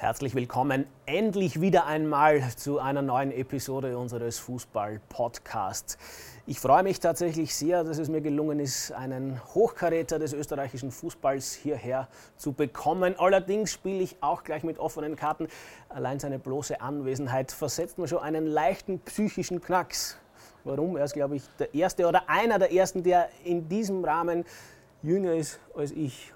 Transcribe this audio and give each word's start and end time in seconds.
Herzlich 0.00 0.36
willkommen 0.36 0.86
endlich 1.06 1.60
wieder 1.60 1.86
einmal 1.86 2.40
zu 2.54 2.78
einer 2.78 3.02
neuen 3.02 3.32
Episode 3.32 3.98
unseres 3.98 4.38
Fußball-Podcasts. 4.38 5.98
Ich 6.46 6.60
freue 6.60 6.84
mich 6.84 7.00
tatsächlich 7.00 7.52
sehr, 7.52 7.82
dass 7.82 7.98
es 7.98 8.08
mir 8.08 8.20
gelungen 8.20 8.60
ist, 8.60 8.92
einen 8.92 9.40
Hochkaräter 9.54 10.20
des 10.20 10.34
österreichischen 10.34 10.92
Fußballs 10.92 11.52
hierher 11.52 12.06
zu 12.36 12.52
bekommen. 12.52 13.16
Allerdings 13.18 13.72
spiele 13.72 13.98
ich 13.98 14.16
auch 14.20 14.44
gleich 14.44 14.62
mit 14.62 14.78
offenen 14.78 15.16
Karten. 15.16 15.48
Allein 15.88 16.20
seine 16.20 16.38
bloße 16.38 16.80
Anwesenheit 16.80 17.50
versetzt 17.50 17.98
mir 17.98 18.06
schon 18.06 18.20
einen 18.20 18.46
leichten 18.46 19.00
psychischen 19.00 19.60
Knacks. 19.60 20.16
Warum? 20.62 20.96
Er 20.96 21.06
ist, 21.06 21.14
glaube 21.14 21.34
ich, 21.34 21.42
der 21.58 21.74
Erste 21.74 22.06
oder 22.06 22.30
einer 22.30 22.60
der 22.60 22.72
Ersten, 22.72 23.02
der 23.02 23.30
in 23.42 23.68
diesem 23.68 24.04
Rahmen 24.04 24.44
jünger 25.02 25.32
ist 25.32 25.58
als 25.74 25.90
ich 25.90 26.32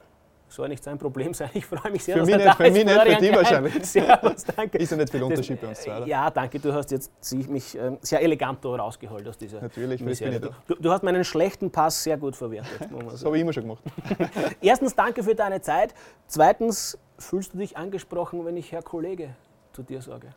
soll 0.54 0.68
nicht 0.68 0.84
sein 0.84 0.98
Problem 0.98 1.34
sein. 1.34 1.50
Ich 1.54 1.66
freue 1.66 1.90
mich 1.90 2.04
sehr, 2.04 2.14
für 2.14 2.20
dass 2.20 2.26
mich 2.28 2.36
nicht, 2.36 2.46
da 2.46 2.54
für 2.54 2.66
ist. 2.66 2.72
mich 2.72 2.84
nicht, 2.84 3.00
für 3.00 3.16
dich 3.16 3.34
wahrscheinlich. 3.36 3.74
Servus, 3.84 4.44
danke. 4.44 4.78
Ist 4.78 4.90
ja 4.90 4.96
nicht 4.96 5.10
viel 5.10 5.22
Unterschied 5.22 5.60
bei 5.60 5.68
uns 5.68 5.80
zwei, 5.80 5.96
oder? 5.96 6.06
Ja, 6.06 6.30
danke. 6.30 6.58
Du 6.58 6.72
hast 6.72 6.90
jetzt 6.90 7.10
mich 7.48 7.76
ähm, 7.76 7.98
sehr 8.02 8.20
elegant 8.22 8.64
da 8.64 8.68
rausgeholt 8.70 9.26
aus 9.28 9.38
dieser 9.38 9.60
Natürlich, 9.60 10.00
für 10.00 10.08
das 10.08 10.18
bin 10.18 10.30
Misere. 10.30 10.52
ich 10.66 10.66
du, 10.66 10.82
du 10.82 10.90
hast 10.90 11.02
meinen 11.02 11.24
schlechten 11.24 11.70
Pass 11.70 12.02
sehr 12.02 12.16
gut 12.16 12.36
verwertet. 12.36 12.88
Das 13.10 13.24
habe 13.24 13.36
ich 13.36 13.42
immer 13.42 13.52
schon 13.52 13.64
gemacht. 13.64 13.82
Erstens, 14.60 14.94
danke 14.94 15.22
für 15.22 15.34
deine 15.34 15.60
Zeit. 15.60 15.94
Zweitens, 16.26 16.98
fühlst 17.18 17.54
du 17.54 17.58
dich 17.58 17.76
angesprochen, 17.76 18.44
wenn 18.44 18.56
ich 18.56 18.72
Herr 18.72 18.82
Kollege 18.82 19.34
zu 19.72 19.82
dir 19.82 20.02
sage? 20.02 20.28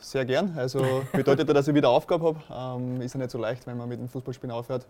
Sehr 0.00 0.24
gern. 0.24 0.54
Also 0.56 1.02
bedeutet 1.12 1.46
ja, 1.46 1.54
dass 1.54 1.68
ich 1.68 1.74
wieder 1.74 1.90
Aufgabe 1.90 2.34
habe. 2.48 2.80
Ähm, 2.80 3.02
ist 3.02 3.14
ja 3.14 3.18
nicht 3.18 3.30
so 3.30 3.38
leicht, 3.38 3.66
wenn 3.66 3.76
man 3.76 3.88
mit 3.88 4.00
dem 4.00 4.08
Fußballspielen 4.08 4.50
aufhört, 4.50 4.86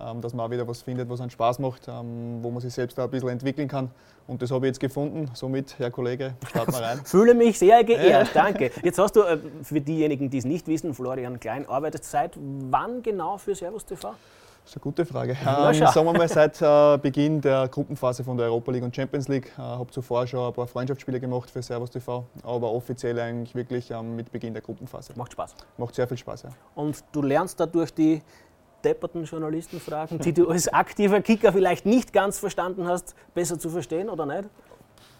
ähm, 0.00 0.20
dass 0.20 0.32
man 0.32 0.46
auch 0.46 0.50
wieder 0.50 0.66
was 0.66 0.82
findet, 0.82 1.08
was 1.08 1.20
einen 1.20 1.30
Spaß 1.30 1.58
macht, 1.58 1.86
ähm, 1.86 2.38
wo 2.42 2.50
man 2.50 2.60
sich 2.60 2.72
selbst 2.72 2.98
auch 2.98 3.04
ein 3.04 3.10
bisschen 3.10 3.28
entwickeln 3.28 3.68
kann. 3.68 3.90
Und 4.26 4.40
das 4.40 4.50
habe 4.50 4.66
ich 4.66 4.70
jetzt 4.70 4.80
gefunden. 4.80 5.30
Somit, 5.34 5.78
Herr 5.78 5.90
Kollege, 5.90 6.34
starten 6.48 6.72
wir 6.72 6.80
rein. 6.80 7.00
Fühle 7.04 7.34
mich 7.34 7.58
sehr 7.58 7.84
geehrt, 7.84 8.30
danke. 8.32 8.70
Jetzt 8.82 8.98
hast 8.98 9.16
du, 9.16 9.22
äh, 9.22 9.38
für 9.62 9.80
diejenigen, 9.80 10.30
die 10.30 10.38
es 10.38 10.44
nicht 10.44 10.66
wissen, 10.66 10.94
Florian 10.94 11.38
Klein 11.38 11.68
arbeitet 11.68 12.04
seit 12.04 12.32
wann 12.36 13.02
genau 13.02 13.36
für 13.36 13.54
Servus 13.54 13.84
TV? 13.84 14.14
Das 14.64 14.70
ist 14.70 14.76
eine 14.78 14.82
gute 14.82 15.04
Frage. 15.04 15.36
Ähm, 15.46 15.74
sagen 15.74 16.06
wir 16.06 16.12
mal 16.14 16.26
seit 16.26 16.60
äh, 16.62 16.96
Beginn 16.96 17.38
der 17.38 17.68
Gruppenphase 17.68 18.24
von 18.24 18.38
der 18.38 18.46
Europa 18.46 18.72
League 18.72 18.82
und 18.82 18.96
Champions 18.96 19.28
League. 19.28 19.52
Ich 19.52 19.58
äh, 19.58 19.62
habe 19.62 19.90
zuvor 19.90 20.26
schon 20.26 20.40
ein 20.40 20.54
paar 20.54 20.66
Freundschaftsspiele 20.66 21.20
gemacht 21.20 21.50
für 21.50 21.62
Servus 21.62 21.90
TV, 21.90 22.24
aber 22.42 22.72
offiziell 22.72 23.20
eigentlich 23.20 23.54
wirklich 23.54 23.90
ähm, 23.90 24.16
mit 24.16 24.32
Beginn 24.32 24.54
der 24.54 24.62
Gruppenphase. 24.62 25.12
Macht 25.16 25.32
Spaß. 25.32 25.54
Macht 25.76 25.94
sehr 25.94 26.08
viel 26.08 26.16
Spaß. 26.16 26.44
Ja. 26.44 26.48
Und 26.74 27.04
du 27.12 27.20
lernst 27.20 27.60
dadurch 27.60 27.92
die 27.92 28.22
depperten 28.82 29.24
Journalistenfragen, 29.24 30.18
die 30.20 30.32
du 30.32 30.48
als 30.48 30.68
aktiver 30.68 31.20
Kicker 31.20 31.52
vielleicht 31.52 31.84
nicht 31.84 32.14
ganz 32.14 32.38
verstanden 32.38 32.88
hast, 32.88 33.14
besser 33.34 33.58
zu 33.58 33.68
verstehen 33.68 34.08
oder 34.08 34.24
nicht? 34.24 34.48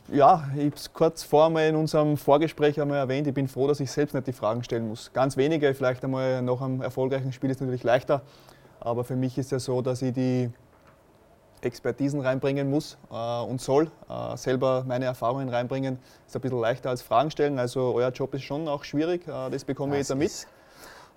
Ja, 0.09 0.49
ich 0.55 0.65
habe 0.65 0.77
es 0.77 0.93
kurz 0.93 1.23
vor 1.23 1.51
mal 1.51 1.67
in 1.67 1.77
unserem 1.77 2.17
Vorgespräch 2.17 2.81
einmal 2.81 2.99
erwähnt. 2.99 3.27
Ich 3.27 3.35
bin 3.35 3.49
froh, 3.49 3.67
dass 3.67 3.81
ich 3.81 3.91
selbst 3.91 4.15
nicht 4.15 4.27
die 4.27 4.33
Fragen 4.33 4.63
stellen 4.65 4.89
muss. 4.89 5.11
Ganz 5.13 5.37
wenige, 5.37 5.75
vielleicht 5.75 6.03
einmal 6.03 6.41
nach 6.41 6.63
einem 6.63 6.81
erfolgreichen 6.81 7.33
Spiel 7.33 7.51
ist 7.51 7.61
natürlich 7.61 7.85
leichter. 7.85 8.23
Aber 8.81 9.05
für 9.05 9.17
mich 9.17 9.39
ist 9.39 9.53
ja 9.53 9.59
so, 9.59 9.83
dass 9.83 10.03
ich 10.03 10.13
die 10.13 10.51
Expertisen 11.63 12.21
reinbringen 12.21 12.71
muss 12.71 12.99
äh, 13.11 13.43
und 13.43 13.61
soll. 13.61 13.91
Äh, 14.09 14.37
selber 14.37 14.85
meine 14.87 15.07
Erfahrungen 15.07 15.49
reinbringen. 15.49 15.99
Ist 16.27 16.37
ein 16.37 16.43
bisschen 16.43 16.61
leichter 16.61 16.91
als 16.91 17.03
Fragen 17.03 17.31
stellen. 17.31 17.59
Also 17.59 17.93
euer 17.95 18.11
Job 18.11 18.35
ist 18.35 18.43
schon 18.43 18.69
auch 18.69 18.85
schwierig. 18.85 19.27
Äh, 19.27 19.51
das 19.51 19.65
bekomme 19.65 19.95
ich 19.95 20.09
jetzt 20.09 20.15
mit. 20.15 20.47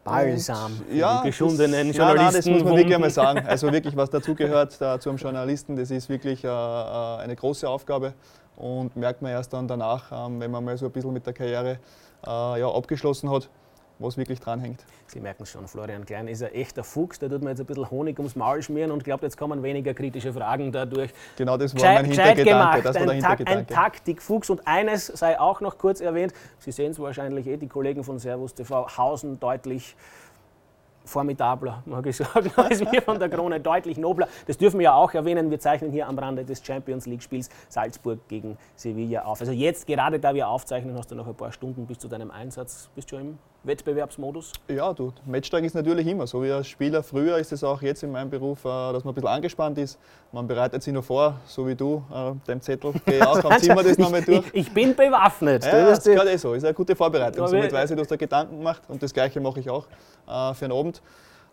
Balsam. 0.03 0.72
Ja, 0.89 1.22
die 1.22 1.27
geschundenen 1.27 1.89
das, 1.89 1.97
nein, 1.97 2.16
nein, 2.16 2.33
das 2.33 2.45
muss 2.45 2.64
man 2.64 2.77
wirklich 2.77 2.95
einmal 2.95 3.09
Journalisten. 3.09 3.11
sagen. 3.36 3.47
Also 3.47 3.71
wirklich, 3.73 3.97
was 3.97 4.09
dazugehört 4.09 4.80
da, 4.80 4.99
zu 4.99 5.09
einem 5.09 5.17
Journalisten, 5.17 5.75
das 5.75 5.92
ist 5.92 6.08
wirklich 6.08 6.44
äh, 6.44 6.47
äh, 6.47 7.17
eine 7.17 7.36
große 7.36 7.67
Aufgabe 7.67 8.14
und 8.55 8.95
merkt 8.95 9.21
man 9.21 9.31
erst 9.31 9.52
dann 9.52 9.67
danach, 9.67 10.11
ähm, 10.11 10.39
wenn 10.39 10.49
man 10.49 10.64
mal 10.64 10.77
so 10.77 10.86
ein 10.86 10.92
bisschen 10.92 11.11
mit 11.11 11.25
der 11.25 11.33
Karriere 11.33 11.80
äh, 12.25 12.59
ja, 12.59 12.69
abgeschlossen 12.69 13.30
hat, 13.30 13.49
was 14.00 14.17
wirklich 14.17 14.40
dranhängt. 14.40 14.86
Sie 15.08 15.20
merken 15.20 15.44
es 15.44 15.50
schon, 15.50 15.67
Florian 15.67 16.06
Klein 16.06 16.28
ist 16.28 16.44
ein 16.44 16.53
echter 16.53 16.84
Fuchs, 16.84 17.17
der 17.20 17.30
tut 17.30 17.42
mir 17.44 17.52
jetzt 17.52 17.59
ein 17.59 17.66
bisschen 17.66 17.90
Honig 17.90 18.17
ums 18.20 18.36
Maul 18.36 18.61
schmieren 18.61 18.92
und 18.92 19.04
glaubt, 19.04 19.23
jetzt 19.23 19.38
kommen 19.38 19.64
weniger 19.64 19.94
kritische 19.94 20.32
Fragen 20.33 20.71
dadurch. 20.71 21.11
Genau 21.38 21.58
das 21.58 21.73
war 21.73 21.80
Gescheit, 21.82 21.95
mein 21.95 22.05
Hintergedanke. 22.05 22.44
gemacht, 22.44 22.86
Das 22.86 22.95
war 22.95 23.05
der 23.05 23.11
ein, 23.16 23.20
Tak- 23.21 23.30
ein 23.32 23.38
Hintergedanke. 23.38 23.73
Taktikfuchs. 23.73 24.49
Und 24.49 24.67
eines 24.67 25.08
sei 25.08 25.39
auch 25.39 25.61
noch 25.61 25.77
kurz 25.77 26.02
erwähnt, 26.02 26.33
Sie 26.60 26.71
sehen 26.71 26.92
es 26.92 26.99
wahrscheinlich 26.99 27.48
eh, 27.48 27.58
die 27.58 27.67
Kollegen 27.67 28.04
von 28.04 28.20
Servus 28.20 28.54
TV 28.54 28.88
hausen 28.98 29.39
deutlich 29.39 29.95
formidabler, 31.05 31.83
mag 31.86 32.05
ich 32.05 32.17
sagen, 32.17 32.52
als 32.58 32.82
wir 32.82 33.02
von 33.02 33.17
der 33.17 33.30
Krone, 33.30 33.61
deutlich 33.61 33.98
nobler. 33.98 34.27
Das 34.45 34.58
dürfen 34.58 34.77
wir 34.80 34.86
ja 34.86 34.94
auch 34.94 35.14
erwähnen, 35.14 35.50
wir 35.50 35.58
zeichnen 35.60 35.89
hier 35.92 36.05
am 36.08 36.20
Rande 36.20 36.44
des 36.44 36.61
Champions 36.66 37.05
League-Spiels 37.05 37.50
Salzburg 37.70 38.20
gegen 38.27 38.58
Sevilla 38.76 39.23
auf. 39.23 39.39
Also 39.39 39.54
jetzt, 39.54 39.88
gerade 39.88 40.20
da 40.20 40.33
wir 40.36 40.50
aufzeichnen, 40.50 40.98
hast 40.98 41.10
du 41.10 41.16
noch 41.16 41.27
ein 41.27 41.36
paar 41.36 41.54
Stunden 41.54 41.86
bis 41.88 42.00
zu 42.00 42.10
deinem 42.10 42.30
Einsatz, 42.30 42.89
bist 42.94 43.10
du 43.11 43.16
schon 43.16 43.26
im 43.26 43.38
Wettbewerbsmodus? 43.64 44.54
Ja, 44.68 44.94
du, 44.94 45.12
Matchtag 45.26 45.64
ist 45.64 45.76
natürlich 45.76 46.08
immer 46.08 46.26
so. 46.28 46.42
Wie 46.42 46.52
als 46.52 46.68
Spieler 46.68 47.04
früher 47.04 47.38
ist 47.38 47.52
es 47.52 47.64
auch 47.64 47.82
jetzt 47.82 48.04
in 48.04 48.12
meinem 48.12 48.30
Beruf, 48.30 48.64
äh, 48.64 48.68
dass 48.68 49.04
man 49.04 49.12
ein 49.12 49.16
bisschen 49.16 49.30
angespannt 49.30 49.78
ist. 49.78 50.00
Man 50.32 50.48
bereitet 50.48 50.84
sich 50.84 50.94
noch 50.94 51.04
vor, 51.04 51.40
so 51.45 51.68
wie 51.68 51.76
du, 51.76 52.04
äh, 52.14 52.32
dem 52.48 52.62
Zettel. 52.62 52.94
Geh 53.06 53.22
auch, 53.23 53.40
dann 53.42 53.60
ziehen 53.60 53.76
wir 53.76 53.84
das 53.84 53.98
nochmal 53.98 54.22
durch. 54.22 54.45
Ich, 54.54 54.68
ich 54.68 54.73
bin 54.73 54.95
bewaffnet. 54.95 55.66
Ja, 55.66 55.90
Das 55.90 56.00
ist 56.00 56.16
gerade 56.16 56.32
eh 56.32 56.38
so. 56.38 56.54
Ist 56.54 56.64
eine 56.64 56.73
gute 56.73 56.95
Vorbereitung. 56.95 57.48
Somit 57.48 57.72
weiß 57.72 57.90
ich, 57.90 57.95
du 57.95 58.02
hast 58.02 58.12
da 58.12 58.16
Gedanken 58.16 58.58
gemacht 58.58 58.84
und 58.88 59.02
das 59.04 59.14
Gleiche 59.14 59.40
mache 59.42 59.60
ich 59.60 59.70
auch 59.70 59.86
äh, 60.28 60.54
für 60.54 60.66
den 60.68 60.72
Abend. 60.72 61.02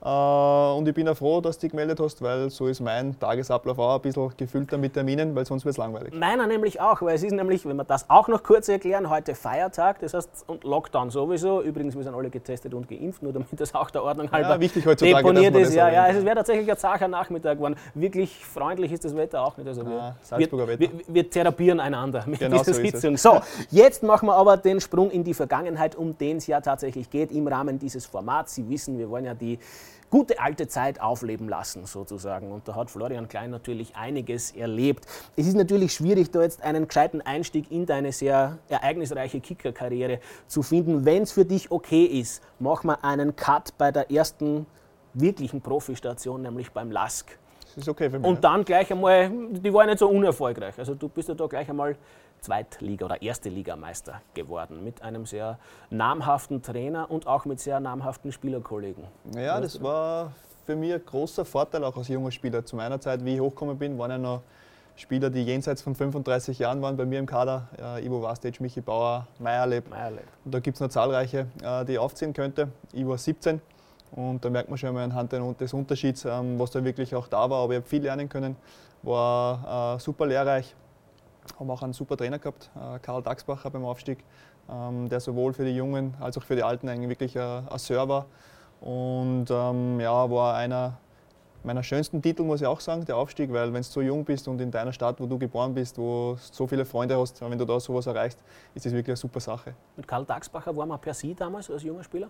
Äh, 0.05 0.09
und 0.09 0.87
ich 0.87 0.95
bin 0.95 1.09
auch 1.09 1.17
froh, 1.17 1.41
dass 1.41 1.57
du 1.57 1.63
dich 1.63 1.71
gemeldet 1.71 1.99
hast, 1.99 2.21
weil 2.21 2.51
so 2.51 2.67
ist 2.67 2.81
mein 2.81 3.19
Tagesablauf 3.19 3.79
auch 3.79 3.95
ein 3.97 4.03
bisschen 4.03 4.31
gefüllter 4.37 4.77
mit 4.77 4.93
Terminen, 4.93 5.35
weil 5.35 5.47
sonst 5.47 5.65
wird 5.65 5.73
es 5.73 5.79
langweilig. 5.79 6.13
Meiner 6.15 6.47
nämlich 6.47 6.79
auch, 6.81 7.01
weil 7.01 7.15
es 7.15 7.23
ist 7.23 7.33
nämlich, 7.33 7.65
wenn 7.65 7.77
wir 7.77 7.85
das 7.85 8.11
auch 8.11 8.29
noch 8.29 8.43
kurz 8.43 8.69
erklären, 8.69 9.09
heute 9.09 9.35
Feiertag, 9.35 10.01
das 10.01 10.13
heißt, 10.13 10.45
und 10.47 10.65
Lockdown 10.65 11.11
sowieso. 11.11 11.63
Übrigens, 11.63 11.97
wir 11.97 12.03
sind 12.03 12.15
alle 12.15 12.29
getestet 12.29 12.75
und 12.75 12.87
geimpft, 12.89 13.23
nur 13.23 13.33
damit 13.33 13.49
das 13.59 13.75
auch 13.75 13.91
der 13.91 14.03
Ordnung 14.05 14.31
halber 14.31 14.61
wichtig 14.61 14.85
heutzutage, 14.85 15.17
deponiert 15.17 15.55
ist. 15.57 15.75
Ja, 15.75 15.89
ja, 15.89 16.09
es 16.09 16.23
wäre 16.23 16.37
tatsächlich 16.37 16.71
ein 16.71 16.77
zacher 16.77 17.09
Nachmittag 17.09 17.57
geworden. 17.57 17.77
Wirklich 17.95 18.45
freundlich 18.45 18.93
ist 18.93 19.05
das 19.07 19.17
Wetter 19.17 19.43
auch 19.43 19.57
nicht. 19.57 19.67
Also 19.67 19.87
wir, 19.87 19.95
Ah, 20.31 20.39
wir, 20.39 20.53
Wetter. 20.53 20.81
wir, 20.81 20.91
wir 21.09 21.31
therapieren 21.31 21.81
einander 21.81 22.25
mit 22.27 22.41
Genau 22.41 22.59
dieser 22.59 22.75
so. 22.75 22.83
Sitzung. 22.83 23.17
So, 23.17 23.41
jetzt 23.71 24.03
machen 24.03 24.27
wir 24.27 24.35
aber 24.35 24.59
den 24.59 24.81
Sprung 24.81 25.11
in 25.11 25.25
die 25.25 25.33
Vergangenheit, 25.35 25.97
um 25.97 26.19
den 26.19 26.37
es 26.37 26.47
ja 26.47 26.61
tatsächlich 26.61 27.09
geht 27.09 27.33
im 27.33 27.49
Rahmen 27.49 27.79
dieses 27.79 28.05
Formats. 28.05 28.55
Sie 28.55 28.69
wissen, 28.69 28.99
wir 28.99 29.09
wollen 29.09 29.25
ja 29.25 29.33
die 29.35 29.59
gute 30.10 30.41
alte 30.41 30.69
Zeit 30.69 31.00
aufleben 31.00 31.49
lassen, 31.49 31.87
sozusagen. 31.87 32.53
Und 32.53 32.69
da 32.69 32.75
hat 32.75 32.91
Florian 32.91 33.28
Klein 33.28 33.50
natürlich 33.50 33.97
einiges 33.97 34.53
erlebt. 34.53 35.06
Es 35.37 35.47
ist 35.47 35.56
natürlich 35.56 35.93
schwierig, 35.93 36.31
da 36.31 36.43
jetzt 36.43 36.62
einen 36.62 36.87
gescheiten 36.87 37.21
Einstieg 37.21 37.71
in 37.71 37.87
deine 37.87 38.12
sehr 38.12 38.59
ereignisreiche 38.69 39.41
Kickerkarriere 39.41 40.21
zu 40.47 40.62
finden. 40.62 41.05
Wenn 41.05 41.22
es 41.22 41.32
für 41.32 41.44
dich 41.44 41.71
okay 41.71 42.05
ist, 42.05 42.43
machen 42.59 42.88
wir 42.88 43.05
einen 43.05 43.34
Cut 43.34 43.77
bei 43.77 43.91
der 43.91 44.10
ersten 44.10 44.66
wirklichen 45.15 45.60
Profistation, 45.60 46.43
nämlich 46.43 46.71
beim 46.71 46.91
LASK. 46.91 47.38
Das 47.75 47.78
ist 47.78 47.88
okay 47.88 48.09
für 48.09 48.19
mich. 48.19 48.28
Und 48.28 48.44
dann 48.44 48.65
gleich 48.65 48.91
einmal, 48.93 49.28
die 49.28 49.72
war 49.72 49.84
nicht 49.87 49.99
so 49.99 50.09
unerfolgreich. 50.09 50.78
Also 50.78 50.94
du 50.94 51.09
bist 51.09 51.28
ja 51.28 51.34
da 51.34 51.47
gleich 51.47 51.69
einmal 51.69 51.97
Zweitliga- 52.44 53.05
oder 53.06 53.22
Erste-Ligameister 53.22 54.21
geworden 54.34 54.84
mit 54.84 55.03
einem 55.03 55.27
sehr 55.27 55.59
namhaften 55.91 56.62
Trainer 56.62 57.10
und 57.10 57.27
auch 57.27 57.44
mit 57.44 57.60
sehr 57.60 57.81
namhaften 57.81 58.32
Spielerkollegen. 58.32 59.05
ja. 59.34 59.41
ja, 59.41 59.60
das 59.60 59.82
war 59.82 60.32
für 60.66 60.77
mich 60.77 60.93
ein 60.93 61.05
großer 61.05 61.44
Vorteil 61.44 61.84
auch 61.84 61.97
als 61.97 62.09
junger 62.09 62.31
Spieler. 62.31 62.65
Zu 62.65 62.77
meiner 62.77 63.00
Zeit, 63.00 63.25
wie 63.25 63.34
ich 63.34 63.41
hochgekommen 63.41 63.78
bin, 63.78 63.99
waren 63.99 64.10
ja 64.10 64.19
noch 64.19 64.43
Spieler, 64.97 65.28
die 65.28 65.43
jenseits 65.43 65.82
von 65.82 65.94
35 65.94 66.59
Jahren 66.59 66.81
waren 66.81 66.97
bei 66.97 67.05
mir 67.05 67.19
im 67.19 67.27
Kader. 67.27 67.69
Äh, 67.78 68.06
Ivo 68.06 68.22
Vastic, 68.22 68.61
Michi 68.61 68.81
Bauer, 68.81 69.26
Meierleb. 69.38 69.91
Meierle. 69.91 70.21
Und 70.44 70.55
da 70.55 70.61
gibt 70.61 70.76
es 70.76 70.81
noch 70.81 70.88
zahlreiche, 70.88 71.47
äh, 71.62 71.84
die 71.84 71.93
ich 71.93 71.99
aufziehen 71.99 72.32
könnte. 72.32 72.69
Ich 72.93 73.06
war 73.06 73.19
17 73.19 73.61
und 74.12 74.44
da 74.44 74.50
merkt 74.50 74.69
man 74.69 74.78
schon 74.78 74.94
mal 74.94 75.03
anhand 75.03 75.32
des 75.32 75.72
Unterschieds, 75.72 76.25
ähm, 76.25 76.59
was 76.59 76.71
da 76.71 76.84
wirklich 76.84 77.15
auch 77.15 77.26
da 77.26 77.50
war. 77.50 77.65
Aber 77.65 77.72
ich 77.72 77.78
habe 77.78 77.88
viel 77.88 78.03
lernen 78.03 78.28
können, 78.28 78.56
war 79.03 79.97
äh, 79.97 80.00
super 80.00 80.26
lehrreich. 80.26 80.75
Haben 81.59 81.71
auch 81.71 81.82
einen 81.82 81.93
super 81.93 82.16
Trainer 82.16 82.38
gehabt, 82.38 82.71
äh, 82.75 82.99
Karl 83.00 83.22
Dachsbacher 83.22 83.71
beim 83.71 83.84
Aufstieg, 83.84 84.19
ähm, 84.71 85.08
der 85.08 85.20
sowohl 85.20 85.52
für 85.52 85.64
die 85.64 85.76
Jungen 85.76 86.14
als 86.20 86.38
auch 86.38 86.43
für 86.43 86.56
die 86.56 86.62
Alten 86.62 86.88
eigentlich 86.88 87.11
wirklich 87.11 87.37
äh, 87.37 87.41
ein 87.41 87.79
Sir 87.79 88.08
war. 88.08 88.26
Und 88.81 89.46
ähm, 89.50 90.00
ja, 90.00 90.31
war 90.31 90.55
einer 90.56 90.99
meiner 91.64 91.82
schönsten 91.82 92.20
Titel, 92.20 92.43
muss 92.43 92.61
ich 92.61 92.67
auch 92.67 92.81
sagen, 92.81 93.05
der 93.05 93.17
Aufstieg, 93.17 93.52
weil 93.52 93.73
wenn 93.73 93.82
du 93.82 93.88
so 93.88 94.00
jung 94.02 94.25
bist 94.25 94.46
und 94.49 94.61
in 94.61 94.70
deiner 94.70 94.93
Stadt, 94.93 95.19
wo 95.20 95.26
du 95.26 95.38
geboren 95.38 95.75
bist, 95.75 95.96
wo 95.99 96.35
du 96.35 96.38
so 96.38 96.67
viele 96.67 96.85
Freunde 96.85 97.19
hast, 97.19 97.41
wenn 97.41 97.58
du 97.58 97.64
da 97.64 97.81
sowas 97.81 98.06
erreichst, 98.06 98.38
ist 98.75 98.85
das 98.85 98.93
wirklich 98.93 99.11
eine 99.11 99.17
super 99.17 99.40
Sache. 99.40 99.75
Mit 99.97 100.06
Karl 100.06 100.25
Dachsbacher 100.25 100.76
war 100.76 100.87
man 100.87 101.00
per 101.00 101.14
Sie 101.14 101.35
damals 101.35 101.70
als 101.70 101.82
junger 101.82 102.05
Spieler? 102.05 102.29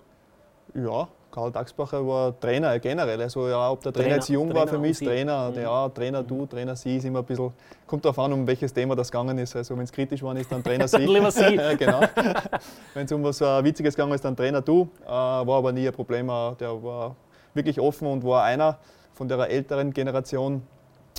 Ja, 0.75 1.08
Karl 1.31 1.50
Dachsbacher 1.50 2.06
war 2.06 2.38
Trainer 2.38 2.78
generell. 2.78 3.20
Also 3.20 3.49
ja, 3.49 3.70
ob 3.70 3.82
der 3.82 3.93
Trainer, 3.93 4.05
Trainer- 4.05 4.16
jetzt 4.16 4.28
jung 4.28 4.49
war 4.49 4.55
Trainer 4.55 4.69
für 4.69 4.76
und 4.76 4.82
mich, 4.82 4.90
ist. 4.93 5.05
Trainer, 5.05 5.50
Mhm. 5.50 5.61
ja, 5.62 5.88
Trainer 5.88 6.22
du, 6.22 6.46
Trainer 6.46 6.76
sie 6.76 6.96
ist 6.96 7.05
immer 7.05 7.20
ein 7.20 7.25
bisschen, 7.25 7.52
kommt 7.87 8.05
darauf 8.05 8.19
an, 8.20 8.32
um 8.32 8.46
welches 8.46 8.72
Thema 8.72 8.94
das 8.94 9.11
gegangen 9.11 9.37
ist. 9.38 9.55
Also 9.56 9.76
wenn 9.76 9.84
es 9.84 9.93
kritisch 9.93 10.22
war, 10.22 10.37
ist 10.37 10.50
dann 10.50 10.62
Trainer 10.62 10.87
sie. 10.88 10.99
Dann 10.99 11.06
lieber 11.08 11.31
Sie. 11.31 11.58
Genau. 11.78 12.00
wenn 12.94 13.05
es 13.05 13.12
um 13.12 13.22
was 13.25 13.40
äh, 13.40 13.64
Witziges 13.64 13.94
gegangen 13.96 14.12
ist, 14.14 14.25
dann 14.25 14.37
Trainer 14.37 14.61
du. 14.62 14.88
Äh, 15.05 15.08
war 15.11 15.49
aber 15.58 15.72
nie 15.72 15.87
ein 15.88 15.93
Problem. 15.94 16.28
Äh, 16.28 16.55
der 16.61 16.82
war 16.82 17.17
wirklich 17.52 17.81
offen 17.81 18.06
und 18.06 18.25
war 18.25 18.44
einer 18.44 18.78
von 19.12 19.28
der 19.28 19.38
älteren 19.50 19.93
Generation, 19.93 20.62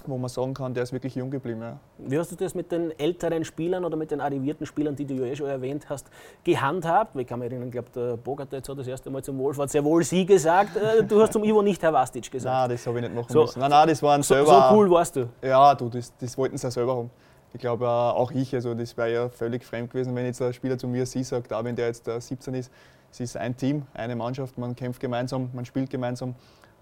wo 0.08 0.18
man 0.18 0.30
sagen 0.30 0.54
kann, 0.54 0.74
der 0.74 0.84
ist 0.84 0.94
wirklich 0.94 1.16
jung 1.16 1.30
geblieben. 1.30 1.62
Ja. 1.62 1.80
Wie 1.98 2.18
hast 2.18 2.32
du 2.32 2.36
das 2.36 2.56
mit 2.56 2.72
den 2.72 2.98
älteren 3.00 3.44
Spielern 3.44 3.86
oder 3.86 3.98
mit 3.98 4.12
den 4.12 4.22
arrivierten 4.22 4.66
Spielern, 4.66 4.96
die 4.96 5.06
du 5.06 5.16
ja 5.16 5.26
eh 5.26 5.36
schon 5.36 5.48
erwähnt 5.48 5.88
hast, 5.90 6.08
gehandhabt? 6.44 7.16
Ich 7.16 7.28
kann 7.28 7.40
mich 7.40 7.50
erinnern, 7.50 7.68
ich 7.68 7.74
glaube, 7.74 7.90
der 7.96 8.18
Bogart 8.18 8.52
hat 8.52 8.68
das 8.68 8.88
erste 8.88 9.10
Mal 9.10 9.24
zum 9.24 9.38
Wohlfahrt 9.38 9.70
sehr 9.70 9.84
wohl 9.84 10.04
Sie 10.04 10.26
gesagt. 10.26 10.76
Äh, 10.76 11.04
du 11.04 11.22
hast 11.22 11.34
zum 11.34 11.44
Ivo 11.44 11.62
nicht 11.62 11.82
Herr 11.82 11.94
Vastic 11.94 12.32
gesagt. 12.32 12.54
Nein, 12.54 12.70
das 12.70 12.86
habe 12.88 12.98
ich 12.98 13.04
nicht 13.04 13.16
machen 13.16 13.32
so, 13.32 13.42
müssen. 13.42 13.60
Nein, 13.60 13.70
nein, 13.70 13.88
das 13.88 14.04
waren 14.04 14.24
selber. 14.24 14.70
So 14.70 14.76
cool 14.76 14.90
warst 14.90 15.16
du. 15.16 15.30
Ja, 15.42 15.74
du, 15.76 15.90
das, 15.90 16.14
das 16.18 16.38
wollten 16.38 16.58
sie 16.58 16.68
ja 16.68 16.72
selber 16.72 16.96
haben. 16.96 17.12
Ich 17.54 17.62
glaube, 17.62 17.88
auch 17.88 18.32
ich, 18.32 18.54
also 18.54 18.74
das 18.74 18.98
wäre 18.98 19.14
ja 19.14 19.30
völlig 19.30 19.64
fremd 19.64 19.90
gewesen, 19.90 20.14
wenn 20.14 20.26
jetzt 20.26 20.42
ein 20.42 20.52
Spieler 20.54 20.78
zu 20.78 20.90
mir 20.90 21.06
sie 21.06 21.24
sagt, 21.24 21.54
auch 21.54 21.64
wenn 21.64 21.76
der 21.76 21.88
jetzt 21.88 22.06
17 22.06 22.54
ist, 22.54 22.72
es 23.12 23.20
ist 23.22 23.38
ein 23.38 23.56
Team, 23.56 23.84
eine 23.94 24.14
Mannschaft, 24.14 24.58
man 24.58 24.76
kämpft 24.76 25.00
gemeinsam, 25.00 25.50
man 25.54 25.64
spielt 25.64 25.90
gemeinsam. 25.90 26.36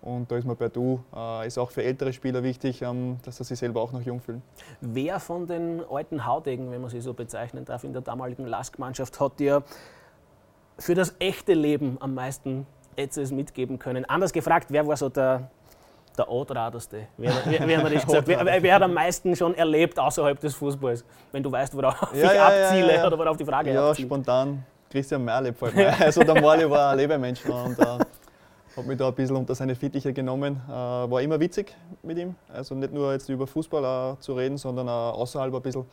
Und 0.04 0.30
da 0.30 0.36
ist 0.36 0.46
man 0.46 0.58
bei 0.58 0.68
Du, 0.68 1.02
äh, 1.16 1.48
ist 1.48 1.58
auch 1.58 1.72
für 1.72 1.82
ältere 1.82 2.12
Spieler 2.12 2.44
wichtig, 2.44 2.82
ähm, 2.82 3.18
dass 3.24 3.38
sie 3.38 3.46
sich 3.46 3.58
selber 3.58 3.82
auch 3.82 3.94
noch 3.94 4.02
jung 4.02 4.20
fühlen. 4.20 4.42
Wer 4.82 5.18
von 5.22 5.48
den 5.48 5.82
alten 5.90 6.26
Haudegen, 6.26 6.72
wenn 6.72 6.82
man 6.82 6.90
sie 6.90 7.00
so 7.00 7.14
bezeichnen 7.14 7.64
darf, 7.64 7.86
in 7.86 7.94
der 7.94 8.02
damaligen 8.02 8.46
Lask-Mannschaft 8.46 9.18
hat 9.22 9.40
dir 9.40 9.64
für 10.78 10.94
das 10.94 11.16
echte 11.20 11.54
Leben 11.54 11.98
am 12.02 12.14
meisten 12.16 12.68
etwas 12.98 13.32
mitgeben 13.32 13.80
können? 13.80 14.04
Anders 14.04 14.34
gefragt, 14.34 14.68
wer 14.72 14.86
war 14.86 14.98
so 14.98 15.08
der, 15.08 15.50
der 16.18 16.28
Outradeste? 16.28 17.08
Wer, 17.16 17.32
wer, 17.46 17.66
wer, 17.66 17.84
hat 17.84 18.28
wer, 18.28 18.62
wer, 18.64 18.76
hat 18.76 18.82
am 18.82 18.94
meisten 18.94 19.34
schon 19.38 19.56
erlebt 19.56 19.98
außerhalb 19.98 20.38
des 20.38 20.54
Fußballs? 20.54 21.06
Wenn 21.32 21.42
du 21.42 21.50
weißt, 21.50 21.78
worauf 21.78 22.14
ja, 22.14 22.30
ich 22.30 22.36
ja, 22.36 22.48
abziele 22.48 22.96
ja, 22.96 23.08
oder 23.08 23.18
worauf 23.18 23.38
die 23.38 23.46
Frage 23.46 23.74
Ja, 23.74 23.88
abzielt. 23.90 24.10
spontan. 24.10 24.66
Christian 24.90 25.24
Merle 25.24 25.54
fällt 25.54 25.76
mir. 25.76 25.94
Also 26.02 26.24
der 26.24 26.42
Morli 26.42 26.70
war 26.70 26.92
ein 26.92 26.98
Lebemensch 26.98 27.44
und 27.46 27.80
äh, 27.80 27.98
habe 28.78 28.88
mich 28.88 28.98
da 28.98 29.08
ein 29.08 29.14
bisschen 29.14 29.36
unter 29.36 29.56
seine 29.56 29.76
Fittiche 29.76 30.14
genommen. 30.14 30.62
Äh, 30.68 30.72
war 30.72 31.22
immer 31.22 31.40
witzig 31.40 31.76
mit 32.02 32.18
ihm. 32.18 32.36
Also 32.52 32.76
nicht 32.76 32.94
nur 32.94 33.14
jetzt 33.14 33.30
über 33.30 33.48
Fußball 33.48 34.14
äh, 34.14 34.20
zu 34.20 34.34
reden, 34.34 34.58
sondern 34.58 34.90
auch 34.90 35.20
außerhalb 35.20 35.54
ein 35.54 35.62
bisschen. 35.62 35.86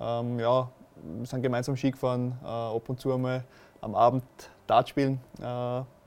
Ähm, 0.00 0.38
ja, 0.38 0.68
wir 1.18 1.26
sind 1.26 1.42
gemeinsam 1.42 1.76
Ski 1.76 1.90
gefahren, 1.90 2.38
äh, 2.42 2.46
ab 2.46 2.88
und 2.88 3.00
zu 3.00 3.12
einmal 3.12 3.44
am 3.80 3.94
Abend 3.94 4.24
Dart 4.66 4.88
spielen. 4.88 5.20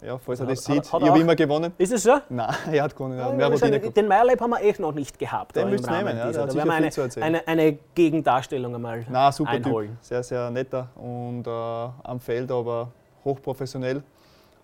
Ja, 0.05 0.17
falls 0.19 0.39
er 0.39 0.45
das 0.45 0.59
hat, 0.59 0.65
sieht. 0.65 0.83
Hat, 0.85 0.93
hat 0.93 1.01
ich 1.01 1.09
habe 1.09 1.19
immer 1.19 1.35
gewonnen. 1.35 1.73
Ist 1.77 1.91
es 1.91 2.03
so? 2.03 2.17
Nein, 2.29 2.53
er 2.71 2.83
hat 2.83 2.95
gewonnen. 2.95 3.17
Ja, 3.17 3.33
ja, 3.33 3.49
den, 3.49 3.93
den 3.93 4.07
Meierleib 4.07 4.39
haben 4.39 4.51
wir 4.51 4.61
echt 4.61 4.79
noch 4.79 4.93
nicht 4.93 5.17
gehabt. 5.17 5.55
Den 5.55 5.69
müsst 5.69 5.87
ihr 5.87 5.91
nehmen. 5.91 6.17
Ja, 6.17 6.31
da 6.31 6.53
werden 6.53 6.55
wir 6.55 6.73
eine, 6.73 7.23
eine, 7.23 7.47
eine, 7.47 7.79
Gegendarstellung 7.95 8.75
einmal 8.75 9.05
Nein, 9.09 9.31
super 9.31 9.51
einholen. 9.51 9.89
Typ. 9.89 9.97
Sehr, 10.01 10.23
sehr 10.23 10.51
netter 10.51 10.89
und 10.95 11.47
äh, 11.47 11.49
am 11.49 12.19
Feld 12.19 12.51
aber 12.51 12.91
hochprofessionell 13.23 14.03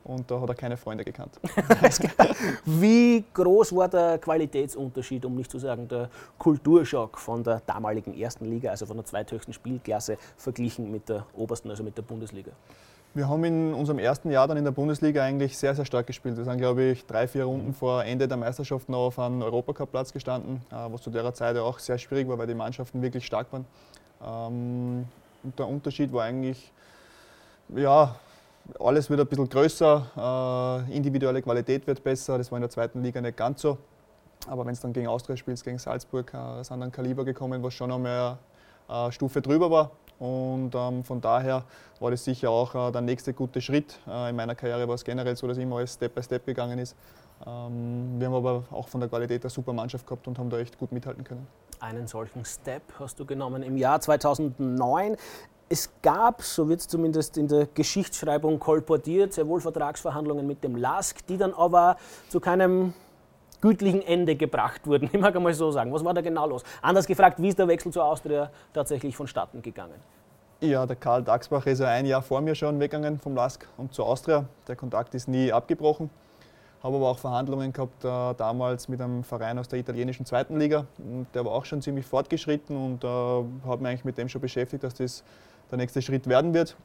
und 0.03 0.29
da 0.29 0.39
hat 0.39 0.49
er 0.49 0.55
keine 0.55 0.77
Freunde 0.77 1.03
gekannt. 1.03 1.39
Wie 2.65 3.23
groß 3.33 3.75
war 3.75 3.87
der 3.87 4.17
Qualitätsunterschied, 4.17 5.25
um 5.25 5.35
nicht 5.35 5.51
zu 5.51 5.59
sagen 5.59 5.87
der 5.87 6.09
Kulturschock 6.37 7.17
von 7.17 7.43
der 7.43 7.61
damaligen 7.65 8.17
ersten 8.17 8.45
Liga, 8.45 8.69
also 8.71 8.85
von 8.85 8.97
der 8.97 9.05
zweithöchsten 9.05 9.53
Spielklasse, 9.53 10.17
verglichen 10.37 10.91
mit 10.91 11.09
der 11.09 11.25
obersten, 11.35 11.69
also 11.69 11.83
mit 11.83 11.97
der 11.97 12.03
Bundesliga? 12.03 12.51
Wir 13.13 13.27
haben 13.27 13.43
in 13.43 13.73
unserem 13.73 13.99
ersten 13.99 14.31
Jahr 14.31 14.47
dann 14.47 14.55
in 14.55 14.63
der 14.63 14.71
Bundesliga 14.71 15.21
eigentlich 15.21 15.57
sehr, 15.57 15.75
sehr 15.75 15.83
stark 15.83 16.07
gespielt. 16.07 16.37
Wir 16.37 16.45
sind, 16.45 16.57
glaube 16.57 16.83
ich, 16.83 17.05
drei, 17.05 17.27
vier 17.27 17.43
Runden 17.43 17.73
vor 17.73 18.05
Ende 18.05 18.25
der 18.25 18.37
Meisterschaft 18.37 18.87
noch 18.87 19.07
auf 19.07 19.19
einem 19.19 19.41
Europacup-Platz 19.41 20.13
gestanden, 20.13 20.61
äh, 20.71 20.75
was 20.89 21.01
zu 21.01 21.09
der 21.09 21.33
Zeit 21.33 21.57
auch 21.57 21.77
sehr 21.77 21.97
schwierig 21.97 22.29
war, 22.29 22.37
weil 22.37 22.47
die 22.47 22.53
Mannschaften 22.53 23.01
wirklich 23.01 23.25
stark 23.25 23.47
waren. 23.51 23.65
Ähm, 24.25 25.05
und 25.43 25.59
der 25.59 25.67
Unterschied 25.67 26.13
war 26.13 26.23
eigentlich, 26.23 26.71
ja, 27.75 28.15
alles 28.79 29.09
wird 29.09 29.19
ein 29.19 29.27
bisschen 29.27 29.49
größer, 29.49 30.85
äh, 30.87 30.95
individuelle 30.95 31.41
Qualität 31.41 31.85
wird 31.87 32.03
besser, 32.03 32.37
das 32.37 32.51
war 32.51 32.57
in 32.57 32.61
der 32.61 32.69
zweiten 32.69 33.01
Liga 33.01 33.21
nicht 33.21 33.37
ganz 33.37 33.61
so. 33.61 33.77
Aber 34.47 34.65
wenn 34.65 34.73
es 34.73 34.79
dann 34.79 34.93
gegen 34.93 35.07
Austria 35.07 35.37
spielst, 35.37 35.63
gegen 35.63 35.77
Salzburg, 35.77 36.33
äh, 36.33 36.63
sind 36.63 36.79
dann 36.79 36.91
Kaliber 36.91 37.23
gekommen, 37.23 37.61
was 37.61 37.73
schon 37.73 38.01
mehr 38.01 38.37
äh, 38.89 39.11
Stufe 39.11 39.41
drüber 39.41 39.69
war. 39.69 39.91
Und 40.19 40.75
ähm, 40.75 41.03
von 41.03 41.19
daher 41.19 41.63
war 41.99 42.11
das 42.11 42.23
sicher 42.23 42.49
auch 42.51 42.75
äh, 42.75 42.91
der 42.91 43.01
nächste 43.01 43.33
gute 43.33 43.59
Schritt. 43.59 43.99
Äh, 44.07 44.29
in 44.29 44.35
meiner 44.35 44.53
Karriere 44.53 44.87
war 44.87 44.95
es 44.95 45.03
generell 45.03 45.35
so, 45.35 45.47
dass 45.47 45.57
immer 45.57 45.77
alles 45.77 45.93
Step 45.93 46.13
by 46.13 46.21
Step 46.21 46.45
gegangen 46.45 46.77
ist. 46.77 46.95
Ähm, 47.45 48.19
wir 48.19 48.27
haben 48.27 48.35
aber 48.35 48.63
auch 48.69 48.87
von 48.87 48.99
der 48.99 49.09
Qualität 49.09 49.43
eine 49.43 49.49
super 49.49 49.73
Mannschaft 49.73 50.05
gehabt 50.05 50.27
und 50.27 50.37
haben 50.37 50.49
da 50.49 50.59
echt 50.59 50.77
gut 50.77 50.91
mithalten 50.91 51.23
können. 51.23 51.47
Einen 51.79 52.05
solchen 52.05 52.45
Step 52.45 52.83
hast 52.99 53.19
du 53.19 53.25
genommen 53.25 53.63
im 53.63 53.77
Jahr 53.77 53.99
2009. 53.99 55.17
Es 55.71 55.89
gab, 56.01 56.41
so 56.41 56.67
wird 56.67 56.81
es 56.81 56.87
zumindest 56.89 57.37
in 57.37 57.47
der 57.47 57.65
Geschichtsschreibung 57.65 58.59
kolportiert, 58.59 59.31
sehr 59.31 59.47
wohl 59.47 59.61
Vertragsverhandlungen 59.61 60.45
mit 60.45 60.61
dem 60.65 60.75
LASK, 60.75 61.25
die 61.27 61.37
dann 61.37 61.53
aber 61.53 61.95
zu 62.27 62.41
keinem 62.41 62.93
gütlichen 63.61 64.01
Ende 64.01 64.35
gebracht 64.35 64.85
wurden. 64.85 65.09
Ich 65.13 65.21
mag 65.21 65.33
einmal 65.33 65.53
so 65.53 65.71
sagen. 65.71 65.93
Was 65.93 66.03
war 66.03 66.13
da 66.13 66.19
genau 66.19 66.45
los? 66.45 66.63
Anders 66.81 67.07
gefragt, 67.07 67.41
wie 67.41 67.47
ist 67.47 67.57
der 67.57 67.69
Wechsel 67.69 67.89
zur 67.89 68.03
Austria 68.03 68.51
tatsächlich 68.73 69.15
vonstatten 69.15 69.61
gegangen? 69.61 69.95
Ja, 70.59 70.85
der 70.85 70.97
Karl 70.97 71.23
Dachsbach 71.23 71.65
ist 71.65 71.79
ja 71.79 71.87
ein 71.87 72.05
Jahr 72.05 72.21
vor 72.21 72.41
mir 72.41 72.53
schon 72.53 72.77
weggegangen 72.77 73.17
vom 73.17 73.33
LASK 73.33 73.65
und 73.77 73.93
zur 73.93 74.07
Austria. 74.07 74.43
Der 74.67 74.75
Kontakt 74.75 75.15
ist 75.15 75.29
nie 75.29 75.53
abgebrochen. 75.53 76.09
Habe 76.83 76.97
aber 76.97 77.07
auch 77.11 77.19
Verhandlungen 77.19 77.71
gehabt 77.71 78.03
äh, 78.03 78.33
damals 78.35 78.89
mit 78.89 78.99
einem 78.99 79.23
Verein 79.23 79.57
aus 79.57 79.69
der 79.69 79.79
italienischen 79.79 80.25
zweiten 80.25 80.59
Liga. 80.59 80.85
Der 81.33 81.45
war 81.45 81.53
auch 81.53 81.63
schon 81.63 81.81
ziemlich 81.81 82.05
fortgeschritten 82.05 82.75
und 82.75 83.05
äh, 83.05 83.07
habe 83.07 83.77
mich 83.81 83.87
eigentlich 83.87 84.03
mit 84.03 84.17
dem 84.17 84.27
schon 84.27 84.41
beschäftigt, 84.41 84.83
dass 84.83 84.95
das 84.95 85.23
der 85.71 85.77
nächste 85.77 86.01
Schritt 86.01 86.27
werden 86.27 86.53
wird. 86.53 86.75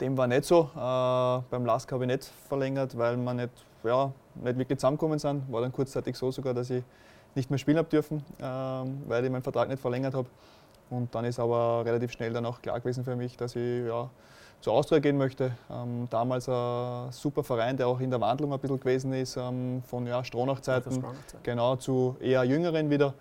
Dem 0.00 0.16
war 0.16 0.26
nicht 0.26 0.44
so. 0.44 0.70
Äh, 0.74 1.42
beim 1.50 1.64
LASK 1.64 1.92
habe 1.92 2.04
ich 2.04 2.10
nicht 2.10 2.30
verlängert, 2.48 2.96
weil 2.98 3.16
wir 3.16 3.34
nicht, 3.34 3.50
ja, 3.82 4.12
nicht 4.34 4.58
wirklich 4.58 4.78
zusammengekommen 4.78 5.18
sind. 5.18 5.50
War 5.50 5.62
dann 5.62 5.72
kurzzeitig 5.72 6.16
so 6.16 6.30
sogar, 6.30 6.52
dass 6.52 6.70
ich 6.70 6.82
nicht 7.34 7.50
mehr 7.50 7.58
spielen 7.58 7.78
habe 7.78 7.88
dürfen, 7.88 8.18
äh, 8.38 8.42
weil 8.42 9.24
ich 9.24 9.30
meinen 9.30 9.42
Vertrag 9.42 9.68
nicht 9.68 9.80
verlängert 9.80 10.14
habe. 10.14 10.28
Und 10.90 11.14
dann 11.14 11.24
ist 11.24 11.40
aber 11.40 11.84
relativ 11.84 12.12
schnell 12.12 12.32
dann 12.32 12.44
auch 12.46 12.60
klar 12.60 12.78
gewesen 12.78 13.04
für 13.04 13.16
mich, 13.16 13.36
dass 13.36 13.56
ich 13.56 13.86
ja, 13.86 14.10
zur 14.60 14.72
Austria 14.74 14.98
gehen 14.98 15.16
möchte. 15.16 15.52
Ähm, 15.70 16.06
damals 16.10 16.48
ein 16.48 17.10
super 17.12 17.42
Verein, 17.42 17.76
der 17.76 17.88
auch 17.88 18.00
in 18.00 18.10
der 18.10 18.20
Wandlung 18.20 18.52
ein 18.52 18.58
bisschen 18.58 18.80
gewesen 18.80 19.12
ist, 19.12 19.36
ähm, 19.36 19.82
von 19.86 20.06
ja, 20.06 20.22
Stronach-Zeiten 20.22 21.04
genau, 21.42 21.76
zu 21.76 22.16
eher 22.20 22.44
Jüngeren 22.44 22.90
wieder. 22.90 23.14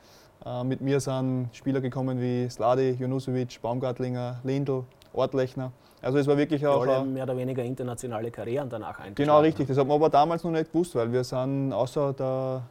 Äh, 0.45 0.63
mit 0.63 0.81
mir 0.81 0.99
sind 0.99 1.49
Spieler 1.53 1.79
gekommen 1.79 2.19
wie 2.19 2.49
Sladi, 2.49 2.91
Junusovic, 2.91 3.61
Baumgartlinger, 3.61 4.39
Lindl, 4.43 4.83
Ortlechner. 5.13 5.71
Also 6.01 6.17
es 6.17 6.27
war 6.27 6.37
wirklich 6.37 6.65
auch... 6.67 6.81
Alle 6.85 7.05
mehr 7.05 7.23
oder 7.23 7.37
weniger 7.37 7.63
internationale 7.63 8.29
Karrieren 8.29 8.69
danach. 8.69 8.99
Genau, 9.15 9.39
richtig. 9.39 9.67
Das 9.67 9.77
hat 9.77 9.87
man 9.87 9.95
aber 9.95 10.09
damals 10.09 10.43
noch 10.43 10.51
nicht 10.51 10.71
gewusst, 10.71 10.95
weil 10.95 11.11
wir 11.13 11.23
sind, 11.23 11.71
außer 11.71 12.11
der 12.13 12.63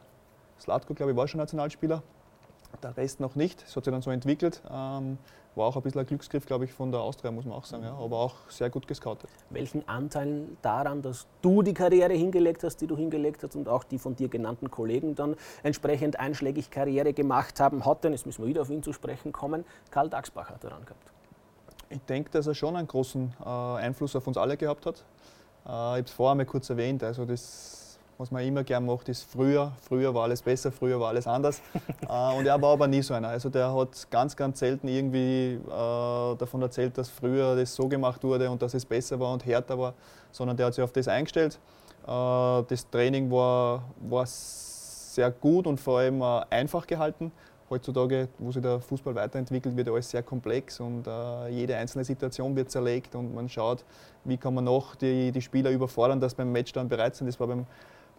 Slatko, 0.59 0.93
glaube 0.93 1.13
ich, 1.13 1.17
war 1.17 1.27
schon 1.27 1.39
Nationalspieler, 1.39 2.03
der 2.83 2.95
Rest 2.95 3.19
noch 3.19 3.35
nicht. 3.35 3.63
Es 3.63 3.75
hat 3.75 3.85
sich 3.85 3.91
dann 3.91 4.03
so 4.03 4.11
entwickelt. 4.11 4.61
War 5.55 5.67
auch 5.67 5.75
ein 5.75 5.83
bisschen 5.83 5.99
ein 5.99 6.07
Glücksgriff, 6.07 6.45
glaube 6.45 6.65
ich, 6.65 6.73
von 6.73 6.91
der 6.91 7.01
Austria, 7.01 7.31
muss 7.31 7.45
man 7.45 7.53
auch 7.53 7.65
sagen. 7.65 7.83
Ja. 7.83 7.95
Aber 7.95 8.17
auch 8.17 8.35
sehr 8.49 8.69
gut 8.69 8.87
gescoutet. 8.87 9.29
Welchen 9.51 9.87
Anteil 9.87 10.47
daran, 10.61 11.01
dass 11.01 11.27
du 11.41 11.61
die 11.61 11.75
Karriere 11.75 12.13
hingelegt 12.13 12.63
hast, 12.63 12.77
die 12.77 12.87
du 12.87 12.97
hingelegt 12.97 13.43
hast 13.43 13.55
und 13.55 13.69
auch 13.69 13.83
die 13.83 13.99
von 13.99 14.15
dir 14.15 14.29
genannten 14.29 14.71
Kollegen 14.71 15.13
dann 15.13 15.35
entsprechend 15.61 16.19
einschlägig 16.19 16.71
Karriere 16.71 17.13
gemacht 17.13 17.59
haben, 17.59 17.85
hat 17.85 18.03
denn, 18.03 18.13
jetzt 18.13 18.25
müssen 18.25 18.41
wir 18.41 18.49
wieder 18.49 18.63
auf 18.63 18.69
ihn 18.71 18.81
zu 18.81 18.93
sprechen 18.93 19.31
kommen, 19.31 19.63
Karl 19.91 20.09
Dachsbacher 20.09 20.55
daran 20.59 20.85
gehabt? 20.85 21.11
Ich 21.89 22.01
denke, 22.01 22.31
dass 22.31 22.47
er 22.47 22.55
schon 22.55 22.75
einen 22.75 22.87
großen 22.87 23.33
äh, 23.39 23.47
Einfluss 23.47 24.15
auf 24.15 24.25
uns 24.25 24.37
alle 24.37 24.57
gehabt 24.57 24.87
hat. 24.87 24.95
Äh, 24.95 25.69
ich 25.69 25.69
habe 25.69 26.01
es 26.01 26.11
vorher 26.11 26.31
einmal 26.31 26.47
kurz 26.47 26.69
erwähnt. 26.69 27.03
Also 27.03 27.25
das 27.25 27.82
was 28.17 28.31
man 28.31 28.43
immer 28.43 28.63
gern 28.63 28.85
macht, 28.85 29.09
ist 29.09 29.23
früher. 29.23 29.71
Früher 29.81 30.13
war 30.13 30.23
alles 30.23 30.41
besser, 30.41 30.71
früher 30.71 30.99
war 30.99 31.09
alles 31.09 31.27
anders. 31.27 31.61
äh, 32.09 32.37
und 32.37 32.45
er 32.45 32.61
war 32.61 32.73
aber 32.73 32.87
nie 32.87 33.01
so 33.01 33.13
einer. 33.13 33.29
Also 33.29 33.49
der 33.49 33.73
hat 33.73 34.07
ganz, 34.09 34.35
ganz 34.35 34.59
selten 34.59 34.87
irgendwie 34.87 35.55
äh, 35.55 36.35
davon 36.37 36.61
erzählt, 36.61 36.97
dass 36.97 37.09
früher 37.09 37.55
das 37.55 37.73
so 37.73 37.87
gemacht 37.87 38.23
wurde 38.23 38.49
und 38.49 38.61
dass 38.61 38.73
es 38.73 38.85
besser 38.85 39.19
war 39.19 39.33
und 39.33 39.45
härter 39.45 39.77
war, 39.77 39.93
sondern 40.31 40.57
der 40.57 40.67
hat 40.67 40.73
sich 40.73 40.83
auf 40.83 40.91
das 40.91 41.07
eingestellt. 41.07 41.59
Äh, 42.03 42.07
das 42.07 42.89
Training 42.89 43.31
war, 43.31 43.83
war 44.01 44.25
sehr 44.25 45.31
gut 45.31 45.67
und 45.67 45.79
vor 45.79 45.99
allem 45.99 46.21
äh, 46.21 46.41
einfach 46.49 46.85
gehalten. 46.87 47.31
Heutzutage, 47.69 48.27
wo 48.37 48.51
sich 48.51 48.61
der 48.61 48.79
Fußball 48.81 49.15
weiterentwickelt, 49.15 49.75
wird 49.75 49.89
alles 49.89 50.09
sehr 50.09 50.21
komplex 50.21 50.79
und 50.79 51.07
äh, 51.07 51.47
jede 51.49 51.75
einzelne 51.75 52.03
Situation 52.03 52.55
wird 52.55 52.69
zerlegt 52.69 53.15
und 53.15 53.33
man 53.33 53.49
schaut, 53.49 53.83
wie 54.25 54.37
kann 54.37 54.53
man 54.53 54.65
noch 54.65 54.95
die, 54.95 55.31
die 55.31 55.41
Spieler 55.41 55.71
überfordern, 55.71 56.19
dass 56.19 56.35
beim 56.35 56.51
Match 56.51 56.71
dann 56.73 56.87
bereit 56.87 57.15
sind. 57.15 57.27
Das 57.27 57.39
war 57.39 57.47
beim 57.47 57.65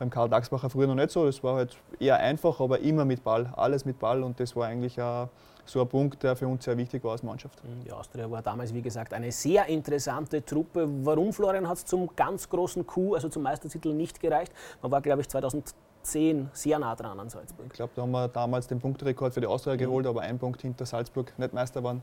beim 0.04 0.11
Karl 0.11 0.28
Dachsbacher 0.28 0.68
früher 0.68 0.87
noch 0.87 0.94
nicht 0.94 1.11
so. 1.11 1.25
Das 1.25 1.42
war 1.42 1.56
halt 1.56 1.76
eher 1.99 2.18
einfach, 2.18 2.61
aber 2.61 2.78
immer 2.80 3.04
mit 3.04 3.25
Ball, 3.25 3.50
alles 3.56 3.84
mit 3.84 3.99
Ball 3.99 4.23
und 4.23 4.38
das 4.38 4.54
war 4.54 4.66
eigentlich 4.66 5.00
auch 5.00 5.28
so 5.64 5.80
ein 5.80 5.88
Punkt, 5.88 6.23
der 6.23 6.37
für 6.37 6.46
uns 6.46 6.64
sehr 6.64 6.76
wichtig 6.76 7.02
war 7.04 7.12
als 7.12 7.23
Mannschaft. 7.23 7.62
Die 7.87 7.90
Austria 7.90 8.30
war 8.30 8.42
damals, 8.42 8.75
wie 8.75 8.82
gesagt, 8.82 9.14
eine 9.14 9.32
sehr 9.32 9.66
interessante 9.66 10.44
Truppe. 10.44 10.87
Warum, 11.04 11.32
Florian, 11.32 11.66
hat 11.66 11.78
es 11.78 11.87
zum 11.87 12.14
ganz 12.14 12.46
großen 12.50 12.87
Coup, 12.87 13.14
also 13.14 13.30
zum 13.30 13.42
Meistertitel, 13.42 13.94
nicht 13.94 14.20
gereicht? 14.20 14.52
Man 14.82 14.92
war, 14.92 15.00
glaube 15.00 15.23
ich, 15.23 15.28
2010 15.30 16.50
sehr 16.52 16.78
nah 16.78 16.94
dran 16.94 17.18
an 17.18 17.30
Salzburg. 17.30 17.64
Ich 17.68 17.73
glaube, 17.73 17.92
da 17.96 18.02
haben 18.02 18.11
wir 18.11 18.28
damals 18.28 18.66
den 18.66 18.78
Punktrekord 18.78 19.32
für 19.32 19.40
die 19.40 19.46
Austria 19.46 19.73
mhm. 19.73 19.78
geholt, 19.78 20.06
aber 20.06 20.20
ein 20.20 20.38
Punkt 20.38 20.61
hinter 20.61 20.84
Salzburg 20.84 21.32
nicht 21.38 21.54
Meister 21.54 21.82
waren. 21.82 22.02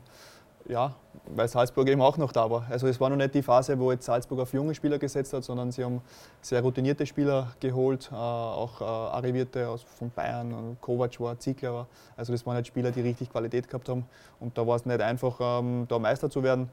Ja, 0.68 0.94
weil 1.26 1.48
Salzburg 1.48 1.88
eben 1.88 2.00
auch 2.00 2.16
noch 2.18 2.32
da 2.32 2.50
war. 2.50 2.66
Also 2.70 2.86
es 2.86 3.00
war 3.00 3.10
noch 3.10 3.16
nicht 3.16 3.34
die 3.34 3.42
Phase, 3.42 3.78
wo 3.78 3.90
jetzt 3.90 4.04
Salzburg 4.04 4.40
auf 4.40 4.52
junge 4.52 4.74
Spieler 4.74 4.98
gesetzt 4.98 5.32
hat, 5.32 5.44
sondern 5.44 5.72
sie 5.72 5.84
haben 5.84 6.00
sehr 6.40 6.60
routinierte 6.60 7.04
Spieler 7.04 7.52
geholt, 7.60 8.10
äh, 8.12 8.14
auch 8.14 8.80
äh, 8.80 8.84
Arrivierte 8.84 9.68
aus, 9.68 9.82
von 9.82 10.10
Bayern, 10.10 10.52
und 10.52 10.80
Kovac 10.80 11.18
war, 11.20 11.38
Ziegler 11.38 11.74
war. 11.74 11.86
Also 12.16 12.32
das 12.32 12.46
waren 12.46 12.54
halt 12.54 12.66
Spieler, 12.66 12.90
die 12.90 13.00
richtig 13.00 13.30
Qualität 13.30 13.68
gehabt 13.68 13.88
haben. 13.88 14.04
Und 14.40 14.56
da 14.56 14.66
war 14.66 14.76
es 14.76 14.86
nicht 14.86 15.00
einfach, 15.00 15.38
ähm, 15.40 15.86
da 15.88 15.98
Meister 15.98 16.30
zu 16.30 16.42
werden. 16.42 16.68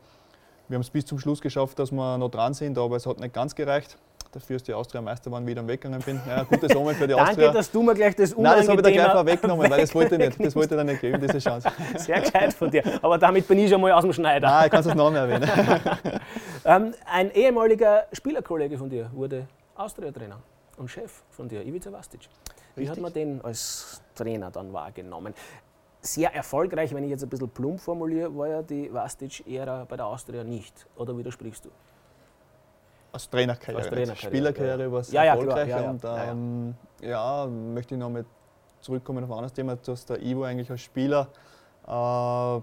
Wir 0.67 0.75
haben 0.75 0.81
es 0.81 0.89
bis 0.89 1.05
zum 1.05 1.17
Schluss 1.17 1.41
geschafft, 1.41 1.79
dass 1.79 1.91
wir 1.91 2.17
noch 2.17 2.29
dran 2.29 2.53
sind, 2.53 2.77
aber 2.77 2.95
es 2.95 3.07
hat 3.07 3.19
nicht 3.19 3.33
ganz 3.33 3.55
gereicht 3.55 3.97
dafür 4.31 4.55
ist 4.57 4.67
die 4.67 4.73
Austria 4.73 5.01
Meister 5.01 5.31
waren, 5.31 5.45
wie 5.45 5.51
ich 5.51 5.55
dann 5.55 5.67
weggegangen 5.67 6.01
bin. 6.03 6.19
Ja, 6.27 6.43
gutes 6.43 6.75
Omen 6.75 6.95
für 6.95 7.07
die 7.07 7.13
Danke, 7.13 7.23
Austria. 7.29 7.45
Danke, 7.45 7.57
dass 7.57 7.71
du 7.71 7.81
mir 7.81 7.93
gleich 7.93 8.15
das 8.15 8.35
Nein, 8.35 8.57
das 8.57 8.67
habe 8.67 8.77
ich 8.77 8.83
da 8.83 8.91
gleich 8.91 9.11
vorweggenommen, 9.11 9.69
weil 9.69 9.81
das 9.81 9.95
wollte 9.95 10.15
ich 10.15 10.19
nicht. 10.19 10.45
Das 10.45 10.55
wollte 10.55 10.75
ich 10.75 10.77
dann 10.77 10.87
nicht 10.87 11.01
geben, 11.01 11.21
diese 11.21 11.39
Chance. 11.39 11.69
Sehr 11.97 12.21
geil 12.21 12.51
von 12.51 12.69
dir. 12.69 12.83
Aber 13.01 13.17
damit 13.17 13.47
bin 13.47 13.59
ich 13.59 13.69
schon 13.69 13.81
mal 13.81 13.91
aus 13.91 14.03
dem 14.03 14.13
Schneider. 14.13 14.47
Nein, 14.47 14.65
ich 14.65 14.71
kann 14.71 14.79
es 14.81 14.95
noch 14.95 15.11
mehr 15.11 15.21
erwähnen. 15.21 15.49
ähm, 16.65 16.93
ein 17.05 17.31
ehemaliger 17.31 18.05
Spielerkollege 18.13 18.77
von 18.77 18.89
dir 18.89 19.09
wurde 19.13 19.47
Austria-Trainer 19.75 20.39
und 20.77 20.89
Chef 20.89 21.23
von 21.31 21.47
dir, 21.47 21.65
Ivica 21.65 21.91
Vastic. 21.91 22.21
Wie 22.75 22.81
Richtig. 22.81 22.97
hat 22.97 23.01
man 23.01 23.13
den 23.13 23.41
als 23.41 24.01
Trainer 24.15 24.51
dann 24.51 24.71
wahrgenommen? 24.71 25.33
Sehr 26.01 26.33
erfolgreich, 26.33 26.93
wenn 26.93 27.03
ich 27.03 27.09
jetzt 27.09 27.23
ein 27.23 27.29
bisschen 27.29 27.49
plump 27.49 27.81
formuliere, 27.81 28.33
war 28.37 28.47
ja 28.47 28.61
die 28.61 28.93
Vastic-Ära 28.93 29.85
bei 29.89 29.97
der 29.97 30.05
Austria 30.05 30.45
nicht. 30.45 30.87
Oder 30.95 31.17
widersprichst 31.17 31.65
du? 31.65 31.69
Als 33.11 33.29
Trainerkarriere. 33.29 33.77
Als 33.77 33.87
Trainerkarriere. 33.87 34.27
Spielerkarriere 34.27 34.83
ja. 34.83 34.91
war 34.91 34.99
es 34.99 35.11
ja, 35.11 35.23
erfolgreich. 35.23 35.69
Ja, 35.69 35.89
und 35.89 36.01
ähm, 36.05 36.75
ja, 37.01 37.47
möchte 37.47 37.95
ich 37.95 37.99
noch 37.99 38.09
mal 38.09 38.25
zurückkommen 38.81 39.23
auf 39.23 39.29
ein 39.29 39.35
anderes 39.37 39.53
Thema, 39.53 39.75
dass 39.75 40.05
der 40.05 40.21
Ivo 40.21 40.43
eigentlich 40.43 40.69
als 40.69 40.81
Spieler 40.81 41.27
äh, 41.87 42.59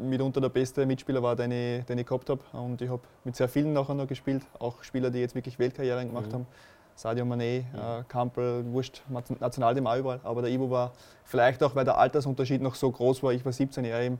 mitunter 0.00 0.40
der 0.40 0.48
beste 0.48 0.86
Mitspieler 0.86 1.22
war, 1.22 1.36
den 1.36 1.50
ich, 1.50 1.84
den 1.84 1.98
ich 1.98 2.06
gehabt 2.06 2.30
habe. 2.30 2.40
Und 2.52 2.80
ich 2.80 2.88
habe 2.88 3.02
mit 3.24 3.36
sehr 3.36 3.48
vielen 3.48 3.72
nachher 3.72 3.94
noch 3.94 4.06
gespielt, 4.06 4.42
auch 4.58 4.82
Spieler, 4.82 5.10
die 5.10 5.18
jetzt 5.18 5.34
wirklich 5.34 5.58
Weltkarrieren 5.58 6.08
gemacht 6.08 6.28
mhm. 6.28 6.34
haben. 6.34 6.46
Sadio 6.94 7.24
Mané, 7.24 7.64
mhm. 7.72 7.78
äh, 7.78 8.04
Kampel, 8.08 8.64
Wurscht, 8.72 9.02
Nationalteam 9.08 9.86
auch 9.86 9.96
überall. 9.96 10.20
Aber 10.22 10.42
der 10.42 10.50
Ivo 10.50 10.70
war 10.70 10.92
vielleicht 11.24 11.62
auch, 11.62 11.74
weil 11.74 11.84
der 11.84 11.98
Altersunterschied 11.98 12.60
noch 12.60 12.74
so 12.74 12.90
groß 12.90 13.22
war, 13.22 13.32
ich 13.32 13.44
war 13.44 13.52
17 13.52 13.84
Jahre 13.84 14.04
eben, 14.04 14.18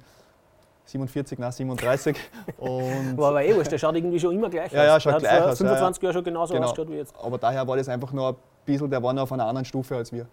47, 0.84 1.38
nein, 1.38 1.52
37. 1.52 2.16
Und 2.58 3.16
war 3.16 3.28
aber 3.30 3.44
eh 3.44 3.54
wurscht, 3.54 3.72
der 3.72 3.78
schaut 3.78 3.94
irgendwie 3.94 4.18
schon 4.18 4.34
immer 4.34 4.50
gleich 4.50 4.72
ja, 4.72 4.80
aus. 4.80 4.86
Ja, 4.86 5.00
schaut 5.00 5.20
gleich 5.20 5.42
aus. 5.42 5.58
25 5.58 6.02
ja, 6.02 6.06
Jahre 6.06 6.14
schon 6.14 6.24
genauso 6.24 6.54
genau. 6.54 6.66
ausgeschaut 6.66 6.90
wie 6.90 6.96
jetzt. 6.96 7.14
Aber 7.22 7.38
daher 7.38 7.66
war 7.66 7.76
das 7.76 7.88
einfach 7.88 8.12
nur 8.12 8.30
ein 8.30 8.36
bisschen, 8.64 8.90
der 8.90 9.02
war 9.02 9.12
noch 9.12 9.22
auf 9.22 9.32
einer 9.32 9.46
anderen 9.46 9.64
Stufe 9.64 9.96
als 9.96 10.12
wir. 10.12 10.26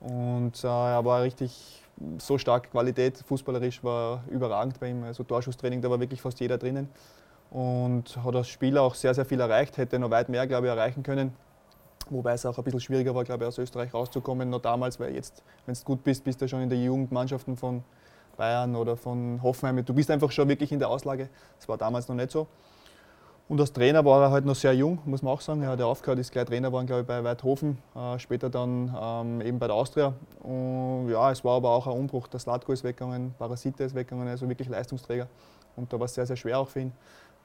Und 0.00 0.62
äh, 0.62 0.66
er 0.66 1.04
war 1.04 1.22
richtig 1.22 1.82
so 2.18 2.38
stark 2.38 2.70
Qualität, 2.70 3.18
fußballerisch 3.26 3.82
war 3.84 4.22
überragend 4.30 4.78
bei 4.80 4.88
ihm. 4.88 5.04
Also 5.04 5.22
Torschusstraining, 5.22 5.80
da 5.80 5.90
war 5.90 6.00
wirklich 6.00 6.20
fast 6.20 6.40
jeder 6.40 6.58
drinnen. 6.58 6.88
Und 7.50 8.16
hat 8.24 8.34
als 8.34 8.48
Spieler 8.48 8.82
auch 8.82 8.94
sehr, 8.94 9.14
sehr 9.14 9.24
viel 9.24 9.40
erreicht, 9.40 9.76
hätte 9.76 9.98
noch 9.98 10.10
weit 10.10 10.28
mehr, 10.28 10.46
glaube 10.46 10.66
ich, 10.66 10.72
erreichen 10.72 11.02
können. 11.02 11.32
Wobei 12.10 12.32
es 12.32 12.44
auch 12.44 12.58
ein 12.58 12.64
bisschen 12.64 12.80
schwieriger 12.80 13.14
war, 13.14 13.24
glaube 13.24 13.44
ich, 13.44 13.48
aus 13.48 13.58
Österreich 13.58 13.94
rauszukommen, 13.94 14.50
noch 14.50 14.60
damals, 14.60 15.00
weil 15.00 15.14
jetzt, 15.14 15.42
wenn 15.64 15.74
du 15.74 15.80
gut 15.84 16.04
bist, 16.04 16.24
bist 16.24 16.42
du 16.42 16.48
schon 16.48 16.60
in 16.60 16.68
der 16.68 16.78
Jugendmannschaften 16.78 17.56
von 17.56 17.82
Bayern 18.36 18.76
oder 18.76 18.96
von 18.96 19.40
Hoffenheim. 19.42 19.84
Du 19.84 19.94
bist 19.94 20.10
einfach 20.10 20.30
schon 20.30 20.48
wirklich 20.48 20.72
in 20.72 20.78
der 20.78 20.88
Auslage. 20.88 21.28
Das 21.58 21.68
war 21.68 21.78
damals 21.78 22.08
noch 22.08 22.14
nicht 22.14 22.30
so. 22.30 22.46
Und 23.46 23.60
als 23.60 23.72
Trainer 23.72 24.02
war 24.04 24.22
er 24.22 24.30
halt 24.30 24.46
noch 24.46 24.54
sehr 24.54 24.74
jung, 24.74 24.98
muss 25.04 25.20
man 25.20 25.34
auch 25.34 25.40
sagen. 25.40 25.62
Er 25.62 25.70
hat 25.70 25.78
ja 25.78 25.84
aufgehört, 25.84 26.18
ist 26.18 26.32
gleich 26.32 26.46
Trainer 26.46 26.68
geworden, 26.68 26.86
glaube 26.86 27.02
ich, 27.02 27.06
bei 27.06 27.22
Weidhofen, 27.22 27.76
äh, 27.94 28.18
später 28.18 28.48
dann 28.48 28.94
ähm, 28.98 29.40
eben 29.42 29.58
bei 29.58 29.66
der 29.66 29.76
Austria. 29.76 30.14
Und 30.40 31.10
ja, 31.10 31.30
es 31.30 31.44
war 31.44 31.56
aber 31.56 31.70
auch 31.70 31.86
ein 31.86 31.92
Umbruch. 31.92 32.26
Der 32.28 32.40
Slatko 32.40 32.72
ist 32.72 32.84
weggegangen, 32.84 33.34
Parasite 33.38 33.84
ist 33.84 33.94
weggegangen, 33.94 34.28
also 34.28 34.48
wirklich 34.48 34.68
Leistungsträger. 34.68 35.28
Und 35.76 35.92
da 35.92 35.98
war 35.98 36.06
es 36.06 36.14
sehr, 36.14 36.24
sehr 36.24 36.36
schwer 36.36 36.58
auch 36.58 36.68
für 36.68 36.80
ihn. 36.80 36.92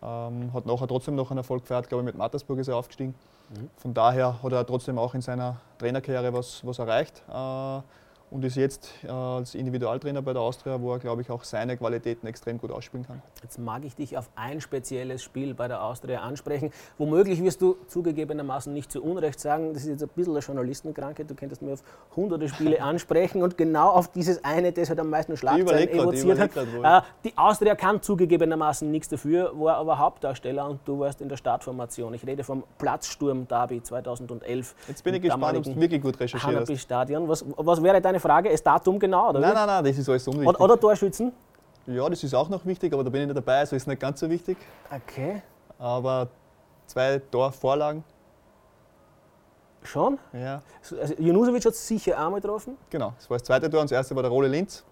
Ähm, 0.01 0.53
hat 0.53 0.65
nachher 0.65 0.87
trotzdem 0.87 1.15
noch 1.15 1.31
einen 1.31 1.39
Erfolg 1.39 1.63
gefeiert, 1.63 1.89
glaube 1.89 2.03
ich, 2.03 2.05
mit 2.05 2.17
Mattersburg 2.17 2.59
ist 2.59 2.69
er 2.69 2.77
aufgestiegen. 2.77 3.13
Mhm. 3.49 3.69
Von 3.75 3.93
daher 3.93 4.41
hat 4.41 4.51
er 4.53 4.65
trotzdem 4.65 4.97
auch 4.97 5.13
in 5.13 5.21
seiner 5.21 5.57
Trainerkarriere 5.79 6.31
was, 6.31 6.65
was 6.65 6.79
erreicht. 6.79 7.21
Äh, 7.27 7.81
und 8.31 8.45
ist 8.45 8.55
jetzt 8.55 8.91
äh, 9.03 9.09
als 9.09 9.55
Individualtrainer 9.55 10.21
bei 10.21 10.33
der 10.33 10.41
Austria, 10.41 10.79
wo 10.81 10.93
er, 10.93 10.99
glaube 10.99 11.21
ich, 11.21 11.31
auch 11.31 11.43
seine 11.43 11.77
Qualitäten 11.77 12.27
extrem 12.27 12.59
gut 12.59 12.71
ausspielen 12.71 13.05
kann. 13.05 13.21
Jetzt 13.41 13.57
mag 13.57 13.83
ich 13.85 13.95
dich 13.95 14.17
auf 14.17 14.29
ein 14.35 14.61
spezielles 14.61 15.23
Spiel 15.23 15.53
bei 15.53 15.67
der 15.67 15.83
Austria 15.83 16.21
ansprechen. 16.21 16.71
Womöglich 16.97 17.43
wirst 17.43 17.61
du 17.61 17.77
zugegebenermaßen 17.87 18.71
nicht 18.71 18.91
zu 18.91 19.03
Unrecht 19.03 19.39
sagen, 19.39 19.73
das 19.73 19.83
ist 19.83 19.89
jetzt 19.89 20.03
ein 20.03 20.09
bisschen 20.15 20.33
eine 20.33 20.43
Journalistenkrankheit, 20.43 21.29
du 21.29 21.35
könntest 21.35 21.61
mir 21.61 21.73
auf 21.73 21.83
hunderte 22.15 22.49
Spiele 22.49 22.81
ansprechen 22.83 23.41
und 23.41 23.57
genau 23.57 23.89
auf 23.89 24.11
dieses 24.11 24.43
eine, 24.43 24.71
das 24.71 24.89
halt 24.89 24.99
am 24.99 25.09
meisten 25.09 25.35
Schlagzeilen 25.35 25.89
evoziert 25.89 26.39
hat. 26.39 26.53
Grad, 26.53 27.03
äh, 27.03 27.07
die 27.23 27.37
Austria 27.37 27.75
kann 27.75 28.01
zugegebenermaßen 28.01 28.89
nichts 28.89 29.09
dafür, 29.09 29.51
war 29.59 29.77
aber 29.77 29.97
Hauptdarsteller 29.97 30.69
und 30.69 30.81
du 30.85 30.99
warst 30.99 31.21
in 31.21 31.29
der 31.29 31.37
Startformation. 31.37 32.13
Ich 32.13 32.25
rede 32.25 32.43
vom 32.43 32.63
Platzsturm-Derby 32.77 33.81
2011. 33.81 34.75
Jetzt 34.87 35.03
bin 35.03 35.15
ich 35.15 35.21
gespannt, 35.21 35.57
ob 35.57 35.63
du 35.63 35.79
wirklich 35.79 36.01
gut 36.01 36.19
recherchiert 36.19 36.69
hast. 36.69 36.89
Was, 36.89 37.45
was 37.57 37.83
wäre 37.83 38.01
deine 38.01 38.18
Frage? 38.19 38.49
Ist 38.49 38.65
Datum 38.65 38.99
genau? 38.99 39.29
Oder 39.29 39.39
nein, 39.39 39.53
nein, 39.53 39.67
nein, 39.67 39.83
das 39.83 39.97
ist 39.97 40.09
alles 40.09 40.27
unwichtig. 40.27 40.49
Oder, 40.49 40.61
oder 40.61 40.79
Torschützen? 40.79 41.31
Ja, 41.85 42.07
das 42.07 42.23
ist 42.23 42.33
auch 42.33 42.49
noch 42.49 42.65
wichtig, 42.65 42.93
aber 42.93 43.03
da 43.03 43.09
bin 43.09 43.21
ich 43.21 43.27
nicht 43.27 43.37
dabei, 43.37 43.59
also 43.59 43.75
ist 43.75 43.87
nicht 43.87 43.99
ganz 43.99 44.19
so 44.19 44.29
wichtig. 44.29 44.57
Okay. 44.91 45.41
Aber 45.77 46.27
zwei 46.85 47.19
Torvorlagen. 47.31 48.03
Schon? 49.83 50.19
Ja. 50.33 50.61
Also 50.99 51.13
Junusovic 51.17 51.65
hat 51.65 51.75
sicher 51.75 52.17
einmal 52.17 52.41
getroffen? 52.41 52.77
Genau, 52.89 53.13
das 53.17 53.29
war 53.29 53.37
das 53.37 53.45
zweite 53.45 53.69
Tor 53.69 53.81
und 53.81 53.89
das 53.89 53.95
erste 53.95 54.15
war 54.15 54.23
der 54.23 54.31
Rolle 54.31 54.47
Linz. 54.47 54.83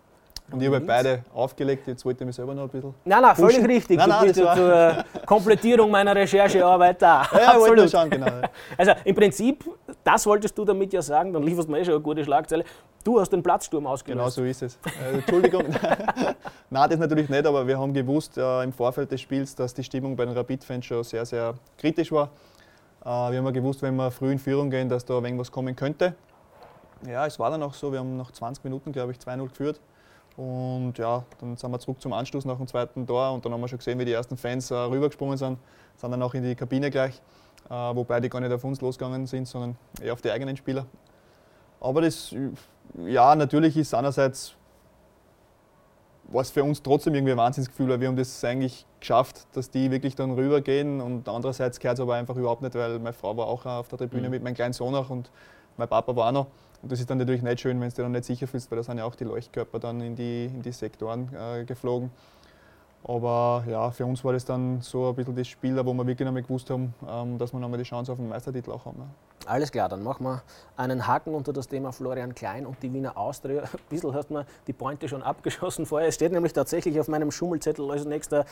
Und 0.49 0.61
ich 0.61 0.67
habe 0.67 0.79
beide 0.79 1.23
aufgelegt, 1.33 1.87
jetzt 1.87 2.05
wollte 2.05 2.23
ich 2.23 2.25
mich 2.25 2.35
selber 2.35 2.53
noch 2.55 2.63
ein 2.63 2.69
bisschen. 2.69 2.93
Nein, 3.03 3.21
nein, 3.21 3.35
völlig 3.35 3.57
pushen. 3.57 3.69
richtig. 3.69 3.97
Nein, 3.97 4.07
nein, 4.09 4.33
ja 4.33 5.03
zur 5.13 5.25
Komplettierung 5.25 5.91
meiner 5.91 6.15
Recherchearbeit 6.15 7.01
da. 7.01 7.27
Ja, 7.33 7.47
Absolut. 7.49 7.69
wollte 7.69 7.89
schauen, 7.89 8.09
genau. 8.09 8.27
Also 8.77 8.93
im 9.03 9.13
Prinzip, 9.15 9.65
das 10.05 10.25
wolltest 10.25 10.57
du 10.57 10.63
damit 10.63 10.93
ja 10.93 11.01
sagen, 11.01 11.33
dann 11.33 11.43
lieferst 11.43 11.67
du 11.67 11.71
mir 11.73 11.79
eh 11.79 11.85
schon 11.85 11.95
eine 11.95 12.01
gute 12.03 12.23
Schlagzeile. 12.23 12.63
Du 13.07 13.21
hast 13.21 13.29
den 13.29 13.41
Platzsturm 13.41 13.87
ausgelöst. 13.87 14.19
Genau 14.19 14.29
so 14.29 14.43
ist 14.43 14.61
es. 14.61 14.77
Äh, 15.01 15.13
Entschuldigung. 15.13 15.63
nein, 16.69 16.89
das 16.89 16.99
natürlich 16.99 17.29
nicht, 17.29 17.45
aber 17.45 17.65
wir 17.65 17.79
haben 17.79 17.93
gewusst 17.93 18.37
äh, 18.37 18.63
im 18.63 18.73
Vorfeld 18.73 19.09
des 19.09 19.21
Spiels, 19.21 19.55
dass 19.55 19.73
die 19.73 19.81
Stimmung 19.81 20.17
bei 20.17 20.25
den 20.25 20.35
Rapid-Fans 20.35 20.85
schon 20.85 21.05
sehr, 21.05 21.25
sehr 21.25 21.53
kritisch 21.77 22.11
war. 22.11 22.31
Äh, 23.05 23.05
wir 23.05 23.37
haben 23.37 23.45
ja 23.45 23.51
gewusst, 23.51 23.81
wenn 23.81 23.95
wir 23.95 24.11
früh 24.11 24.33
in 24.33 24.39
Führung 24.39 24.69
gehen, 24.69 24.89
dass 24.89 25.05
da 25.05 25.13
irgendwas 25.13 25.49
kommen 25.49 25.73
könnte. 25.73 26.15
Ja, 27.07 27.25
es 27.25 27.39
war 27.39 27.49
dann 27.49 27.63
auch 27.63 27.73
so. 27.73 27.93
Wir 27.93 27.99
haben 27.99 28.17
nach 28.17 28.29
20 28.29 28.65
Minuten, 28.65 28.91
glaube 28.91 29.13
ich, 29.13 29.19
2-0 29.19 29.47
geführt. 29.47 29.79
Und 30.35 30.97
ja, 30.97 31.23
dann 31.39 31.55
sind 31.55 31.71
wir 31.71 31.79
zurück 31.79 32.01
zum 32.01 32.11
Anstoß 32.11 32.43
nach 32.43 32.57
dem 32.57 32.67
zweiten 32.67 33.07
Tor 33.07 33.31
und 33.31 33.45
dann 33.45 33.53
haben 33.53 33.61
wir 33.61 33.69
schon 33.69 33.77
gesehen, 33.79 33.97
wie 33.99 34.05
die 34.05 34.11
ersten 34.11 34.35
Fans 34.35 34.69
äh, 34.69 34.75
rübergesprungen 34.75 35.37
sind, 35.37 35.57
sind 35.95 36.11
dann 36.11 36.21
auch 36.21 36.33
in 36.33 36.43
die 36.43 36.55
Kabine 36.55 36.91
gleich, 36.91 37.21
äh, 37.69 37.73
wobei 37.73 38.19
die 38.19 38.27
gar 38.27 38.41
nicht 38.41 38.51
auf 38.51 38.65
uns 38.65 38.81
losgegangen 38.81 39.27
sind, 39.27 39.47
sondern 39.47 39.77
eher 40.01 40.11
auf 40.11 40.21
die 40.21 40.29
eigenen 40.29 40.57
Spieler. 40.57 40.85
Aber 41.79 42.01
das, 42.01 42.35
ja, 43.05 43.35
natürlich 43.35 43.77
ist 43.77 43.93
einerseits 43.93 44.57
was 46.29 46.51
für 46.51 46.63
uns 46.63 46.83
trotzdem 46.83 47.15
irgendwie 47.15 47.31
ein 47.31 47.37
Wahnsinnsgefühl, 47.37 47.89
weil 47.89 48.01
wir 48.01 48.07
haben 48.07 48.17
das 48.17 48.43
eigentlich 48.43 48.85
geschafft, 48.99 49.47
dass 49.53 49.69
die 49.69 49.91
wirklich 49.91 50.15
dann 50.15 50.31
rübergehen 50.31 50.99
und 50.99 51.29
andererseits 51.29 51.79
gehört 51.79 51.97
es 51.97 52.01
aber 52.01 52.15
einfach 52.15 52.35
überhaupt 52.35 52.61
nicht, 52.61 52.75
weil 52.75 52.99
meine 52.99 53.13
Frau 53.13 53.35
war 53.37 53.47
auch 53.47 53.65
auf 53.65 53.87
der 53.87 53.97
Tribüne 53.97 54.27
mhm. 54.27 54.31
mit 54.31 54.43
meinem 54.43 54.55
kleinen 54.55 54.73
Sohn 54.73 54.93
auch 54.95 55.09
und 55.09 55.31
mein 55.77 55.87
Papa 55.87 56.15
war 56.15 56.27
auch 56.27 56.31
noch. 56.33 56.47
Und 56.81 56.91
das 56.91 56.99
ist 56.99 57.09
dann 57.09 57.17
natürlich 57.17 57.41
nicht 57.41 57.61
schön, 57.61 57.79
wenn 57.79 57.89
du 57.89 57.95
dich 57.95 58.03
dann 58.03 58.11
nicht 58.11 58.25
sicher 58.25 58.47
fühlst, 58.47 58.69
weil 58.69 58.77
da 58.77 58.83
sind 58.83 58.97
ja 58.97 59.05
auch 59.05 59.15
die 59.15 59.23
Leuchtkörper 59.23 59.79
dann 59.79 60.01
in 60.01 60.15
die, 60.15 60.45
in 60.45 60.61
die 60.61 60.71
Sektoren 60.71 61.29
äh, 61.33 61.63
geflogen. 61.63 62.11
Aber 63.07 63.63
ja, 63.69 63.89
für 63.91 64.05
uns 64.05 64.23
war 64.25 64.33
das 64.33 64.43
dann 64.43 64.81
so 64.81 65.07
ein 65.09 65.15
bisschen 65.15 65.35
das 65.35 65.47
Spiel, 65.47 65.77
wo 65.77 65.93
wir 65.93 66.05
wirklich 66.05 66.27
einmal 66.27 66.43
gewusst 66.43 66.69
haben, 66.69 66.93
ähm, 67.07 67.37
dass 67.37 67.53
wir 67.53 67.59
nochmal 67.59 67.77
die 67.77 67.85
Chance 67.85 68.11
auf 68.11 68.17
den 68.17 68.27
Meistertitel 68.27 68.71
auch 68.71 68.83
haben. 68.85 69.03
Alles 69.45 69.71
klar, 69.71 69.87
dann 69.87 70.03
machen 70.03 70.25
wir 70.25 70.41
einen 70.75 71.07
Haken 71.07 71.33
unter 71.33 71.53
das 71.53 71.69
Thema 71.69 71.93
Florian 71.93 72.35
Klein 72.35 72.65
und 72.65 72.83
die 72.83 72.93
Wiener 72.93 73.17
Austria. 73.17 73.61
Ein 73.63 73.69
bisschen 73.89 74.13
hast 74.13 74.29
du 74.29 74.43
die 74.67 74.73
Pointe 74.73 75.07
schon 75.07 75.23
abgeschossen 75.23 75.85
vorher. 75.85 76.09
Es 76.09 76.15
steht 76.15 76.33
nämlich 76.33 76.51
tatsächlich 76.51 76.99
auf 76.99 77.07
meinem 77.07 77.31
Schummelzettel 77.31 77.89
als 77.89 78.03
nächster 78.03 78.45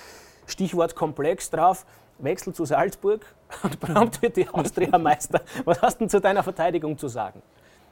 Stichwort 0.47 0.95
Komplex 0.95 1.49
drauf. 1.49 1.85
Wechsel 2.17 2.53
zu 2.53 2.63
Salzburg 2.63 3.25
und 3.63 3.77
prompt 3.81 4.21
wird 4.21 4.37
die 4.37 4.47
Austria 4.47 4.97
Meister. 4.97 5.41
Was 5.65 5.81
hast 5.81 5.99
du 5.99 6.07
zu 6.07 6.21
deiner 6.21 6.43
Verteidigung 6.43 6.97
zu 6.97 7.09
sagen? 7.09 7.41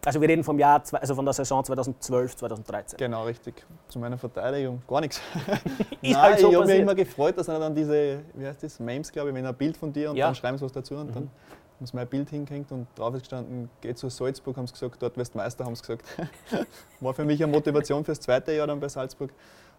Also 0.05 0.19
wir 0.19 0.27
reden 0.27 0.43
vom 0.43 0.60
Jahr, 0.60 0.83
also 0.91 1.15
von 1.15 1.24
der 1.24 1.33
Saison 1.33 1.63
2012, 1.63 2.36
2013. 2.36 2.98
Genau, 2.98 3.24
richtig. 3.24 3.65
Zu 3.88 4.00
meiner 4.00 4.17
Verteidigung 4.17 4.81
gar 4.88 5.00
nichts. 5.00 5.22
Nein, 6.01 6.17
halt 6.17 6.39
so 6.39 6.50
ich 6.50 6.55
habe 6.55 6.65
mich 6.65 6.79
immer 6.79 6.95
gefreut, 6.95 7.38
dass 7.38 7.48
er 7.48 7.60
dann 7.60 7.74
diese, 7.74 8.19
wie 8.33 8.45
heißt 8.45 8.62
das, 8.63 8.79
Memes, 8.79 9.12
glaube 9.12 9.29
ich, 9.29 9.36
wenn 9.36 9.45
ein 9.45 9.55
Bild 9.55 9.77
von 9.77 9.93
dir 9.93 10.10
und 10.10 10.17
ja. 10.17 10.25
dann 10.25 10.36
schreiben 10.36 10.57
sie 10.57 10.65
was 10.65 10.74
dazu 10.74 10.95
und 10.95 11.10
mhm. 11.10 11.13
dann 11.13 11.29
haben 11.79 11.86
sie 11.86 11.95
mein 11.95 12.07
Bild 12.07 12.29
hingehängt 12.29 12.72
und 12.72 12.88
drauf 12.95 13.13
ist 13.13 13.22
gestanden, 13.22 13.69
geh 13.79 13.93
zu 13.93 14.10
Salzburg, 14.10 14.57
haben 14.57 14.67
sie 14.67 14.74
gesagt, 14.74 15.01
dort 15.01 15.15
wirst 15.17 15.36
Meister, 15.36 15.63
haben 15.63 15.75
sie 15.75 15.81
gesagt. 15.81 16.03
War 17.00 17.13
für 17.13 17.24
mich 17.24 17.41
eine 17.41 17.51
Motivation 17.51 18.03
fürs 18.03 18.19
zweite 18.19 18.51
Jahr 18.51 18.67
dann 18.67 18.79
bei 18.79 18.89
Salzburg. 18.89 19.31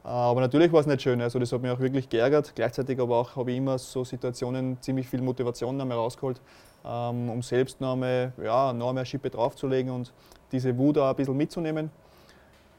Aber 0.02 0.42
natürlich 0.42 0.70
war 0.70 0.80
es 0.80 0.86
nicht 0.86 1.00
schön, 1.00 1.22
also 1.22 1.38
das 1.38 1.50
hat 1.50 1.62
mich 1.62 1.70
auch 1.70 1.80
wirklich 1.80 2.10
geärgert. 2.10 2.52
Gleichzeitig 2.54 3.00
aber 3.00 3.16
auch 3.16 3.36
habe 3.36 3.52
ich 3.52 3.56
immer 3.56 3.78
so 3.78 4.04
Situationen 4.04 4.76
ziemlich 4.82 5.08
viel 5.08 5.22
Motivation 5.22 5.78
noch 5.78 5.88
rausgeholt, 5.88 6.42
ähm, 6.84 7.30
um 7.30 7.42
selbst 7.42 7.80
noch 7.80 7.92
einmal, 7.92 8.32
ja, 8.42 8.72
noch 8.72 8.90
einmal 8.90 9.06
Schippe 9.06 9.30
draufzulegen 9.30 9.92
und 9.92 10.12
diese 10.52 10.76
Wut 10.76 10.98
auch 10.98 11.08
ein 11.08 11.16
bisschen 11.16 11.36
mitzunehmen. 11.36 11.90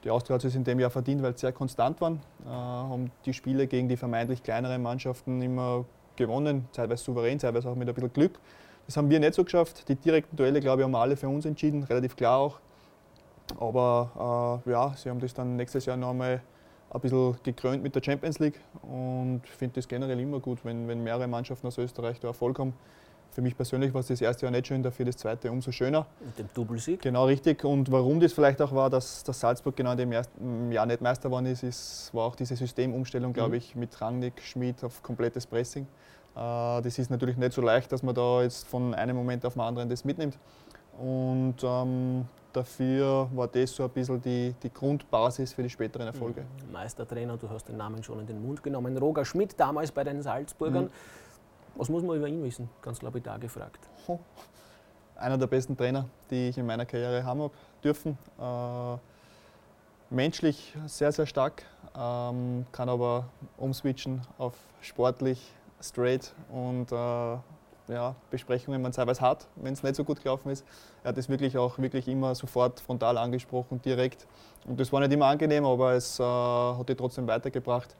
die 0.03 0.09
Austria 0.09 0.35
hat 0.35 0.43
es 0.43 0.55
in 0.55 0.63
dem 0.63 0.79
Jahr 0.79 0.91
verdient, 0.91 1.23
weil 1.23 1.33
sie 1.33 1.41
sehr 1.41 1.51
konstant 1.51 1.99
waren, 2.01 2.21
äh, 2.45 2.49
haben 2.49 3.11
die 3.25 3.33
Spiele 3.33 3.67
gegen 3.67 3.89
die 3.89 3.97
vermeintlich 3.97 4.43
kleineren 4.43 4.81
Mannschaften 4.81 5.41
immer 5.41 5.85
gewonnen, 6.15 6.67
teilweise 6.71 7.03
souverän, 7.03 7.39
teilweise 7.39 7.69
auch 7.69 7.75
mit 7.75 7.87
ein 7.89 7.95
bisschen 7.95 8.13
Glück. 8.13 8.39
Das 8.85 8.97
haben 8.97 9.09
wir 9.09 9.19
nicht 9.19 9.33
so 9.33 9.43
geschafft. 9.43 9.87
Die 9.89 9.95
direkten 9.95 10.35
Duelle, 10.37 10.59
glaube 10.59 10.81
ich, 10.81 10.85
haben 10.85 10.95
alle 10.95 11.17
für 11.17 11.27
uns 11.27 11.45
entschieden, 11.45 11.83
relativ 11.83 12.15
klar 12.15 12.37
auch. 12.37 12.59
Aber 13.59 14.61
äh, 14.65 14.71
ja, 14.71 14.93
sie 14.95 15.09
haben 15.09 15.19
das 15.19 15.33
dann 15.33 15.55
nächstes 15.55 15.85
Jahr 15.85 15.97
noch 15.97 16.11
einmal 16.11 16.41
ein 16.89 17.01
bisschen 17.01 17.35
gekrönt 17.43 17.83
mit 17.83 17.95
der 17.95 18.01
Champions 18.03 18.39
League 18.39 18.59
und 18.81 19.41
finde 19.45 19.75
das 19.75 19.87
generell 19.87 20.19
immer 20.19 20.39
gut, 20.39 20.63
wenn, 20.63 20.87
wenn 20.87 21.03
mehrere 21.03 21.27
Mannschaften 21.27 21.67
aus 21.67 21.77
Österreich 21.77 22.19
da 22.19 22.29
Erfolg 22.29 22.59
haben. 22.59 22.73
Für 23.35 23.41
mich 23.41 23.57
persönlich 23.57 23.93
war 23.93 23.99
es 23.99 24.07
das 24.07 24.21
erste 24.21 24.45
Jahr 24.45 24.51
nicht 24.51 24.65
schön, 24.65 24.81
dafür 24.81 25.03
das 25.03 25.17
zweite 25.17 25.51
umso 25.51 25.69
schöner. 25.69 26.05
Mit 26.25 26.39
dem 26.39 26.49
Doublesieg? 26.53 27.01
Genau, 27.01 27.25
richtig. 27.25 27.65
Und 27.65 27.91
warum 27.91 28.21
das 28.21 28.31
vielleicht 28.31 28.61
auch 28.61 28.73
war, 28.73 28.89
dass, 28.89 29.25
dass 29.25 29.41
Salzburg 29.41 29.75
genau 29.75 29.91
in 29.91 29.97
dem 29.97 30.11
ersten 30.13 30.71
Jahr 30.71 30.85
nicht 30.85 31.01
Meister 31.01 31.27
geworden 31.27 31.47
ist, 31.47 31.61
ist 31.61 32.13
war 32.13 32.27
auch 32.27 32.35
diese 32.37 32.55
Systemumstellung, 32.55 33.33
glaube 33.33 33.49
mhm. 33.49 33.55
ich, 33.55 33.75
mit 33.75 33.99
Rangnick, 33.99 34.41
Schmid 34.41 34.81
auf 34.85 35.03
komplettes 35.03 35.45
Pressing. 35.45 35.83
Äh, 35.83 36.37
das 36.37 36.97
ist 36.97 37.11
natürlich 37.11 37.35
nicht 37.35 37.51
so 37.51 37.61
leicht, 37.61 37.91
dass 37.91 38.03
man 38.03 38.15
da 38.15 38.41
jetzt 38.41 38.69
von 38.69 38.93
einem 38.93 39.17
Moment 39.17 39.45
auf 39.45 39.55
den 39.55 39.63
anderen 39.63 39.89
das 39.89 40.05
mitnimmt. 40.05 40.37
Und 40.97 41.55
ähm, 41.61 42.23
dafür 42.53 43.29
war 43.33 43.49
das 43.49 43.75
so 43.75 43.83
ein 43.83 43.89
bisschen 43.89 44.21
die, 44.21 44.55
die 44.63 44.73
Grundbasis 44.73 45.51
für 45.51 45.61
die 45.61 45.69
späteren 45.69 46.07
Erfolge. 46.07 46.43
Mhm. 46.43 46.71
Meistertrainer, 46.71 47.35
du 47.35 47.49
hast 47.49 47.67
den 47.67 47.75
Namen 47.75 48.01
schon 48.01 48.17
in 48.21 48.27
den 48.27 48.41
Mund 48.41 48.63
genommen. 48.63 48.97
Roger 48.97 49.25
Schmidt, 49.25 49.59
damals 49.59 49.91
bei 49.91 50.05
den 50.05 50.21
Salzburgern. 50.21 50.85
Mhm. 50.85 50.91
Was 51.75 51.89
muss 51.89 52.03
man 52.03 52.15
über 52.15 52.27
ihn 52.27 52.41
wissen? 52.41 52.69
Ganz 52.81 53.01
lapidar 53.01 53.37
gefragt. 53.37 53.89
Einer 55.17 55.37
der 55.37 55.47
besten 55.47 55.75
Trainer, 55.75 56.05
die 56.29 56.49
ich 56.49 56.57
in 56.57 56.65
meiner 56.65 56.85
Karriere 56.85 57.23
haben 57.23 57.41
habe 57.41 57.53
dürfen. 57.83 58.17
Äh, 58.39 58.97
menschlich 60.09 60.73
sehr, 60.85 61.11
sehr 61.11 61.25
stark, 61.25 61.63
ähm, 61.97 62.65
kann 62.71 62.87
aber 62.87 63.25
umswitchen 63.57 64.21
auf 64.37 64.53
sportlich, 64.81 65.51
straight 65.81 66.33
und 66.49 66.91
äh, 66.91 67.37
ja, 67.87 68.15
Besprechungen 68.31 68.81
man 68.81 68.93
teilweise 68.93 69.21
hat, 69.21 69.47
wenn 69.57 69.73
es 69.73 69.83
nicht 69.83 69.95
so 69.95 70.03
gut 70.03 70.21
gelaufen 70.21 70.49
ist. 70.49 70.65
Er 71.03 71.09
hat 71.09 71.17
das 71.17 71.29
wirklich 71.29 71.57
auch 71.57 71.77
wirklich 71.77 72.07
immer 72.07 72.35
sofort 72.35 72.79
frontal 72.79 73.17
angesprochen, 73.17 73.81
direkt. 73.81 74.25
Und 74.65 74.79
das 74.79 74.91
war 74.91 75.01
nicht 75.01 75.11
immer 75.11 75.27
angenehm, 75.27 75.65
aber 75.65 75.93
es 75.93 76.19
äh, 76.19 76.23
hat 76.23 76.89
ihn 76.89 76.97
trotzdem 76.97 77.27
weitergebracht 77.27 77.95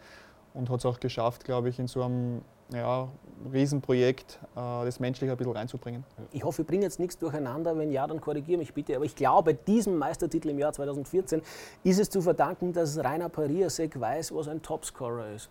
und 0.54 0.70
hat 0.70 0.80
es 0.80 0.86
auch 0.86 1.00
geschafft, 1.00 1.44
glaube 1.44 1.70
ich, 1.70 1.78
in 1.78 1.88
so 1.88 2.04
einem 2.04 2.42
ja, 2.74 3.08
Riesenprojekt, 3.52 4.40
äh, 4.56 4.86
das 4.86 5.00
menschlich 5.00 5.30
ein 5.30 5.38
bisschen 5.38 5.54
reinzubringen. 5.54 6.04
Ich 6.32 6.44
hoffe, 6.44 6.64
ich 6.64 6.68
bringe 6.68 6.84
jetzt 6.84 7.00
nichts 7.00 7.18
durcheinander. 7.18 7.78
Wenn 7.78 7.92
ja, 7.92 8.08
dann 8.08 8.22
korrigiere 8.22 8.58
mich 8.58 8.74
bitte. 8.74 8.96
Aber 8.96 9.06
ich 9.06 9.16
glaube, 9.16 9.54
diesem 9.54 9.98
Meistertitel 9.98 10.50
im 10.50 10.60
Jahr 10.60 10.74
2014 10.74 11.42
ist 11.84 12.00
es 12.00 12.10
zu 12.10 12.22
verdanken, 12.22 12.74
dass 12.74 12.98
Rainer 12.98 13.30
Pariasek 13.30 14.00
weiß, 14.00 14.34
was 14.34 14.48
ein 14.48 14.62
Topscorer 14.62 15.34
ist. 15.36 15.50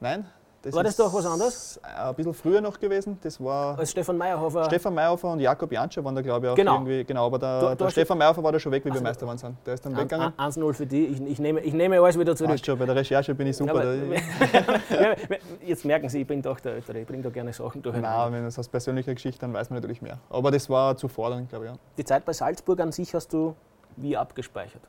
Nein, 0.00 0.26
das 0.64 0.74
war 0.74 0.82
das 0.82 0.96
doch 0.96 1.12
was 1.12 1.26
anderes? 1.26 1.80
Ein 1.82 2.14
bisschen 2.14 2.32
früher 2.32 2.60
noch 2.60 2.78
gewesen. 2.80 3.18
Das 3.22 3.42
war 3.42 3.78
Als 3.78 3.90
Stefan 3.90 4.16
Meyerhofer. 4.16 4.64
Stefan 4.64 4.94
Meyerhofer 4.94 5.32
und 5.32 5.40
Jakob 5.40 5.70
Janscher 5.70 6.02
waren 6.02 6.14
da, 6.14 6.22
glaube 6.22 6.46
ich, 6.46 6.52
auch 6.52 6.56
genau. 6.56 6.74
irgendwie. 6.76 7.04
Genau, 7.04 7.26
aber 7.26 7.38
der, 7.38 7.60
du, 7.60 7.84
der 7.84 7.90
Stefan 7.90 8.16
Meyerhofer 8.16 8.42
war 8.42 8.52
da 8.52 8.58
schon 8.58 8.72
weg, 8.72 8.84
wie 8.84 8.90
also, 8.90 9.02
wir 9.02 9.08
Meister 9.08 9.26
waren. 9.26 9.36
Sind. 9.36 9.56
Der 9.66 9.74
ist 9.74 9.84
dann 9.84 9.94
weggegangen. 9.94 10.32
1-0 10.38 10.72
für 10.72 10.86
die. 10.86 11.04
Ich, 11.06 11.20
ich, 11.20 11.38
nehme, 11.38 11.60
ich 11.60 11.74
nehme 11.74 12.00
alles 12.00 12.18
wieder 12.18 12.34
zurück. 12.34 12.52
Passt 12.52 12.64
schon, 12.64 12.78
bei 12.78 12.86
der 12.86 12.96
Recherche 12.96 13.34
bin 13.34 13.46
ich 13.46 13.56
super. 13.56 13.72
Aber, 13.72 13.84
jetzt 15.64 15.84
merken 15.84 16.08
Sie, 16.08 16.22
ich 16.22 16.26
bin 16.26 16.40
doch 16.40 16.58
der 16.60 16.76
Ältere. 16.76 17.00
Ich 17.00 17.06
bringe 17.06 17.22
da 17.22 17.30
gerne 17.30 17.52
Sachen 17.52 17.82
durch. 17.82 17.96
Nein, 17.96 18.32
wenn 18.32 18.44
das 18.44 18.58
aus 18.58 18.68
persönlicher 18.68 19.14
Geschichte, 19.14 19.40
dann 19.40 19.52
weiß 19.52 19.68
man 19.68 19.80
natürlich 19.80 20.00
mehr. 20.00 20.18
Aber 20.30 20.50
das 20.50 20.70
war 20.70 20.96
zu 20.96 21.08
fordern, 21.08 21.46
glaube 21.48 21.66
ich. 21.66 21.70
Ja. 21.72 21.78
Die 21.98 22.04
Zeit 22.04 22.24
bei 22.24 22.32
Salzburg 22.32 22.80
an 22.80 22.92
sich 22.92 23.14
hast 23.14 23.32
du 23.32 23.54
wie 23.96 24.16
abgespeichert? 24.16 24.82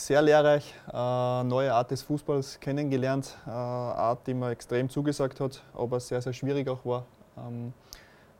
Sehr 0.00 0.22
lehrreich, 0.22 0.74
äh, 0.92 1.44
neue 1.44 1.72
Art 1.72 1.90
des 1.90 2.02
Fußballs 2.02 2.58
kennengelernt, 2.60 3.36
äh, 3.46 3.50
Art, 3.50 4.26
die 4.26 4.34
mir 4.34 4.50
extrem 4.50 4.88
zugesagt 4.88 5.40
hat, 5.40 5.62
aber 5.74 6.00
sehr, 6.00 6.22
sehr 6.22 6.32
schwierig 6.32 6.68
auch 6.68 6.84
war, 6.84 7.04
ähm, 7.36 7.72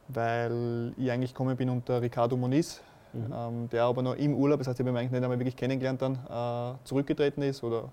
weil 0.09 0.93
ich 0.97 1.11
eigentlich 1.11 1.35
gekommen 1.35 1.57
bin 1.57 1.69
unter 1.69 2.01
Ricardo 2.01 2.37
Moniz, 2.37 2.81
mhm. 3.13 3.33
ähm, 3.33 3.69
der 3.69 3.85
aber 3.85 4.03
noch 4.03 4.15
im 4.15 4.35
Urlaub, 4.35 4.59
das 4.59 4.69
heißt, 4.69 4.81
ich 4.81 4.87
habe 4.87 4.95
ihn 4.95 4.99
eigentlich 4.99 5.13
nicht 5.13 5.23
einmal 5.23 5.39
wirklich 5.39 5.57
kennengelernt, 5.57 6.01
dann 6.01 6.15
äh, 6.15 6.79
zurückgetreten 6.85 7.43
ist 7.43 7.63
oder 7.63 7.91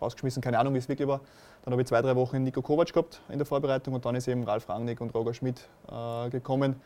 rausgeschmissen, 0.00 0.42
keine 0.42 0.58
Ahnung, 0.58 0.74
wie 0.74 0.78
es 0.78 0.88
wirklich 0.88 1.08
war. 1.08 1.20
Dann 1.64 1.72
habe 1.72 1.82
ich 1.82 1.88
zwei, 1.88 2.02
drei 2.02 2.14
Wochen 2.14 2.42
Nico 2.42 2.62
Kovac 2.62 2.92
gehabt 2.92 3.20
in 3.28 3.38
der 3.38 3.46
Vorbereitung 3.46 3.94
und 3.94 4.04
dann 4.04 4.14
ist 4.14 4.28
eben 4.28 4.44
Ralf 4.44 4.68
Rangnick 4.68 5.00
und 5.00 5.14
Roger 5.14 5.34
Schmidt 5.34 5.68
äh, 5.90 6.28
gekommen. 6.30 6.76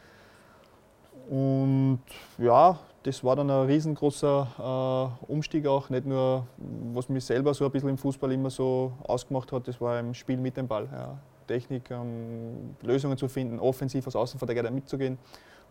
Und 1.29 2.01
ja, 2.39 2.79
das 3.03 3.25
war 3.25 3.37
dann 3.37 3.51
ein 3.51 3.67
riesengroßer 3.67 5.17
äh, 5.29 5.33
Umstieg 5.33 5.67
auch, 5.67 5.89
nicht 5.89 6.07
nur, 6.07 6.47
was 6.93 7.09
mich 7.09 7.25
selber 7.25 7.55
so 7.55 7.65
ein 7.65 7.71
bisschen 7.71 7.89
im 7.89 7.99
Fußball 7.99 8.31
immer 8.33 8.51
so 8.51 8.93
ausgemacht 9.05 9.51
hat, 9.53 9.69
das 9.69 9.81
war 9.81 9.99
im 9.99 10.13
Spiel 10.15 10.37
mit 10.37 10.57
dem 10.57 10.69
Ball. 10.69 10.89
Ja. 10.93 11.19
Technik, 11.47 11.91
ähm, 11.91 12.77
Lösungen 12.83 13.19
zu 13.19 13.27
finden, 13.27 13.59
offensiv 13.59 14.07
als 14.07 14.15
Außenverteidiger 14.15 14.71
mitzugehen. 14.71 15.19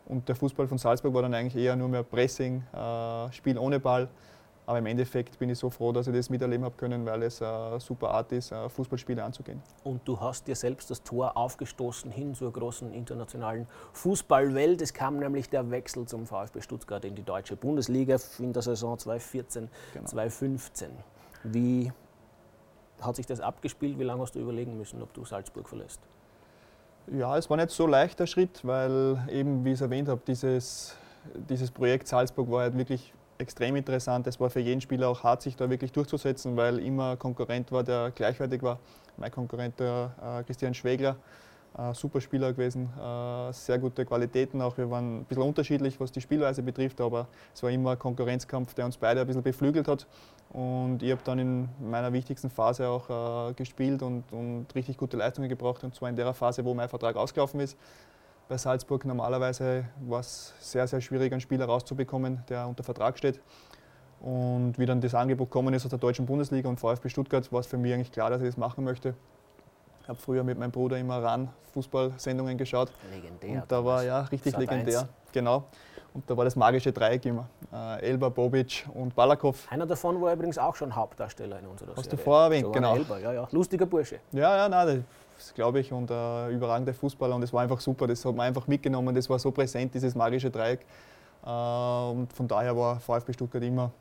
Und 0.06 0.28
der 0.28 0.36
Fußball 0.36 0.68
von 0.68 0.78
Salzburg 0.78 1.14
war 1.14 1.22
dann 1.22 1.34
eigentlich 1.34 1.64
eher 1.64 1.76
nur 1.76 1.88
mehr 1.88 2.04
Pressing, 2.04 2.64
äh, 2.74 3.32
Spiel 3.32 3.58
ohne 3.58 3.80
Ball. 3.80 4.10
Aber 4.70 4.78
im 4.78 4.86
Endeffekt 4.86 5.40
bin 5.40 5.50
ich 5.50 5.58
so 5.58 5.72
froh, 5.72 5.92
dass 5.92 6.06
ich 6.06 6.14
das 6.14 6.30
miterleben 6.30 6.64
habe 6.64 6.76
können, 6.78 7.04
weil 7.04 7.24
es 7.24 7.42
eine 7.42 7.80
super 7.80 8.12
Art 8.12 8.32
ist, 8.32 8.54
Fußballspiele 8.68 9.24
anzugehen. 9.24 9.64
Und 9.84 10.08
du 10.08 10.20
hast 10.20 10.48
dir 10.48 10.56
selbst 10.56 10.92
das 10.92 11.02
Tor 11.02 11.36
aufgestoßen 11.36 12.12
hin 12.12 12.36
zur 12.36 12.54
großen 12.54 12.94
internationalen 12.94 13.66
Fußballwelt. 13.94 14.80
Es 14.84 14.94
kam 14.94 15.18
nämlich 15.18 15.50
der 15.50 15.72
Wechsel 15.72 16.06
zum 16.06 16.28
VfB 16.28 16.62
Stuttgart 16.62 17.04
in 17.04 17.16
die 17.16 17.24
deutsche 17.24 17.56
Bundesliga 17.56 18.18
in 18.38 18.54
der 18.54 18.62
Saison 18.62 18.96
2014, 18.96 19.70
genau. 19.92 20.06
2015. 20.06 20.92
Wie 21.46 21.92
hat 23.02 23.16
sich 23.16 23.26
das 23.26 23.42
abgespielt? 23.42 23.98
Wie 23.98 24.04
lange 24.04 24.22
hast 24.22 24.36
du 24.36 24.40
überlegen 24.40 24.78
müssen, 24.78 25.02
ob 25.02 25.12
du 25.16 25.26
Salzburg 25.26 25.68
verlässt? 25.68 26.00
Ja, 27.08 27.36
es 27.40 27.50
war 27.50 27.58
nicht 27.58 27.72
so 27.72 27.88
leicht 27.88 28.20
der 28.20 28.28
Schritt, 28.28 28.64
weil 28.64 29.18
eben, 29.32 29.66
wie 29.66 29.70
ich 29.70 29.76
es 29.80 29.82
erwähnt 29.82 30.10
habe, 30.10 30.22
dieses, 30.28 30.96
dieses 31.50 31.72
Projekt 31.72 32.08
Salzburg 32.08 32.52
war 32.52 32.62
halt 32.62 32.78
wirklich 32.78 33.16
extrem 33.40 33.76
interessant. 33.78 34.28
Es 34.28 34.40
war 34.40 34.50
für 34.50 34.60
jeden 34.60 34.82
Spieler 34.82 35.08
auch 35.10 35.24
hart, 35.24 35.42
sich 35.42 35.56
da 35.56 35.70
wirklich 35.70 35.92
durchzusetzen, 35.92 36.56
weil 36.58 36.80
immer 36.80 37.16
Konkurrent 37.16 37.72
war, 37.72 37.84
der 37.84 38.12
gleichwertig 38.12 38.62
war. 38.62 38.80
Mein 39.18 39.32
Konkurrent, 39.32 39.80
der 39.80 40.12
äh, 40.22 40.44
Christian 40.44 40.74
Schwegler, 40.74 41.16
äh, 41.78 41.94
super 41.94 42.20
Spieler 42.20 42.52
gewesen, 42.52 42.90
äh, 43.00 43.54
sehr 43.54 43.80
gute 43.80 44.06
Qualitäten 44.06 44.62
auch. 44.62 44.78
Wir 44.78 44.92
waren 44.92 45.22
ein 45.22 45.24
bisschen 45.24 45.44
unterschiedlich, 45.44 45.98
was 46.02 46.12
die 46.12 46.20
Spielweise 46.20 46.62
betrifft, 46.62 47.00
aber 47.00 47.28
es 47.54 47.64
war 47.64 47.70
immer 47.70 47.92
ein 47.92 48.00
Konkurrenzkampf, 48.00 48.74
der 48.74 48.86
uns 48.86 48.98
beide 48.98 49.22
ein 49.22 49.28
bisschen 49.28 49.44
beflügelt 49.44 49.88
hat. 49.88 50.06
Und 50.50 51.02
ich 51.02 51.12
habe 51.12 51.22
dann 51.24 51.40
in 51.40 51.70
meiner 51.80 52.12
wichtigsten 52.12 52.50
Phase 52.50 52.90
auch 52.90 53.50
äh, 53.50 53.54
gespielt 53.54 54.04
und, 54.04 54.24
und 54.34 54.66
richtig 54.76 54.98
gute 54.98 55.16
Leistungen 55.16 55.48
gebracht, 55.48 55.82
und 55.86 55.96
zwar 55.96 56.10
in 56.10 56.18
der 56.18 56.34
Phase, 56.34 56.66
wo 56.66 56.74
mein 56.74 56.90
Vertrag 56.90 57.16
ausgelaufen 57.16 57.62
ist 57.62 57.78
bei 58.50 58.58
Salzburg 58.58 59.06
normalerweise 59.06 59.86
war 60.02 60.20
es 60.20 60.54
sehr, 60.60 60.88
sehr 60.88 61.00
schwierig, 61.00 61.32
einen 61.32 61.40
Spieler 61.40 61.66
rauszubekommen, 61.66 62.44
der 62.50 62.68
unter 62.68 62.84
Vertrag 62.84 63.18
steht. 63.18 63.40
Und 64.20 64.74
wie 64.78 64.86
dann 64.86 65.00
das 65.00 65.14
Angebot 65.14 65.50
gekommen 65.50 65.74
ist 65.74 65.86
aus 65.86 65.92
der 65.92 66.00
deutschen 66.00 66.26
Bundesliga 66.26 66.68
und 66.68 66.78
VfB 66.78 67.08
Stuttgart, 67.10 67.50
war 67.54 67.62
es 67.62 67.68
für 67.68 67.78
mich 67.78 67.94
eigentlich 67.94 68.12
klar, 68.12 68.32
dass 68.32 68.42
ich 68.42 68.48
das 68.48 68.58
machen 68.58 68.84
möchte. 68.84 69.14
Ich 70.02 70.10
habe 70.10 70.20
früher 70.20 70.44
mit 70.44 70.58
meinem 70.58 70.72
Bruder 70.72 70.98
immer 70.98 71.22
ran 71.22 71.50
Fußballsendungen 71.74 72.58
geschaut. 72.58 72.92
Legendär. 73.12 73.62
Und 73.62 73.72
da 73.72 73.86
war 73.86 74.04
ja 74.04 74.22
richtig 74.22 74.52
Sat 74.52 74.62
legendär. 74.62 75.02
1. 75.02 75.08
Genau. 75.32 75.66
Und 76.16 76.28
da 76.28 76.36
war 76.36 76.44
das 76.44 76.56
magische 76.56 76.92
Dreieck 76.92 77.24
immer. 77.28 77.48
Äh, 77.72 78.02
Elba, 78.02 78.30
Bobic 78.30 78.88
und 78.96 79.14
Balakov. 79.14 79.68
Einer 79.70 79.86
davon 79.86 80.20
war 80.20 80.34
übrigens 80.34 80.58
auch 80.58 80.76
schon 80.76 80.96
Hauptdarsteller 80.96 81.60
in 81.60 81.68
unserer 81.68 81.90
Hast 81.90 82.06
Serie. 82.06 82.12
Hast 82.12 82.14
du 82.14 82.18
vorher 82.18 82.46
erwähnt, 82.46 82.66
so 82.66 82.72
genau. 82.72 82.96
Elba, 82.96 83.20
ja, 83.20 83.32
ja. 83.32 83.48
Lustiger 83.52 83.86
Bursche. 83.86 84.20
Ja, 84.32 84.58
ja, 84.58 84.68
nein, 84.68 85.06
glaube 85.56 85.80
ich, 85.80 85.92
und 85.92 86.12
äh, 86.12 86.50
überragender 86.50 86.94
Fußballer 86.94 87.36
und 87.36 87.44
es 87.44 87.54
war 87.54 87.62
einfach 87.62 87.80
super. 87.80 88.08
Das 88.08 88.24
hat 88.24 88.36
man 88.36 88.48
einfach 88.48 88.68
mitgenommen, 88.68 89.16
das 89.16 89.30
war 89.30 89.40
so 89.40 89.52
präsent, 89.52 89.94
dieses 89.94 90.16
magische 90.16 90.50
Dreieck. 90.50 90.82
Äh, 91.46 91.50
und 91.50 92.32
von 92.34 92.48
daher 92.48 92.76
war 92.76 93.00
VfB 93.00 93.34
Stuttgart 93.34 93.64
immer 93.64 93.92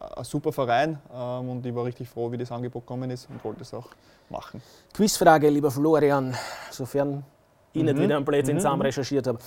äh, 0.00 0.18
ein 0.18 0.24
super 0.24 0.52
Verein 0.52 0.98
ähm, 1.12 1.48
und 1.50 1.66
ich 1.66 1.74
war 1.74 1.84
richtig 1.84 2.08
froh, 2.08 2.30
wie 2.30 2.38
das 2.38 2.50
Angebot 2.52 2.82
gekommen 2.82 3.10
ist 3.10 3.28
und 3.30 3.42
wollte 3.44 3.62
es 3.62 3.74
auch 3.74 3.88
machen. 4.30 4.62
Quizfrage, 4.94 5.48
lieber 5.48 5.70
Florian, 5.70 6.34
sofern 6.70 7.24
ich 7.72 7.82
nicht 7.82 7.96
mhm. 7.96 8.02
wieder 8.02 8.16
einen 8.16 8.24
Blödsinn 8.24 8.56
mhm. 8.56 8.60
zusammen 8.60 8.82
recherchiert 8.82 9.26
habe. 9.26 9.38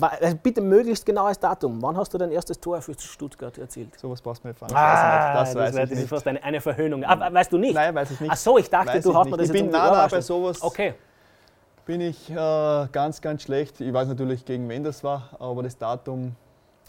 Also 0.00 0.36
bitte 0.42 0.60
möglichst 0.60 1.04
genaues 1.06 1.38
Datum. 1.38 1.80
Wann 1.80 1.96
hast 1.96 2.12
du 2.12 2.18
dein 2.18 2.30
erstes 2.30 2.60
Tor 2.60 2.80
für 2.80 2.94
Stuttgart 2.98 3.56
erzielt? 3.58 3.98
So 3.98 4.10
was 4.10 4.20
passt 4.20 4.44
mir 4.44 4.50
nicht. 4.50 4.62
Ah, 4.74 5.34
das, 5.34 5.52
das, 5.52 5.74
weiß 5.74 5.88
das 5.88 5.98
ist 5.98 6.08
fast 6.08 6.26
eine, 6.26 6.42
eine 6.42 6.60
Verhöhnung. 6.60 7.04
Ah, 7.04 7.32
weißt 7.32 7.52
du 7.52 7.58
nicht? 7.58 7.74
Nein, 7.74 7.94
weiß 7.94 8.10
ich 8.10 8.20
nicht. 8.20 8.30
Ach 8.30 8.36
so, 8.36 8.58
ich 8.58 8.68
dachte, 8.68 8.94
weiß 8.94 9.04
du 9.04 9.14
hast 9.14 9.30
mir 9.30 9.36
das 9.36 9.48
ich 9.48 9.54
jetzt 9.54 9.62
bin, 9.62 9.70
nein, 9.70 9.92
nein, 9.92 10.08
bei 10.10 10.20
sowas 10.20 10.62
okay. 10.62 10.94
bin 11.84 12.00
ich 12.00 12.30
äh, 12.30 12.34
ganz, 12.92 13.20
ganz 13.20 13.42
schlecht. 13.42 13.80
Ich 13.80 13.92
weiß 13.92 14.08
natürlich, 14.08 14.44
gegen 14.44 14.68
wen 14.68 14.84
das 14.84 15.02
war, 15.02 15.30
aber 15.38 15.62
das 15.62 15.78
Datum 15.78 16.36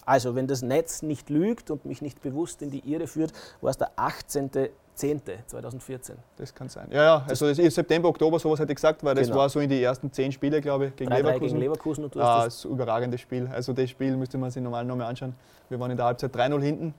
also, 0.07 0.35
wenn 0.35 0.47
das 0.47 0.61
Netz 0.61 1.01
nicht 1.01 1.29
lügt 1.29 1.69
und 1.69 1.83
mich 1.83 2.01
nicht 2.01 2.21
bewusst 2.21 2.61
in 2.61 2.71
die 2.71 2.79
Irre 2.89 3.07
führt, 3.07 3.33
war 3.59 3.71
es 3.71 3.77
der 3.77 3.91
18. 3.97 4.49
10.2014. 4.97 6.13
Das 6.37 6.53
kann 6.53 6.69
sein. 6.69 6.87
Ja, 6.91 7.03
ja, 7.03 7.25
also 7.27 7.53
September, 7.53 8.09
Oktober, 8.09 8.39
sowas 8.39 8.59
hätte 8.59 8.71
ich 8.71 8.77
gesagt, 8.77 9.03
weil 9.03 9.15
das 9.15 9.27
genau. 9.27 9.39
war 9.39 9.49
so 9.49 9.59
in 9.59 9.69
die 9.69 9.81
ersten 9.81 10.11
zehn 10.11 10.31
Spiele, 10.31 10.59
glaube 10.59 10.87
ich, 10.87 10.95
gegen 10.95 11.09
3, 11.09 11.17
Leverkusen. 11.17 11.47
gegen 11.47 11.59
Leverkusen 11.59 12.03
und 12.03 12.15
du 12.15 12.19
ah, 12.19 12.45
das 12.45 12.55
ist 12.55 12.65
ein 12.65 12.71
überragendes 12.71 13.21
Spiel. 13.21 13.47
Also 13.53 13.73
das 13.73 13.89
Spiel 13.89 14.17
müsste 14.17 14.37
man 14.37 14.49
sich 14.49 14.61
normal 14.61 14.85
nochmal 14.85 15.07
anschauen. 15.07 15.35
Wir 15.69 15.79
waren 15.79 15.91
in 15.91 15.97
der 15.97 16.07
Halbzeit 16.07 16.35
3-0 16.35 16.61
hinten 16.61 16.93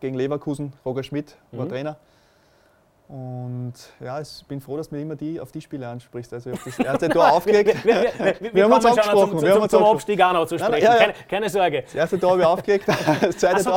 gegen 0.00 0.16
Leverkusen. 0.16 0.72
Roger 0.84 1.02
Schmidt 1.02 1.36
war 1.52 1.64
mhm. 1.64 1.70
Trainer. 1.70 1.96
Und 3.06 3.74
ja, 4.00 4.18
ich 4.18 4.42
bin 4.48 4.62
froh, 4.62 4.78
dass 4.78 4.88
du 4.88 4.94
mir 4.94 5.02
immer 5.02 5.14
die, 5.14 5.38
auf 5.38 5.52
die 5.52 5.60
Spiele 5.60 5.86
ansprichst. 5.86 6.32
Also 6.32 6.50
ich 6.50 6.58
habe 6.58 6.70
das 6.70 6.86
erste 6.86 7.08
Tor 7.10 7.32
aufgelegt. 7.32 7.84
wir, 7.84 7.94
wir, 7.96 8.34
wir, 8.40 8.54
wir 8.54 8.64
haben 8.64 8.72
uns 8.72 8.86
abgesprochen. 8.86 9.38
Zum, 9.38 9.40
zum, 9.40 9.60
zum, 9.60 9.68
zum 9.68 9.84
Abstieg 9.84 10.22
auch 10.22 10.32
noch 10.32 10.46
zu 10.46 10.58
sprechen. 10.58 10.72
Nein, 10.72 10.82
ja, 10.82 10.92
ja. 10.94 10.98
Keine, 10.98 11.14
keine, 11.28 11.50
Sorge. 11.50 11.82
Das 11.82 11.94
erste 11.94 12.18
Tor 12.18 12.30
habe 12.32 12.40
ich 12.40 12.46
aufgelegt. 12.46 12.86
Das 13.24 13.36
zweite 13.36 13.62
so, 13.62 13.70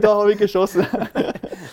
Tor, 0.00 0.20
habe 0.20 0.32
ich 0.32 0.38
geschossen. 0.38 0.86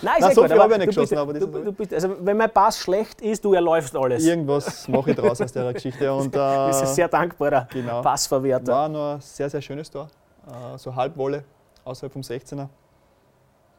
Nein, 0.02 0.16
Nein 0.20 0.36
so 0.36 0.46
viel 0.46 0.60
habe 0.60 0.74
ich 0.74 0.80
nicht 0.80 0.88
geschossen. 0.88 1.18
Aber 1.18 1.34
du, 1.34 1.48
du 1.48 1.72
bist, 1.72 1.94
also 1.94 2.18
wenn 2.20 2.36
mein 2.36 2.52
Pass 2.52 2.80
schlecht 2.80 3.22
ist, 3.22 3.44
du 3.46 3.54
erläufst 3.54 3.96
alles. 3.96 4.26
Irgendwas 4.26 4.88
mache 4.90 5.12
ich 5.12 5.16
draus 5.16 5.40
aus 5.40 5.52
der 5.54 5.72
Geschichte. 5.72 6.14
Und, 6.14 6.36
äh, 6.36 6.38
das 6.38 6.82
ist 6.82 6.90
ein 6.90 6.96
sehr 6.96 7.08
dankbarer 7.08 7.68
genau. 7.72 8.02
Passverwerter. 8.02 8.74
War 8.74 8.90
nur 8.90 9.14
ein 9.14 9.22
sehr, 9.22 9.50
sehr 9.50 9.62
schönes 9.62 9.90
Tor. 9.90 10.10
Äh, 10.48 10.78
so 10.78 10.94
Halbwolle 10.94 11.46
außerhalb 11.86 12.12
vom 12.12 12.22
16er. 12.22 12.68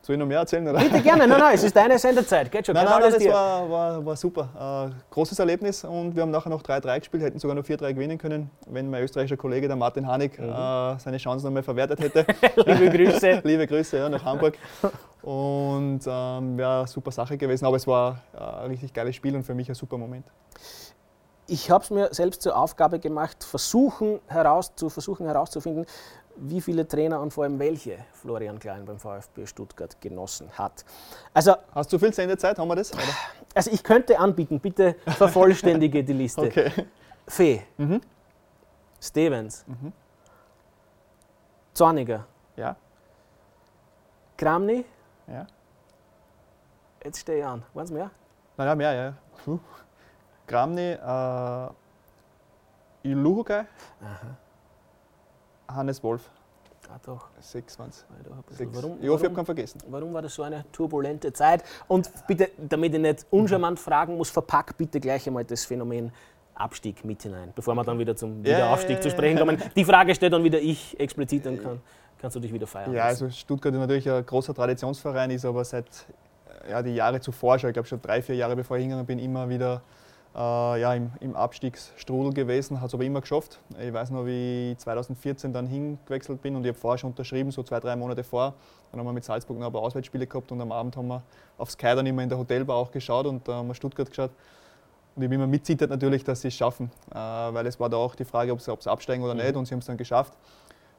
Soll 0.05 0.17
ich 0.17 0.21
noch 0.21 0.27
mehr 0.27 0.41
erzählen? 0.41 0.69
Oder? 0.69 0.81
Bitte 0.81 1.01
gerne, 1.01 1.27
nein, 1.27 1.41
nein, 1.41 1.55
es 1.55 1.65
ist 1.65 1.75
deine 1.75 1.99
Sendezeit. 1.99 2.53
Geht 2.53 2.67
schon, 2.67 2.75
nein, 2.75 2.85
nein, 2.85 3.01
nein 3.01 3.13
das 3.15 3.25
war, 3.27 3.71
war, 3.71 4.05
war, 4.05 4.17
super. 4.17 4.91
Äh, 4.91 5.15
großes 5.15 5.39
Erlebnis 5.39 5.83
und 5.83 6.15
wir 6.15 6.21
haben 6.21 6.31
nachher 6.31 6.51
noch 6.51 6.63
3-3 6.63 6.99
gespielt, 6.99 7.23
hätten 7.23 7.39
sogar 7.39 7.55
noch 7.55 7.65
4-3 7.65 7.95
gewinnen 7.95 8.19
können, 8.19 8.51
wenn 8.67 8.91
mein 8.91 9.03
österreichischer 9.03 9.39
Kollege, 9.39 9.67
der 9.67 9.77
Martin 9.77 10.07
Hanig, 10.07 10.39
mhm. 10.39 10.51
äh, 10.51 10.99
seine 10.99 11.17
Chance 11.17 11.47
nochmal 11.47 11.63
verwertet 11.63 12.01
hätte. 12.01 12.27
Liebe 12.67 12.91
Grüße. 12.91 13.41
Liebe 13.45 13.67
Grüße 13.67 13.97
ja, 13.97 14.11
nach 14.11 14.23
Hamburg. 14.23 14.59
Und 15.23 16.01
ähm, 16.07 16.59
ja, 16.59 16.87
super 16.87 17.11
Sache 17.11 17.39
gewesen, 17.39 17.65
aber 17.65 17.77
es 17.77 17.87
war 17.87 18.21
äh, 18.35 18.65
ein 18.65 18.71
richtig 18.73 18.93
geiles 18.93 19.17
Spiel 19.17 19.35
und 19.35 19.45
für 19.45 19.55
mich 19.55 19.71
ein 19.71 19.75
super 19.75 19.97
Moment. 19.97 20.27
Ich 21.47 21.71
habe 21.71 21.83
es 21.83 21.91
mir 21.91 22.09
selbst 22.13 22.43
zur 22.43 22.57
Aufgabe 22.59 22.99
gemacht, 22.99 23.43
versuchen, 23.43 24.21
heraus, 24.27 24.75
zu 24.77 24.91
versuchen 24.91 25.27
herauszufinden, 25.27 25.87
wie 26.37 26.61
viele 26.61 26.87
Trainer 26.87 27.21
und 27.21 27.33
vor 27.33 27.45
allem 27.45 27.59
welche 27.59 27.99
Florian 28.13 28.59
Klein 28.59 28.85
beim 28.85 28.99
VfB 28.99 29.47
Stuttgart 29.47 30.01
genossen 30.01 30.51
hat. 30.53 30.85
Also, 31.33 31.55
Hast 31.75 31.93
du 31.93 31.99
viel 31.99 32.13
Sendezeit? 32.13 32.59
Haben 32.59 32.69
wir 32.69 32.77
das? 32.77 32.93
Oder? 32.93 33.03
Also 33.55 33.71
ich 33.71 33.83
könnte 33.83 34.19
anbieten, 34.19 34.61
bitte 34.61 34.97
vervollständige 35.07 36.03
die 36.05 36.13
Liste. 36.13 36.43
Okay. 36.55 36.71
Fee, 37.27 37.63
mhm. 37.79 38.03
Stevens, 39.01 39.65
mhm. 39.67 39.93
Zorniger, 41.73 42.27
ja. 42.57 42.77
Kramny, 44.37 44.85
ja. 45.27 45.47
Jetzt 47.03 47.21
stehe 47.21 47.39
ich 47.39 47.45
an. 47.45 47.63
Waren 47.73 47.85
es 47.85 47.91
mehr? 47.91 48.11
Nein, 48.57 48.69
ja, 48.69 48.75
mehr, 48.75 48.93
ja. 48.93 49.15
Puh. 49.45 49.59
Kramny, 50.47 50.93
äh, 50.93 51.69
Iluhukai. 53.05 53.65
Aha. 54.03 54.37
Hannes 55.69 56.03
Wolf. 56.03 56.31
Ah, 56.91 56.99
doch. 57.05 57.29
Sechs 57.41 57.79
waren 57.79 57.89
es. 57.89 58.05
Warum, 58.73 58.99
ich 59.01 59.09
hoffe, 59.09 59.23
ich 59.23 59.25
habe 59.25 59.35
keinen 59.35 59.47
vergessen. 59.47 59.81
Warum 59.89 60.13
war 60.13 60.23
das 60.23 60.35
so 60.35 60.43
eine 60.43 60.65
turbulente 60.71 61.33
Zeit? 61.33 61.65
Und 61.89 62.11
bitte, 62.27 62.51
damit 62.59 62.95
ich 62.95 63.01
nicht 63.01 63.27
uncharmant 63.31 63.81
fragen 63.81 64.17
muss, 64.17 64.31
verpack 64.31 64.77
bitte 64.77 65.01
gleich 65.01 65.27
einmal 65.27 65.45
das 65.45 65.65
Phänomen 65.65 66.13
Abstieg 66.55 67.05
mit 67.05 67.23
hinein, 67.23 67.53
bevor 67.55 67.75
wir 67.75 67.85
dann 67.85 67.99
wieder 67.99 68.15
zum 68.15 68.45
Wiederaufstieg 68.45 68.97
ja, 68.97 69.03
zu 69.03 69.11
sprechen 69.11 69.39
kommen. 69.39 69.61
Die 69.75 69.85
Frage 69.85 70.15
stellt 70.15 70.33
dann 70.33 70.45
wieder 70.45 70.61
ich 70.61 70.99
explizit, 71.01 71.47
dann 71.47 71.61
kann, 71.61 71.81
kannst 72.21 72.37
du 72.37 72.41
dich 72.41 72.53
wieder 72.53 72.67
feiern. 72.67 72.93
Ja, 72.93 73.05
also 73.05 73.29
Stuttgart 73.29 73.75
ist 73.75 73.81
natürlich 73.81 74.09
ein 74.09 74.25
großer 74.25 74.55
Traditionsverein, 74.55 75.31
ist 75.33 75.45
aber 75.45 75.65
seit 75.65 75.87
ja, 76.71 76.81
die 76.83 76.95
Jahre 76.95 77.21
zuvor 77.21 77.59
schon, 77.59 77.71
ich 77.71 77.75
glaube 77.75 77.89
schon 77.89 78.01
drei, 78.01 78.23
vier 78.23 78.37
Jahre 78.37 78.55
bevor 78.55 78.77
ich 78.77 78.83
hingegangen 78.83 79.07
bin, 79.07 79.19
immer 79.19 79.49
wieder 79.49 79.83
äh, 80.35 80.81
ja, 80.81 80.95
im, 80.95 81.13
im 81.21 81.37
Abstiegsstrudel 81.37 82.33
gewesen, 82.33 82.81
hat 82.81 82.89
es 82.89 82.95
aber 82.95 83.05
immer 83.05 83.21
geschafft. 83.21 83.61
Ich 83.81 83.93
weiß 83.93 84.11
noch, 84.11 84.27
wie 84.27 84.73
ich 84.73 84.79
2014 84.79 85.53
dann 85.53 85.67
hingewechselt 85.67 86.43
bin 86.43 86.57
und 86.57 86.65
ich 86.65 86.71
habe 86.71 86.79
vorher 86.79 86.99
schon 86.99 87.11
unterschrieben, 87.11 87.51
so 87.53 87.63
zwei, 87.63 87.79
drei 87.79 87.95
Monate 87.95 88.25
vor. 88.25 88.55
Dann 88.91 89.01
haben 89.01 89.07
wir 89.07 89.13
mit 89.13 89.25
Salzburg 89.25 89.59
noch 89.59 89.67
ein 89.67 89.73
paar 89.73 89.83
Auswärtsspiele 89.83 90.27
gehabt 90.27 90.51
und 90.51 90.61
am 90.61 90.73
Abend 90.73 90.97
haben 90.97 91.09
wir 91.09 91.23
auf 91.57 91.71
Sky 91.71 91.95
dann 91.95 92.07
immer 92.07 92.23
in 92.23 92.29
der 92.29 92.39
Hotelbar 92.39 92.77
auch 92.77 92.91
geschaut 92.91 93.27
und 93.27 93.47
da 93.47 93.55
haben 93.55 93.69
wir 93.69 93.75
Stuttgart 93.75 94.09
geschaut. 94.09 94.31
Und 95.15 95.23
ich 95.23 95.29
habe 95.29 95.35
immer 95.37 95.47
mitzittert 95.47 95.91
natürlich, 95.91 96.25
dass 96.25 96.41
sie 96.41 96.49
es 96.49 96.55
schaffen, 96.55 96.91
äh, 97.13 97.15
weil 97.15 97.67
es 97.67 97.79
war 97.79 97.89
da 97.89 97.97
auch 97.97 98.17
die 98.17 98.25
Frage, 98.25 98.53
ob 98.53 98.61
sie, 98.61 98.73
ob 98.73 98.83
sie 98.83 98.91
absteigen 98.91 99.23
oder 99.23 99.35
mhm. 99.35 99.41
nicht 99.41 99.57
und 99.57 99.67
sie 99.67 99.75
haben 99.75 99.81
es 99.81 99.87
dann 99.87 99.97
geschafft. 99.97 100.33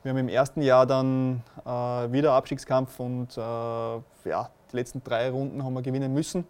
Wir 0.04 0.12
haben 0.12 0.18
im 0.18 0.30
ersten 0.30 0.62
Jahr 0.62 0.86
dann 0.86 1.42
äh, 1.66 1.70
wieder 1.70 2.32
Abstiegskampf 2.34 3.00
und 3.00 3.36
äh, 3.38 3.42
ja, 3.42 4.50
die 4.72 4.76
letzten 4.76 5.04
drei 5.04 5.30
Runden 5.30 5.64
haben 5.64 5.74
wir 5.74 5.82
gewinnen 5.82 6.14
müssen 6.14 6.46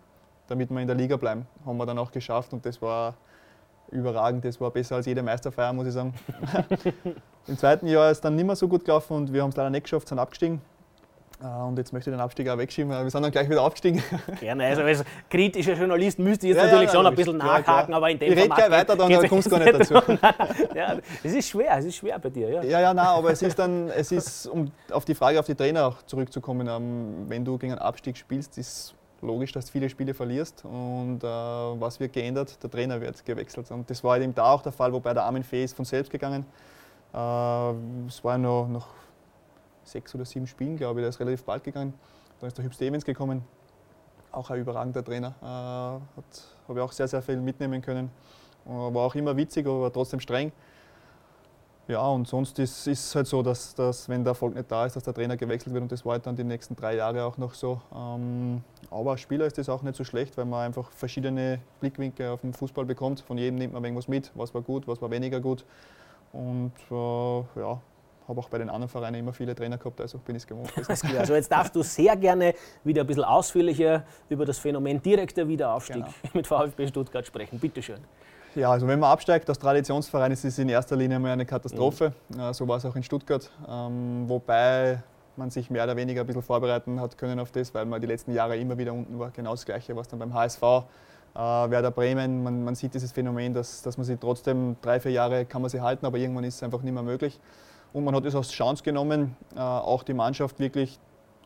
damit 0.47 0.69
wir 0.69 0.79
in 0.79 0.87
der 0.87 0.95
Liga 0.95 1.17
bleiben. 1.17 1.47
Haben 1.65 1.77
wir 1.77 1.85
dann 1.85 1.97
auch 1.97 2.11
geschafft 2.11 2.53
und 2.53 2.65
das 2.65 2.81
war 2.81 3.15
überragend. 3.91 4.45
Das 4.45 4.59
war 4.59 4.71
besser 4.71 4.95
als 4.95 5.05
jede 5.05 5.23
Meisterfeier, 5.23 5.73
muss 5.73 5.87
ich 5.87 5.93
sagen. 5.93 6.13
Im 7.47 7.57
zweiten 7.57 7.87
Jahr 7.87 8.09
ist 8.09 8.17
es 8.17 8.21
dann 8.21 8.35
nicht 8.35 8.45
mehr 8.45 8.55
so 8.55 8.67
gut 8.67 8.85
gelaufen 8.85 9.15
und 9.15 9.33
wir 9.33 9.43
haben 9.43 9.49
es 9.49 9.55
leider 9.55 9.69
nicht 9.69 9.83
geschafft, 9.83 10.07
sind 10.07 10.19
abgestiegen. 10.19 10.61
Äh, 11.43 11.47
und 11.47 11.77
jetzt 11.77 11.91
möchte 11.91 12.09
ich 12.09 12.15
den 12.15 12.21
Abstieg 12.21 12.47
auch 12.49 12.57
wegschieben, 12.57 12.91
weil 12.91 13.03
wir 13.03 13.11
sind 13.11 13.21
dann 13.21 13.31
gleich 13.31 13.49
wieder 13.49 13.61
aufgestiegen. 13.61 14.01
Gerne, 14.39 14.65
also 14.65 14.81
als 14.83 15.03
kritischer 15.29 15.73
Journalist 15.73 16.17
müsste 16.17 16.47
ich 16.47 16.53
jetzt 16.53 16.63
ja, 16.63 16.65
natürlich 16.65 16.87
ja, 16.87 16.95
schon 16.95 17.05
ein 17.05 17.15
bisschen 17.15 17.37
nachhaken, 17.37 17.91
ja, 17.91 17.97
aber 17.97 18.09
in 18.09 18.19
dem 18.19 18.31
Ich 18.31 18.37
rede 18.37 18.49
gleich 18.49 18.71
weiter, 18.71 18.95
dann 18.95 19.27
kommst 19.27 19.47
du 19.47 19.51
gar 19.51 19.59
nicht 19.59 19.73
dazu. 19.73 19.93
ja, 20.75 20.97
es 21.23 21.33
ist 21.33 21.49
schwer, 21.49 21.77
es 21.77 21.85
ist 21.85 21.97
schwer 21.97 22.17
bei 22.19 22.29
dir. 22.29 22.49
Ja, 22.49 22.63
ja, 22.63 22.79
ja 22.79 22.93
nein, 22.93 23.05
aber 23.05 23.31
es 23.31 23.41
ist 23.41 23.59
dann, 23.59 23.89
es 23.89 24.11
ist, 24.11 24.47
um 24.47 24.71
auf 24.91 25.05
die 25.05 25.15
Frage 25.15 25.39
auf 25.39 25.45
die 25.45 25.55
Trainer 25.55 25.87
auch 25.87 26.03
zurückzukommen, 26.03 26.67
ähm, 26.67 27.25
wenn 27.27 27.43
du 27.43 27.57
gegen 27.57 27.73
einen 27.73 27.81
Abstieg 27.81 28.17
spielst, 28.17 28.57
ist 28.57 28.95
logisch, 29.25 29.51
dass 29.51 29.65
du 29.65 29.71
viele 29.71 29.89
Spiele 29.89 30.13
verlierst 30.13 30.63
und 30.65 31.19
äh, 31.23 31.27
was 31.27 31.99
wird 31.99 32.13
geändert? 32.13 32.61
Der 32.63 32.69
Trainer 32.69 33.01
wird 33.01 33.25
gewechselt. 33.25 33.69
Und 33.71 33.89
das 33.89 34.03
war 34.03 34.13
halt 34.13 34.23
eben 34.23 34.33
da 34.33 34.51
auch 34.51 34.61
der 34.61 34.71
Fall, 34.71 34.93
wobei 34.93 35.13
der 35.13 35.23
Armin 35.23 35.43
Fee 35.43 35.63
ist 35.63 35.75
von 35.75 35.85
selbst 35.85 36.11
gegangen. 36.11 36.45
Äh, 37.13 37.17
es 38.07 38.23
war 38.23 38.37
noch, 38.37 38.67
noch 38.67 38.87
sechs 39.83 40.13
oder 40.15 40.25
sieben 40.25 40.47
Spielen, 40.47 40.77
glaube 40.77 40.99
ich, 40.99 41.03
der 41.03 41.09
ist 41.09 41.19
relativ 41.19 41.43
bald 41.43 41.63
gegangen. 41.63 41.93
Dann 42.39 42.47
ist 42.47 42.57
der 42.57 42.65
Hüb 42.65 42.73
Stevens 42.73 43.05
gekommen, 43.05 43.43
auch 44.31 44.49
ein 44.49 44.59
überragender 44.59 45.03
Trainer. 45.03 45.33
Äh, 45.41 45.45
Habe 45.45 46.01
ich 46.69 46.79
auch 46.79 46.91
sehr, 46.91 47.07
sehr 47.07 47.21
viel 47.21 47.37
mitnehmen 47.37 47.81
können. 47.81 48.11
War 48.65 49.03
auch 49.03 49.13
immer 49.13 49.37
witzig, 49.37 49.67
aber 49.67 49.93
trotzdem 49.93 50.19
streng. 50.19 50.51
Ja, 51.87 52.07
und 52.07 52.27
sonst 52.27 52.57
ist 52.57 52.87
es 52.87 53.13
halt 53.13 53.27
so, 53.27 53.43
dass, 53.43 53.75
dass, 53.75 54.09
wenn 54.09 54.23
der 54.23 54.31
Erfolg 54.31 54.55
nicht 54.55 54.71
da 54.71 54.87
ist, 54.87 54.95
dass 54.95 55.03
der 55.03 55.13
Trainer 55.13 55.37
gewechselt 55.37 55.73
wird 55.73 55.83
und 55.83 55.91
das 55.91 56.03
war 56.03 56.13
halt 56.13 56.25
dann 56.25 56.35
die 56.35 56.43
nächsten 56.43 56.75
drei 56.75 56.95
Jahre 56.95 57.23
auch 57.23 57.37
noch 57.37 57.53
so. 57.53 57.79
Ähm, 57.95 58.63
aber 58.89 59.11
als 59.11 59.21
Spieler 59.21 59.45
ist 59.45 59.59
das 59.59 59.69
auch 59.69 59.83
nicht 59.83 59.95
so 59.95 60.03
schlecht, 60.03 60.35
weil 60.35 60.45
man 60.45 60.65
einfach 60.65 60.89
verschiedene 60.91 61.59
Blickwinkel 61.81 62.29
auf 62.29 62.41
den 62.41 62.53
Fußball 62.53 62.85
bekommt. 62.85 63.19
Von 63.19 63.37
jedem 63.37 63.59
nimmt 63.59 63.73
man 63.73 63.83
irgendwas 63.83 64.07
mit, 64.07 64.31
was 64.33 64.53
war 64.55 64.63
gut, 64.63 64.87
was 64.87 64.99
war 64.99 65.11
weniger 65.11 65.39
gut. 65.39 65.63
Und 66.33 66.73
äh, 66.89 67.59
ja, 67.59 67.79
habe 68.27 68.39
auch 68.39 68.49
bei 68.49 68.57
den 68.57 68.69
anderen 68.69 68.89
Vereinen 68.89 69.19
immer 69.19 69.33
viele 69.33 69.53
Trainer 69.53 69.77
gehabt, 69.77 70.01
also 70.01 70.17
bin 70.17 70.35
ich 70.35 70.43
es 70.43 70.47
gewohnt. 70.47 70.71
Also 71.17 71.35
jetzt 71.35 71.51
darfst 71.51 71.75
du 71.75 71.83
sehr 71.83 72.15
gerne 72.15 72.55
wieder 72.83 73.01
ein 73.01 73.07
bisschen 73.07 73.23
ausführlicher 73.23 74.03
über 74.27 74.45
das 74.45 74.57
Phänomen 74.57 75.01
direkter 75.01 75.47
Wiederaufstieg 75.47 75.97
genau. 75.97 76.09
mit 76.33 76.47
VfB 76.47 76.87
Stuttgart 76.87 77.27
sprechen. 77.27 77.59
Bitte 77.59 77.83
schön. 77.83 77.99
Ja, 78.55 78.71
also 78.71 78.87
wenn 78.87 78.99
man 78.99 79.11
absteigt 79.11 79.49
als 79.49 79.59
Traditionsverein, 79.59 80.31
ist 80.31 80.45
es 80.45 80.57
in 80.57 80.69
erster 80.69 80.95
Linie 80.95 81.19
mal 81.19 81.31
eine 81.31 81.45
Katastrophe. 81.45 82.13
Mhm. 82.29 82.53
So 82.53 82.65
war 82.67 82.77
es 82.77 82.85
auch 82.85 82.95
in 82.95 83.03
Stuttgart. 83.03 83.51
Ähm, 83.67 84.23
wobei 84.27 85.03
man 85.35 85.49
sich 85.49 85.69
mehr 85.69 85.83
oder 85.83 85.97
weniger 85.97 86.21
ein 86.21 86.27
bisschen 86.27 86.41
vorbereiten 86.41 87.01
hat 87.01 87.17
können 87.17 87.37
auf 87.39 87.51
das, 87.51 87.73
weil 87.73 87.85
man 87.85 87.99
die 87.99 88.07
letzten 88.07 88.31
Jahre 88.31 88.55
immer 88.55 88.77
wieder 88.77 88.93
unten 88.93 89.19
war. 89.19 89.31
Genau 89.31 89.51
das 89.51 89.65
Gleiche, 89.65 89.93
was 89.97 90.07
dann 90.07 90.19
beim 90.19 90.33
HSV, 90.33 90.61
äh, 90.63 91.37
Werder 91.37 91.91
Bremen. 91.91 92.43
Man, 92.43 92.63
man, 92.63 92.75
sieht 92.75 92.93
dieses 92.93 93.11
Phänomen, 93.11 93.53
dass, 93.53 93.81
dass 93.81 93.97
man 93.97 94.05
sie 94.05 94.15
trotzdem 94.15 94.77
drei, 94.81 95.01
vier 95.01 95.11
Jahre 95.11 95.43
kann 95.43 95.61
man 95.61 95.69
sie 95.69 95.81
halten, 95.81 96.05
aber 96.05 96.17
irgendwann 96.17 96.45
ist 96.45 96.55
es 96.55 96.63
einfach 96.63 96.81
nicht 96.81 96.93
mehr 96.93 97.03
möglich. 97.03 97.39
Und 97.91 98.05
man 98.05 98.15
hat 98.15 98.23
es 98.23 98.35
als 98.35 98.51
Chance 98.51 98.83
genommen, 98.83 99.35
äh, 99.55 99.59
auch 99.59 100.03
die 100.03 100.13
Mannschaft 100.13 100.59
wirklich 100.59 100.97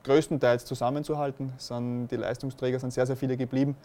größtenteils 0.04 0.64
zusammenzuhalten. 0.66 1.54
Sind, 1.58 2.10
die 2.10 2.18
Leistungsträger 2.18 2.80
sind 2.80 2.94
sehr, 2.94 3.08
sehr 3.08 3.18
viele 3.18 3.36
geblieben. 3.36 3.76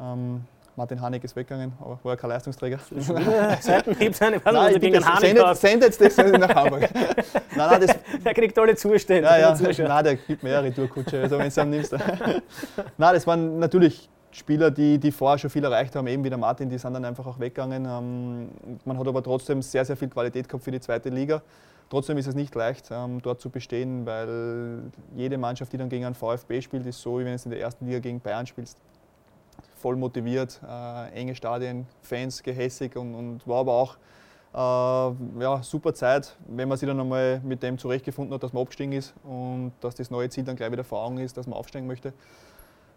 Ähm, 0.00 0.44
Martin 0.76 1.00
Hanig 1.00 1.24
ist 1.24 1.34
weggegangen, 1.34 1.72
aber 1.80 1.98
war 2.02 2.12
ja 2.12 2.16
kein 2.16 2.28
Leistungsträger. 2.28 2.78
Seitenhieb 3.60 4.14
seine 4.14 4.40
Nein, 4.44 4.78
gegen 4.78 5.02
Hanig 5.02 5.56
sendet, 5.56 5.98
das 5.98 6.16
nach 6.18 6.54
Hamburg. 6.54 6.82
nein, 6.92 7.30
nein, 7.56 7.80
das, 7.80 7.96
der 8.22 8.34
kriegt 8.34 8.58
alle 8.58 8.76
Zustände. 8.76 9.26
Ja, 9.26 9.38
ja, 9.38 9.56
nein, 9.88 10.04
der 10.04 10.16
gibt 10.16 10.42
mir 10.42 10.58
eine 10.58 10.68
Retourkutsche, 10.68 11.22
also 11.22 11.38
wenn 11.38 11.48
du 11.48 11.60
ihn 11.62 11.70
nimmst. 11.70 11.92
nein, 11.92 13.14
das 13.14 13.26
waren 13.26 13.58
natürlich 13.58 14.10
Spieler, 14.32 14.70
die, 14.70 14.98
die 14.98 15.10
vorher 15.12 15.38
schon 15.38 15.48
viel 15.48 15.64
erreicht 15.64 15.96
haben, 15.96 16.06
eben 16.08 16.22
wie 16.22 16.28
der 16.28 16.36
Martin, 16.38 16.68
die 16.68 16.76
sind 16.76 16.92
dann 16.92 17.06
einfach 17.06 17.26
auch 17.26 17.40
weggegangen. 17.40 17.86
Ähm, 17.86 18.48
man 18.84 18.98
hat 18.98 19.08
aber 19.08 19.22
trotzdem 19.22 19.62
sehr, 19.62 19.86
sehr 19.86 19.96
viel 19.96 20.08
Qualität 20.08 20.46
gehabt 20.46 20.62
für 20.62 20.70
die 20.70 20.80
zweite 20.80 21.08
Liga. 21.08 21.40
Trotzdem 21.88 22.18
ist 22.18 22.26
es 22.26 22.34
nicht 22.34 22.54
leicht, 22.54 22.90
ähm, 22.90 23.22
dort 23.22 23.40
zu 23.40 23.48
bestehen, 23.48 24.04
weil 24.04 24.82
jede 25.14 25.38
Mannschaft, 25.38 25.72
die 25.72 25.78
dann 25.78 25.88
gegen 25.88 26.04
einen 26.04 26.14
VfB 26.14 26.60
spielt, 26.60 26.84
ist 26.84 27.00
so, 27.00 27.18
wie 27.18 27.24
wenn 27.24 27.34
du 27.34 27.42
in 27.44 27.50
der 27.50 27.60
ersten 27.60 27.86
Liga 27.86 28.00
gegen 28.00 28.20
Bayern 28.20 28.46
spielst 28.46 28.76
voll 29.86 29.94
motiviert, 29.94 30.60
äh, 30.68 31.12
enge 31.12 31.36
Stadien, 31.36 31.86
Fans 32.02 32.42
gehässig 32.42 32.96
und, 32.96 33.14
und 33.14 33.46
war 33.46 33.60
aber 33.60 33.72
auch 33.74 33.96
äh, 34.52 35.40
ja, 35.40 35.62
super 35.62 35.94
Zeit, 35.94 36.36
wenn 36.48 36.68
man 36.68 36.76
sich 36.76 36.88
dann 36.88 36.98
einmal 36.98 37.40
mit 37.44 37.62
dem 37.62 37.78
zurechtgefunden 37.78 38.34
hat, 38.34 38.42
dass 38.42 38.52
man 38.52 38.62
abgestiegen 38.62 38.92
ist 38.94 39.14
und 39.22 39.70
dass 39.80 39.94
das 39.94 40.10
neue 40.10 40.28
Ziel 40.28 40.42
dann 40.42 40.56
gleich 40.56 40.72
wieder 40.72 40.82
vor 40.82 41.04
Augen 41.04 41.18
ist, 41.18 41.36
dass 41.36 41.46
man 41.46 41.56
aufsteigen 41.56 41.86
möchte. 41.86 42.12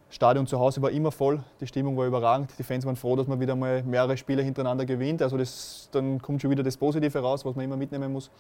Stadion 0.09 0.47
zu 0.47 0.57
Hause 0.57 0.81
war 0.81 0.89
immer 0.89 1.11
voll, 1.11 1.43
die 1.61 1.67
Stimmung 1.67 1.95
war 1.95 2.07
überragend, 2.07 2.49
die 2.57 2.63
Fans 2.63 2.87
waren 2.87 2.95
froh, 2.95 3.15
dass 3.15 3.27
man 3.27 3.39
wieder 3.39 3.55
mal 3.55 3.83
mehrere 3.83 4.17
Spiele 4.17 4.41
hintereinander 4.41 4.87
gewinnt. 4.87 5.21
Also 5.21 5.37
das, 5.37 5.89
dann 5.91 6.19
kommt 6.19 6.41
schon 6.41 6.49
wieder 6.49 6.63
das 6.63 6.75
Positive 6.75 7.19
raus, 7.19 7.45
was 7.45 7.55
man 7.55 7.65
immer 7.65 7.77
mitnehmen 7.77 8.11
muss. 8.11 8.31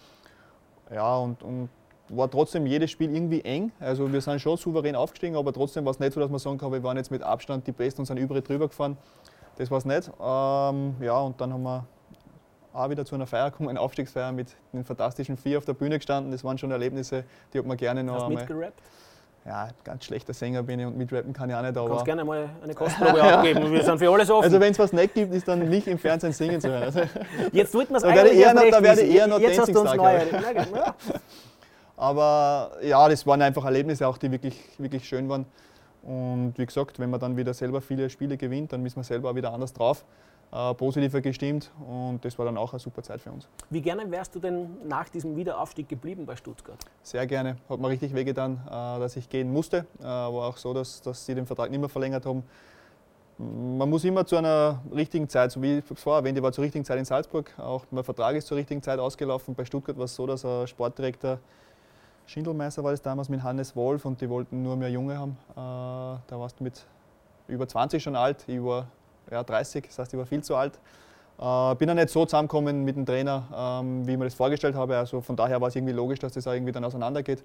Ja, 0.91 1.17
und, 1.17 1.43
und 1.43 1.69
war 2.09 2.29
trotzdem 2.29 2.65
jedes 2.65 2.91
Spiel 2.91 3.13
irgendwie 3.13 3.41
eng. 3.41 3.71
Also 3.79 4.11
wir 4.11 4.21
sind 4.21 4.39
schon 4.41 4.57
souverän 4.57 4.95
aufgestiegen, 4.95 5.35
aber 5.35 5.53
trotzdem 5.53 5.85
war 5.85 5.91
es 5.91 5.99
nicht 5.99 6.13
so, 6.13 6.19
dass 6.19 6.29
man 6.29 6.39
sagen 6.39 6.57
kann, 6.57 6.71
wir 6.71 6.83
waren 6.83 6.97
jetzt 6.97 7.11
mit 7.11 7.21
Abstand 7.23 7.67
die 7.67 7.71
Besten 7.71 8.01
und 8.01 8.05
sind 8.05 8.17
überall 8.17 8.41
drüber 8.41 8.67
gefahren. 8.67 8.97
Das 9.57 9.69
war 9.69 9.77
es 9.77 9.85
nicht. 9.85 10.07
Ähm, 10.21 10.95
ja, 11.01 11.17
und 11.19 11.39
dann 11.39 11.53
haben 11.53 11.63
wir 11.63 11.85
auch 12.73 12.89
wieder 12.89 13.03
zu 13.05 13.15
einer 13.15 13.27
Feier 13.27 13.51
gekommen, 13.51 13.69
eine 13.69 13.79
Aufstiegsfeier 13.81 14.31
mit 14.31 14.55
den 14.73 14.83
fantastischen 14.85 15.37
Vier 15.37 15.57
auf 15.57 15.65
der 15.65 15.73
Bühne 15.73 15.97
gestanden. 15.97 16.31
Das 16.31 16.43
waren 16.43 16.57
schon 16.57 16.71
Erlebnisse, 16.71 17.23
die 17.53 17.59
hat 17.59 17.65
man 17.65 17.75
gerne 17.77 18.03
noch 18.03 18.15
Hast 18.15 18.23
einmal. 18.25 18.43
mitgerappt? 18.43 18.79
Ja, 19.45 19.69
ganz 19.83 20.03
schlechter 20.05 20.33
Sänger 20.33 20.61
bin 20.63 20.79
ich 20.79 20.85
und 20.85 20.97
mitrappen 20.97 21.33
kann 21.33 21.49
ich 21.49 21.55
auch 21.55 21.61
nicht. 21.61 21.75
Du 21.75 21.79
Aber 21.79 21.89
kannst 21.91 22.05
gerne 22.05 22.23
mal 22.25 22.49
eine 22.61 22.73
Kostprobe 22.75 23.23
abgeben. 23.23 23.71
Wir 23.71 23.83
sind 23.83 23.97
für 23.97 24.11
alles 24.11 24.29
offen. 24.29 24.43
also 24.43 24.59
wenn 24.59 24.71
es 24.71 24.77
was 24.79 24.93
nicht 24.93 25.13
gibt, 25.13 25.33
ist 25.33 25.47
dann 25.47 25.67
nicht 25.69 25.87
im 25.87 25.97
Fernsehen 25.97 26.33
singen 26.33 26.61
zu 26.61 26.69
hören. 26.69 26.83
Also, 26.83 27.01
Jetzt 27.51 27.73
wollten 27.73 27.91
wir 27.93 27.97
es 27.97 28.03
Da 28.03 28.09
werde 28.09 28.29
eigentlich 28.29 28.39
eher 28.45 28.53
noch- 28.53 28.69
da 28.69 28.83
werde 28.83 29.01
ich 29.01 29.15
eher 29.15 29.27
noch 29.27 29.39
Jetzt 29.39 29.59
hast 29.59 29.73
du 29.73 29.79
uns 29.81 29.91
Dancing. 29.91 30.39
Star. 30.67 30.95
Aber 31.99 32.71
ja, 32.81 33.07
das 33.09 33.27
waren 33.27 33.41
einfach 33.41 33.65
Erlebnisse 33.65 34.07
auch, 34.07 34.17
die 34.17 34.31
wirklich, 34.31 34.57
wirklich 34.77 35.07
schön 35.07 35.27
waren. 35.27 35.45
Und 36.01 36.53
wie 36.55 36.65
gesagt, 36.65 36.97
wenn 36.97 37.09
man 37.09 37.19
dann 37.19 37.35
wieder 37.35 37.53
selber 37.53 37.81
viele 37.81 38.09
Spiele 38.09 38.37
gewinnt, 38.37 38.71
dann 38.71 38.85
ist 38.85 38.95
man 38.95 39.03
selber 39.03 39.29
auch 39.29 39.35
wieder 39.35 39.51
anders 39.53 39.73
drauf, 39.73 40.05
äh, 40.53 40.73
positiver 40.75 41.19
gestimmt 41.19 41.71
und 41.85 42.23
das 42.23 42.39
war 42.39 42.45
dann 42.45 42.57
auch 42.57 42.71
eine 42.71 42.79
super 42.79 43.03
Zeit 43.03 43.19
für 43.19 43.31
uns. 43.31 43.49
Wie 43.69 43.81
gerne 43.81 44.09
wärst 44.09 44.33
du 44.33 44.39
denn 44.39 44.77
nach 44.87 45.09
diesem 45.09 45.35
Wiederaufstieg 45.35 45.89
geblieben 45.89 46.25
bei 46.25 46.37
Stuttgart? 46.37 46.77
Sehr 47.03 47.27
gerne. 47.27 47.57
Hat 47.67 47.79
mir 47.79 47.89
richtig 47.89 48.15
wehgetan, 48.15 48.61
äh, 48.65 48.69
dass 48.71 49.17
ich 49.17 49.27
gehen 49.27 49.51
musste. 49.51 49.85
Äh, 49.99 50.03
war 50.03 50.47
auch 50.47 50.57
so, 50.57 50.73
dass, 50.73 51.01
dass 51.01 51.25
sie 51.25 51.35
den 51.35 51.45
Vertrag 51.45 51.69
nicht 51.69 51.81
mehr 51.81 51.89
verlängert 51.89 52.25
haben. 52.25 52.43
Man 53.37 53.89
muss 53.89 54.05
immer 54.05 54.25
zu 54.25 54.37
einer 54.37 54.81
richtigen 54.93 55.27
Zeit, 55.27 55.51
so 55.51 55.61
wie 55.61 55.79
ich 55.79 55.91
es 55.91 56.01
vorher 56.01 56.21
erwähnt, 56.21 56.37
ich 56.37 56.43
war 56.43 56.51
zur 56.53 56.63
richtigen 56.63 56.85
Zeit 56.85 56.97
in 56.97 57.05
Salzburg. 57.05 57.53
Auch 57.57 57.85
mein 57.91 58.05
Vertrag 58.05 58.35
ist 58.37 58.47
zur 58.47 58.57
richtigen 58.57 58.81
Zeit 58.81 58.99
ausgelaufen. 58.99 59.53
Bei 59.53 59.65
Stuttgart 59.65 59.97
war 59.97 60.05
es 60.05 60.15
so, 60.15 60.25
dass 60.25 60.45
ein 60.45 60.67
Sportdirektor 60.67 61.39
Schindelmeister 62.33 62.83
war 62.83 62.91
das 62.91 63.01
damals 63.01 63.27
mit 63.27 63.41
Hannes 63.41 63.75
Wolf 63.75 64.05
und 64.05 64.21
die 64.21 64.29
wollten 64.29 64.61
nur 64.61 64.75
mehr 64.75 64.91
Junge 64.91 65.17
haben. 65.17 65.31
Äh, 65.51 65.55
da 65.55 66.39
warst 66.39 66.59
du 66.59 66.63
mit 66.63 66.85
über 67.47 67.67
20 67.67 68.03
schon 68.03 68.15
alt. 68.15 68.43
Ich 68.45 68.63
war 68.63 68.85
ja, 69.31 69.43
30, 69.43 69.87
das 69.87 69.97
heißt, 69.97 70.13
ich 70.13 70.19
war 70.19 70.27
viel 70.27 70.43
zu 70.43 70.55
alt. 70.55 70.79
Äh, 71.39 71.75
bin 71.75 71.87
dann 71.87 71.97
nicht 71.97 72.09
so 72.09 72.25
zusammengekommen 72.25 72.83
mit 72.83 72.95
dem 72.95 73.05
Trainer, 73.07 73.81
ähm, 73.81 74.05
wie 74.05 74.11
ich 74.11 74.17
mir 74.19 74.25
das 74.25 74.35
vorgestellt 74.35 74.75
habe. 74.75 74.95
Also 74.95 75.21
von 75.21 75.35
daher 75.35 75.59
war 75.59 75.69
es 75.69 75.75
irgendwie 75.75 75.93
logisch, 75.93 76.19
dass 76.19 76.33
das 76.33 76.45
auch 76.45 76.53
irgendwie 76.53 76.71
dann 76.71 76.83
auseinandergeht. 76.83 77.43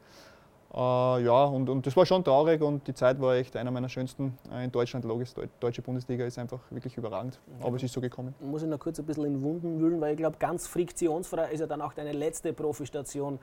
Äh, 0.74 0.76
ja, 0.76 1.44
und, 1.44 1.70
und 1.70 1.86
das 1.86 1.96
war 1.96 2.04
schon 2.04 2.22
traurig 2.22 2.60
und 2.60 2.86
die 2.86 2.92
Zeit 2.92 3.18
war 3.22 3.36
echt 3.36 3.56
einer 3.56 3.70
meiner 3.70 3.88
schönsten 3.88 4.36
äh, 4.52 4.64
in 4.64 4.70
Deutschland. 4.70 5.06
Logisch, 5.06 5.30
Deu- 5.30 5.48
deutsche 5.60 5.80
Bundesliga 5.80 6.26
ist 6.26 6.38
einfach 6.38 6.60
wirklich 6.68 6.94
überragend. 6.98 7.38
Aber 7.62 7.76
es 7.76 7.84
ist 7.84 7.94
so 7.94 8.02
gekommen. 8.02 8.34
muss 8.40 8.62
ich 8.62 8.68
noch 8.68 8.78
kurz 8.80 8.98
ein 8.98 9.06
bisschen 9.06 9.24
in 9.24 9.40
Wunden 9.40 9.80
wühlen, 9.80 9.98
weil 10.02 10.10
ich 10.12 10.18
glaube, 10.18 10.36
ganz 10.38 10.66
friktionsfrei 10.66 11.52
ist 11.52 11.60
ja 11.60 11.66
dann 11.66 11.80
auch 11.80 11.94
deine 11.94 12.12
letzte 12.12 12.52
Profistation 12.52 13.38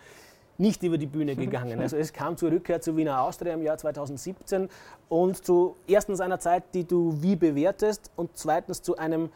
nicht 0.58 0.84
über 0.84 0.98
die 0.98 1.08
Bühne 1.08 1.36
gegangen. 1.36 1.80
Also 1.80 1.98
es 1.98 2.14
kam 2.14 2.38
zur 2.38 2.52
Rückkehr 2.52 2.82
zu 2.82 2.96
Wiener 2.96 3.22
Austria 3.22 3.54
im 3.54 3.64
Jahr 3.64 3.78
2017 3.78 4.70
und 5.10 5.44
zu 5.44 5.76
erstens 5.88 6.22
einer 6.22 6.40
Zeit, 6.40 6.64
die 6.74 6.84
du 6.84 7.22
wie 7.22 7.36
bewertest 7.36 8.12
und 8.16 8.32
zweitens 8.36 8.82
zu 8.82 8.98
einem 8.98 9.30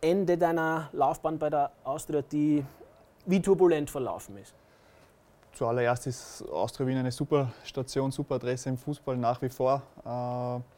Ende 0.00 0.36
deiner 0.36 0.88
Laufbahn 0.92 1.38
bei 1.38 1.50
der 1.50 1.70
Austria, 1.84 2.22
die 2.22 2.64
wie 3.26 3.40
turbulent 3.40 3.90
verlaufen 3.90 4.36
ist. 4.38 4.54
Zuallererst 5.54 6.06
ist 6.06 6.44
Austria 6.50 6.86
Wien 6.86 6.98
eine 6.98 7.12
super 7.12 7.52
Station, 7.62 8.10
super 8.10 8.34
Adresse 8.34 8.68
im 8.68 8.76
Fußball 8.76 9.16
nach 9.16 9.40
wie 9.40 9.48
vor. 9.48 9.82
Äh, 10.04 10.73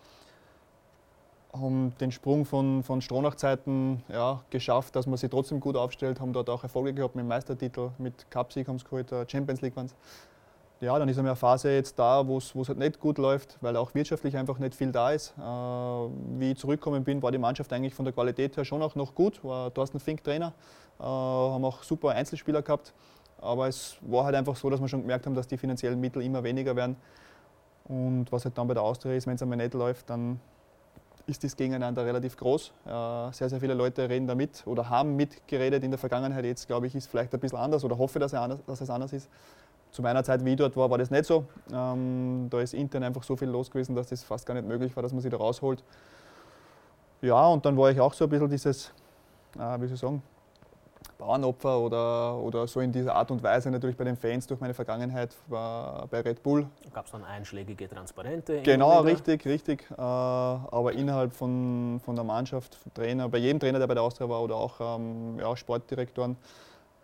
haben 1.58 1.94
den 2.00 2.12
Sprung 2.12 2.44
von, 2.44 2.82
von 2.82 3.00
Stronach-Zeiten 3.00 4.02
ja, 4.08 4.42
geschafft, 4.50 4.96
dass 4.96 5.06
man 5.06 5.16
sich 5.16 5.30
trotzdem 5.30 5.60
gut 5.60 5.76
aufstellt, 5.76 6.20
haben 6.20 6.32
dort 6.32 6.50
auch 6.50 6.62
Erfolge 6.62 6.94
gehabt 6.94 7.14
mit 7.14 7.24
dem 7.24 7.28
Meistertitel, 7.28 7.90
mit 7.98 8.30
Cup-Sieg 8.30 8.68
haben 8.68 8.78
sie 8.78 8.84
geholt, 8.84 9.10
äh, 9.12 9.28
Champions 9.28 9.60
League 9.60 9.76
waren 9.76 9.90
Ja, 10.80 10.98
dann 10.98 11.08
ist 11.08 11.18
eine 11.18 11.34
Phase 11.36 11.72
jetzt 11.72 11.98
da, 11.98 12.26
wo 12.26 12.38
es 12.38 12.54
halt 12.54 12.78
nicht 12.78 13.00
gut 13.00 13.18
läuft, 13.18 13.58
weil 13.60 13.76
auch 13.76 13.94
wirtschaftlich 13.94 14.36
einfach 14.36 14.58
nicht 14.58 14.74
viel 14.74 14.92
da 14.92 15.10
ist. 15.10 15.34
Äh, 15.38 15.42
wie 15.42 16.52
ich 16.52 16.58
zurückgekommen 16.58 17.04
bin, 17.04 17.22
war 17.22 17.32
die 17.32 17.38
Mannschaft 17.38 17.72
eigentlich 17.72 17.94
von 17.94 18.04
der 18.04 18.14
Qualität 18.14 18.56
her 18.56 18.64
schon 18.64 18.82
auch 18.82 18.94
noch 18.94 19.14
gut, 19.14 19.42
war 19.44 19.72
Thorsten 19.72 20.00
Fink 20.00 20.22
Trainer, 20.22 20.52
äh, 20.98 21.02
haben 21.02 21.64
auch 21.64 21.82
super 21.82 22.10
Einzelspieler 22.10 22.62
gehabt. 22.62 22.92
Aber 23.38 23.68
es 23.68 23.96
war 24.00 24.24
halt 24.24 24.34
einfach 24.34 24.56
so, 24.56 24.70
dass 24.70 24.80
wir 24.80 24.88
schon 24.88 25.02
gemerkt 25.02 25.26
haben, 25.26 25.34
dass 25.34 25.46
die 25.46 25.58
finanziellen 25.58 26.00
Mittel 26.00 26.22
immer 26.22 26.42
weniger 26.42 26.74
werden. 26.74 26.96
Und 27.84 28.32
was 28.32 28.44
halt 28.44 28.58
dann 28.58 28.66
bei 28.66 28.74
der 28.74 28.82
Austria 28.82 29.14
ist, 29.14 29.26
wenn 29.26 29.34
es 29.34 29.42
einmal 29.42 29.58
nicht 29.58 29.74
läuft, 29.74 30.10
dann 30.10 30.40
ist 31.26 31.42
das 31.42 31.56
Gegeneinander 31.56 32.04
relativ 32.06 32.36
groß. 32.36 32.72
Äh, 32.86 33.32
Sehr, 33.32 33.48
sehr 33.48 33.60
viele 33.60 33.74
Leute 33.74 34.08
reden 34.08 34.26
damit 34.26 34.62
oder 34.66 34.88
haben 34.88 35.16
mitgeredet 35.16 35.82
in 35.82 35.90
der 35.90 35.98
Vergangenheit. 35.98 36.44
Jetzt, 36.44 36.66
glaube 36.66 36.86
ich, 36.86 36.94
ist 36.94 37.08
vielleicht 37.08 37.34
ein 37.34 37.40
bisschen 37.40 37.58
anders 37.58 37.84
oder 37.84 37.98
hoffe, 37.98 38.18
dass, 38.18 38.32
er 38.32 38.42
anders, 38.42 38.60
dass 38.66 38.80
es 38.80 38.90
anders 38.90 39.12
ist. 39.12 39.28
Zu 39.90 40.02
meiner 40.02 40.22
Zeit, 40.22 40.44
wie 40.44 40.50
ich 40.50 40.56
dort 40.56 40.76
war, 40.76 40.90
war 40.90 40.98
das 40.98 41.10
nicht 41.10 41.24
so. 41.24 41.44
Ähm, 41.72 42.48
da 42.50 42.60
ist 42.60 42.74
intern 42.74 43.02
einfach 43.02 43.22
so 43.22 43.34
viel 43.36 43.48
los 43.48 43.70
gewesen, 43.70 43.94
dass 43.96 44.08
das 44.08 44.22
fast 44.22 44.46
gar 44.46 44.54
nicht 44.54 44.66
möglich 44.66 44.94
war, 44.94 45.02
dass 45.02 45.12
man 45.12 45.20
sich 45.20 45.30
da 45.30 45.36
rausholt. 45.36 45.82
Ja, 47.22 47.46
und 47.48 47.64
dann 47.64 47.76
war 47.76 47.90
ich 47.90 48.00
auch 48.00 48.12
so 48.12 48.24
ein 48.24 48.30
bisschen 48.30 48.50
dieses, 48.50 48.92
äh, 49.58 49.80
wie 49.80 49.86
soll 49.86 49.94
ich 49.94 50.00
sagen, 50.00 50.22
Bauernopfer 51.18 51.78
oder, 51.80 52.36
oder 52.36 52.66
so 52.66 52.80
in 52.80 52.92
dieser 52.92 53.14
Art 53.14 53.30
und 53.30 53.42
Weise 53.42 53.70
natürlich 53.70 53.96
bei 53.96 54.04
den 54.04 54.16
Fans 54.16 54.46
durch 54.46 54.60
meine 54.60 54.74
Vergangenheit 54.74 55.34
war 55.48 56.06
bei 56.08 56.20
Red 56.20 56.42
Bull. 56.42 56.66
Gab 56.92 57.06
es 57.06 57.12
dann 57.12 57.24
einschlägige 57.24 57.88
Transparente? 57.88 58.62
Genau, 58.62 59.00
richtig, 59.00 59.44
richtig. 59.46 59.90
Äh, 59.90 59.94
aber 60.00 60.92
innerhalb 60.92 61.32
von, 61.32 62.00
von 62.04 62.14
der 62.14 62.24
Mannschaft, 62.24 62.78
Trainer, 62.94 63.28
bei 63.28 63.38
jedem 63.38 63.60
Trainer, 63.60 63.78
der 63.78 63.86
bei 63.86 63.94
der 63.94 64.02
Austria 64.02 64.28
war 64.28 64.42
oder 64.42 64.56
auch 64.56 64.74
ähm, 64.80 65.38
ja, 65.38 65.56
Sportdirektoren, 65.56 66.36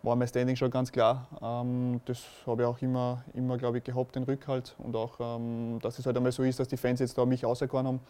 war 0.02 0.16
mein 0.16 0.28
Standing 0.28 0.56
schon 0.56 0.70
ganz 0.70 0.90
klar. 0.90 1.28
Ähm, 1.40 2.00
das 2.04 2.22
habe 2.46 2.62
ich 2.62 2.68
auch 2.68 2.80
immer, 2.82 3.22
immer 3.34 3.56
glaube 3.56 3.78
ich, 3.78 3.84
gehabt, 3.84 4.16
den 4.16 4.24
Rückhalt. 4.24 4.74
Und 4.78 4.96
auch, 4.96 5.14
ähm, 5.20 5.78
dass 5.80 5.98
es 5.98 6.06
halt 6.06 6.16
einmal 6.16 6.32
so 6.32 6.42
ist, 6.42 6.60
dass 6.60 6.68
die 6.68 6.76
Fans 6.76 7.00
jetzt 7.00 7.16
da 7.16 7.24
mich 7.24 7.46
auserkoren 7.46 7.86
haben. 7.86 8.00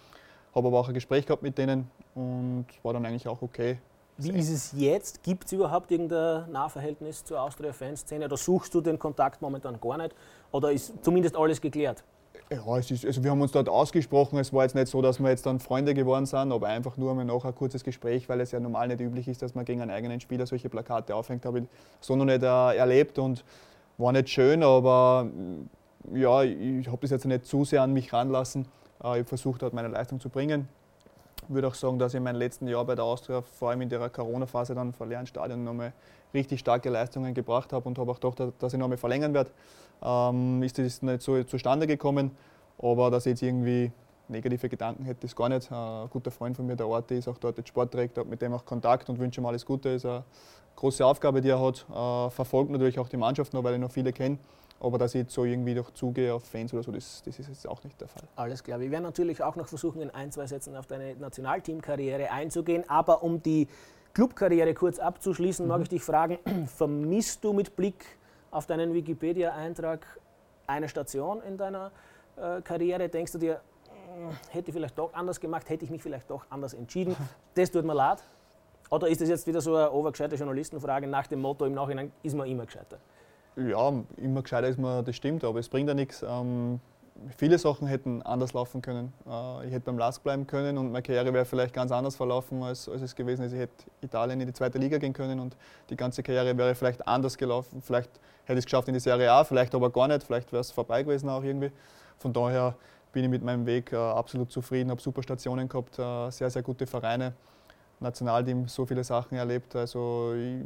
Habe 0.55 0.69
aber 0.69 0.81
auch 0.81 0.89
ein 0.89 0.95
Gespräch 0.95 1.27
gehabt 1.27 1.43
mit 1.43 1.57
denen 1.57 1.91
und 2.15 2.67
war 2.83 2.93
dann 2.93 3.07
eigentlich 3.07 3.29
auch 3.29 3.41
okay. 3.41 3.79
Wie 4.19 4.31
ist 4.31 4.51
es 4.51 4.73
jetzt? 4.77 5.23
Gibt 5.23 5.47
es 5.47 5.53
überhaupt 5.53 5.91
irgendein 5.91 6.51
Nahverhältnis 6.53 7.25
zur 7.25 7.41
Austria-Fanszene? 7.41 8.27
Oder 8.27 8.37
suchst 8.37 8.75
du 8.75 8.81
den 8.81 8.99
Kontakt 8.99 9.41
momentan 9.41 9.81
gar 9.81 9.97
nicht? 9.97 10.15
Oder 10.51 10.71
ist 10.71 10.93
zumindest 11.03 11.37
alles 11.37 11.61
geklärt? 11.61 12.05
Ja, 12.51 12.77
es 12.77 12.91
ist, 12.91 13.07
also 13.07 13.25
wir 13.25 13.31
haben 13.31 13.41
uns 13.41 13.53
dort 13.53 13.71
ausgesprochen. 13.71 14.39
Es 14.39 14.53
war 14.53 14.65
jetzt 14.65 14.75
nicht 14.75 14.89
so, 14.89 15.01
dass 15.01 15.19
wir 15.19 15.31
jetzt 15.31 15.47
dann 15.47 15.59
Freunde 15.59 15.95
geworden 15.95 16.27
sind, 16.27 16.53
aber 16.53 16.67
einfach 16.69 16.99
nur 16.99 17.11
einmal 17.11 17.25
noch 17.25 17.47
ein 17.47 17.55
kurzes 17.55 17.83
Gespräch, 17.83 18.29
weil 18.29 18.41
es 18.43 18.53
ja 18.53 18.61
normal 18.61 18.89
nicht 18.89 19.01
üblich 19.01 19.29
ist, 19.29 19.41
dass 19.41 19.55
man 19.55 19.65
gegen 19.65 19.81
einen 19.81 19.91
eigenen 19.91 20.21
Spieler 20.21 20.45
solche 20.47 20.69
Plakate 20.69 21.15
aufhängt. 21.15 21.47
Habe 21.47 21.61
ich 21.61 21.65
so 22.01 22.15
noch 22.15 22.27
nicht 22.27 22.43
äh, 22.43 22.77
erlebt 22.77 23.19
und 23.19 23.45
war 23.97 24.13
nicht 24.13 24.29
schön, 24.29 24.63
aber 24.63 25.27
ja, 26.13 26.43
ich 26.43 26.87
habe 26.89 26.99
das 27.01 27.11
jetzt 27.11 27.25
nicht 27.25 27.47
zu 27.47 27.65
sehr 27.65 27.83
an 27.83 27.93
mich 27.95 28.13
ranlassen. 28.13 28.63
Äh, 28.63 28.67
ich 28.67 29.05
habe 29.05 29.25
versucht, 29.25 29.63
dort 29.63 29.73
meine 29.73 29.89
Leistung 29.89 30.21
zu 30.21 30.29
bringen. 30.29 30.69
Würde 31.49 31.69
auch 31.69 31.75
sagen, 31.75 31.99
dass 31.99 32.15
ich 32.15 32.19
in 32.19 32.23
meinem 32.23 32.37
letzten 32.37 32.69
Jahr 32.69 32.85
bei 32.85 32.95
der 32.95 33.05
Austria, 33.05 33.43
vor 33.43 33.71
allem 33.71 33.83
in 33.83 33.89
der 33.89 34.09
Corona-Phase, 34.09 34.75
dann 34.75 34.93
vor 34.93 35.07
leeren 35.07 35.27
Stadion 35.27 35.65
nochmal 35.65 35.93
richtig 36.33 36.61
starke 36.61 36.89
Leistungen 36.89 37.35
gebracht 37.35 37.73
habe 37.73 37.89
und 37.89 37.99
habe 37.99 38.11
auch 38.11 38.21
gedacht, 38.21 38.55
dass 38.59 38.73
ich 38.73 38.79
nochmal 38.79 38.97
verlängern 38.97 39.35
werde. 39.35 39.51
Ähm, 40.03 40.63
ist 40.63 40.79
das 40.79 41.03
nicht 41.03 41.23
so 41.23 41.43
zustande 41.45 41.87
gekommen, 41.87 42.31
aber 42.79 43.11
dass 43.11 43.27
ich 43.27 43.31
jetzt 43.31 43.43
irgendwie 43.43 43.93
negative 44.29 44.69
Gedanken 44.69 45.05
hätte, 45.05 45.27
ist 45.27 45.37
gar 45.37 45.49
nicht. 45.49 45.71
Äh, 45.71 45.75
Ein 45.75 46.11
guter 46.11 46.31
Freund 46.31 46.57
von 46.57 46.67
mir, 46.67 46.77
der 46.77 46.89
Ort, 46.89 47.11
ist 47.11 47.29
auch 47.29 47.39
dort 47.39 47.59
jetzt 47.59 47.69
Sportdirektor, 47.69 48.23
habe 48.23 48.31
mit 48.31 48.41
dem 48.41 48.53
auch 48.53 48.65
Kontakt 48.65 49.09
und 49.09 49.19
wünsche 49.19 49.41
ihm 49.41 49.47
alles 49.47 49.67
Gute. 49.67 49.91
Ist 49.91 50.07
eine 50.07 50.25
große 50.77 51.05
Aufgabe, 51.05 51.41
die 51.41 51.51
er 51.51 51.61
hat. 51.61 51.87
Äh, 51.91 52.31
Verfolgt 52.31 52.71
natürlich 52.71 52.99
auch 52.99 53.09
die 53.09 53.17
Mannschaft 53.17 53.53
noch, 53.53 53.63
weil 53.63 53.75
ich 53.75 53.81
noch 53.81 53.91
viele 53.91 54.13
kenne. 54.13 54.39
Aber 54.83 54.99
dass 54.99 55.15
ich 55.15 55.21
jetzt 55.23 55.33
so 55.35 55.45
irgendwie 55.45 55.75
durch 55.75 55.91
zugehe 55.93 56.35
auf 56.35 56.45
Fans 56.45 56.75
oder 56.75 56.83
so, 56.83 56.91
das, 56.91 57.23
das 57.25 57.39
ist 57.39 57.49
jetzt 57.49 57.69
auch 57.69 57.85
nicht 57.85 58.01
der 58.01 58.09
Fall. 58.09 58.25
Alles 58.35 58.65
klar. 58.65 58.81
Wir 58.81 58.91
werden 58.91 59.05
natürlich 59.05 59.41
auch 59.41 59.55
noch 59.55 59.69
versuchen, 59.69 60.03
in 60.03 60.11
ein, 60.11 60.33
zwei 60.33 60.47
Sätzen 60.49 60.75
auf 60.75 60.87
deine 60.89 61.15
Nationalteamkarriere 61.15 62.33
einzugehen. 62.33 62.83
Aber 62.91 63.23
um 63.23 63.41
die 63.41 63.69
Clubkarriere 64.13 64.75
kurz 64.75 64.99
abzuschließen, 64.99 65.69
mag 65.69 65.83
ich 65.83 65.89
dich 65.89 66.03
fragen, 66.03 66.39
vermisst 66.67 67.45
du 67.45 67.53
mit 67.53 67.77
Blick 67.77 68.05
auf 68.51 68.67
deinen 68.67 68.93
Wikipedia-Eintrag 68.93 70.05
eine 70.67 70.89
Station 70.89 71.41
in 71.43 71.57
deiner 71.57 71.93
äh, 72.37 72.61
Karriere? 72.63 73.09
Denkst 73.09 73.31
du 73.33 73.39
dir, 73.39 73.61
"Hm, 73.89 74.31
hätte 74.51 74.71
ich 74.71 74.75
vielleicht 74.75 74.99
doch 74.99 75.15
anders 75.15 75.39
gemacht, 75.39 75.69
hätte 75.71 75.85
ich 75.85 75.93
mich 75.93 76.03
vielleicht 76.03 76.29
doch 76.29 76.45
anders 76.51 76.75
entschieden? 76.75 77.15
Das 77.55 77.71
tut 77.71 77.85
mir 77.85 77.95
leid. 77.95 78.23
Oder 78.91 79.09
ist 79.09 79.21
das 79.21 79.29
jetzt 79.29 79.47
wieder 79.47 79.61
so 79.61 79.77
eine 79.77 79.93
overgescheite 79.93 80.35
Journalistenfrage 80.35 81.07
nach 81.07 81.27
dem 81.29 81.41
Motto, 81.41 81.67
im 81.67 81.75
Nachhinein 81.75 82.11
ist 82.23 82.35
man 82.35 82.49
immer 82.49 82.67
gescheiter? 82.67 82.99
Ja, 83.57 83.93
immer 84.17 84.43
gescheiter 84.43 84.69
ist 84.69 84.79
man, 84.79 85.05
das 85.05 85.15
stimmt, 85.15 85.45
aber 85.45 85.59
es 85.59 85.69
bringt 85.69 85.87
ja 85.87 85.95
nichts. 85.95 86.25
Ähm, 86.27 86.81
viele 87.37 87.59
Sachen 87.59 87.87
hätten 87.87 88.23
anders 88.23 88.55
laufen 88.55 88.81
können. 88.81 89.13
Äh, 89.29 89.67
ich 89.67 89.73
hätte 89.73 89.85
beim 89.85 89.99
LASK 89.99 90.23
bleiben 90.23 90.47
können 90.47 90.79
und 90.79 90.91
meine 90.91 91.03
Karriere 91.03 91.35
wäre 91.35 91.45
vielleicht 91.45 91.75
ganz 91.75 91.93
anders 91.93 92.17
verlaufen, 92.17 92.63
als, 92.63 92.89
als 92.89 93.03
es 93.03 93.15
gewesen 93.15 93.45
ist. 93.45 93.53
Ich 93.53 93.59
hätte 93.59 93.85
Italien 94.01 94.41
in 94.41 94.47
die 94.47 94.55
zweite 94.55 94.79
Liga 94.79 94.97
gehen 94.97 95.13
können 95.13 95.39
und 95.39 95.57
die 95.91 95.97
ganze 95.97 96.23
Karriere 96.23 96.57
wäre 96.57 96.75
vielleicht 96.75 97.07
anders 97.07 97.37
gelaufen. 97.37 97.83
Vielleicht 97.83 98.11
hätte 98.45 98.55
ich 98.55 98.61
es 98.61 98.65
geschafft 98.65 98.89
in 98.89 98.95
die 98.95 99.01
Serie 99.01 99.31
A, 99.31 99.45
vielleicht 99.45 99.75
aber 99.75 99.91
gar 99.91 100.09
nicht. 100.09 100.23
Vielleicht 100.23 100.51
wäre 100.51 100.63
es 100.63 100.71
vorbei 100.71 101.03
gewesen 101.03 101.29
auch 101.29 101.43
irgendwie. 101.43 101.73
Von 102.19 102.33
daher 102.33 102.75
bin 103.13 103.25
ich 103.25 103.31
mit 103.31 103.43
meinem 103.43 103.67
Weg 103.67 103.93
äh, 103.93 103.97
absolut 103.97 104.51
zufrieden, 104.51 104.91
habe 104.91 105.01
super 105.01 105.23
Stationen 105.23 105.69
gehabt, 105.69 105.99
äh, 105.99 106.31
sehr, 106.31 106.49
sehr 106.49 106.63
gute 106.63 106.87
Vereine. 106.87 107.35
Nationalteam 108.03 108.69
so 108.69 108.85
viele 108.85 109.05
Sachen 109.05 109.37
erlebt. 109.37 109.75
Also 109.77 110.35
ich, 110.35 110.63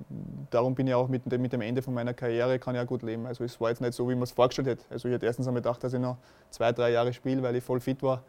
darum 0.51 0.75
bin 0.75 0.87
ich 0.87 0.94
auch 0.94 1.09
mit 1.09 1.31
dem, 1.31 1.42
mit 1.42 1.53
dem 1.53 1.61
Ende 1.61 1.83
von 1.83 1.94
meiner 1.94 2.14
Karriere 2.14 2.59
kann 2.59 2.75
ich 2.75 2.81
auch 2.81 2.87
gut 2.87 3.03
leben. 3.03 3.27
Also 3.27 3.44
es 3.44 3.61
war 3.61 3.70
jetzt 3.70 3.81
nicht 3.81 3.94
so, 3.94 4.09
wie 4.09 4.14
man 4.14 4.25
es 4.25 4.33
vorgestellt 4.33 4.68
hätte. 4.68 4.85
Also 4.90 5.09
ich 5.09 5.14
hätte 5.14 5.27
erstens 5.27 5.46
einmal 5.46 5.62
gedacht, 5.62 5.83
dass 5.85 5.92
ich 5.92 6.01
noch 6.01 6.16
zwei, 6.51 6.72
drei 6.72 6.90
Jahre 6.90 7.12
spiele, 7.12 7.42
weil 7.42 7.55
ich 7.57 7.64
voll 7.64 7.81
fit 7.81 8.03
war. 8.03 8.22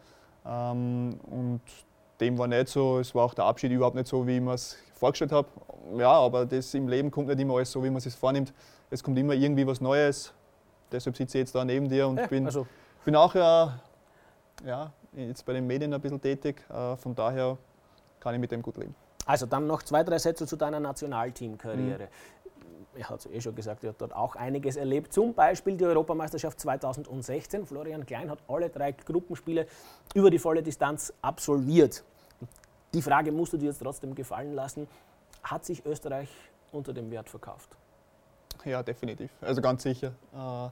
Ähm, 0.45 1.19
und 1.29 1.61
dem 2.19 2.37
war 2.37 2.47
nicht 2.47 2.67
so. 2.67 2.99
Es 2.99 3.13
war 3.15 3.25
auch 3.25 3.33
der 3.33 3.45
Abschied 3.45 3.71
überhaupt 3.71 3.95
nicht 3.95 4.07
so, 4.07 4.25
wie 4.27 4.35
ich 4.35 4.41
mir 4.41 4.53
es 4.53 4.77
vorgestellt 4.93 5.31
habe. 5.31 5.47
Ja, 5.97 6.11
aber 6.11 6.45
das 6.45 6.73
im 6.73 6.87
Leben 6.87 7.11
kommt 7.11 7.27
nicht 7.27 7.39
immer 7.39 7.55
alles 7.55 7.71
so, 7.71 7.83
wie 7.83 7.89
man 7.89 7.97
es 7.97 8.03
sich 8.03 8.15
vornimmt. 8.15 8.53
Es 8.89 9.03
kommt 9.03 9.17
immer 9.17 9.33
irgendwie 9.33 9.65
was 9.65 9.81
Neues. 9.81 10.33
Deshalb 10.91 11.17
sitze 11.17 11.37
ich 11.37 11.41
jetzt 11.43 11.55
da 11.55 11.65
neben 11.65 11.89
dir 11.89 12.07
und 12.07 12.17
ja, 12.17 12.27
bin, 12.27 12.45
also. 12.45 12.65
bin 13.03 13.15
auch 13.15 13.35
äh, 13.35 13.67
ja, 14.65 14.91
jetzt 15.13 15.45
bei 15.45 15.53
den 15.53 15.67
Medien 15.67 15.93
ein 15.93 16.01
bisschen 16.01 16.21
tätig. 16.21 16.63
Äh, 16.69 16.95
von 16.95 17.13
daher 17.13 17.57
kann 18.27 18.35
ich 18.35 18.41
mit 18.41 18.51
dem 18.51 18.61
gut 18.61 18.75
leben. 18.75 18.93
Also 19.25 19.45
dann 19.45 19.67
noch 19.67 19.83
zwei, 19.83 20.03
drei 20.03 20.19
Sätze 20.19 20.45
zu 20.45 20.57
deiner 20.57 20.81
Nationalteamkarriere. 20.81 22.03
Mhm. 22.03 22.99
Er 22.99 23.09
hat 23.09 23.19
es 23.19 23.25
eh 23.27 23.39
schon 23.39 23.55
gesagt, 23.55 23.83
er 23.83 23.91
hat 23.91 24.01
dort 24.01 24.13
auch 24.13 24.35
einiges 24.35 24.75
erlebt. 24.75 25.13
Zum 25.13 25.33
Beispiel 25.33 25.77
die 25.77 25.85
Europameisterschaft 25.85 26.59
2016. 26.59 27.65
Florian 27.65 28.05
Klein 28.05 28.29
hat 28.29 28.39
alle 28.47 28.69
drei 28.69 28.91
Gruppenspiele 28.91 29.67
über 30.13 30.29
die 30.29 30.39
volle 30.39 30.61
Distanz 30.61 31.13
absolviert. 31.21 32.03
Die 32.93 33.01
Frage 33.01 33.31
musst 33.31 33.53
du 33.53 33.57
dir 33.57 33.67
jetzt 33.67 33.79
trotzdem 33.79 34.13
gefallen 34.13 34.53
lassen. 34.53 34.87
Hat 35.43 35.63
sich 35.63 35.85
Österreich 35.85 36.29
unter 36.71 36.91
dem 36.91 37.09
Wert 37.11 37.29
verkauft? 37.29 37.69
Ja, 38.65 38.83
definitiv. 38.83 39.31
Also 39.39 39.61
ganz 39.61 39.83
sicher. 39.83 40.11
Äh, 40.33 40.69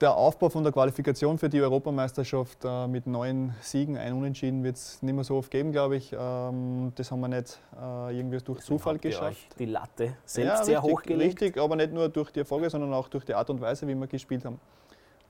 der 0.00 0.16
Aufbau 0.16 0.48
von 0.48 0.64
der 0.64 0.72
Qualifikation 0.72 1.38
für 1.38 1.48
die 1.48 1.60
Europameisterschaft 1.60 2.58
äh, 2.64 2.86
mit 2.88 3.06
neun 3.06 3.54
Siegen, 3.60 3.96
ein 3.96 4.12
Unentschieden 4.12 4.64
wird 4.64 4.76
es 4.76 5.00
nicht 5.02 5.14
mehr 5.14 5.24
so 5.24 5.36
oft 5.36 5.50
geben, 5.50 5.72
glaube 5.72 5.96
ich. 5.96 6.12
Ähm, 6.12 6.92
das 6.96 7.10
haben 7.10 7.20
wir 7.20 7.28
nicht 7.28 7.60
äh, 7.80 8.16
irgendwie 8.16 8.38
durch 8.38 8.58
Deswegen 8.58 8.78
Zufall 8.78 8.98
geschafft. 8.98 9.58
die 9.58 9.66
Latte 9.66 10.16
selbst 10.24 10.58
ja, 10.58 10.64
sehr 10.64 10.78
richtig, 10.78 10.92
hochgelegt. 10.92 11.42
Richtig, 11.42 11.62
aber 11.62 11.76
nicht 11.76 11.92
nur 11.92 12.08
durch 12.08 12.30
die 12.32 12.40
Erfolge, 12.40 12.68
sondern 12.70 12.92
auch 12.92 13.08
durch 13.08 13.24
die 13.24 13.34
Art 13.34 13.48
und 13.50 13.60
Weise, 13.60 13.86
wie 13.86 13.94
wir 13.94 14.06
gespielt 14.06 14.44
haben. 14.44 14.60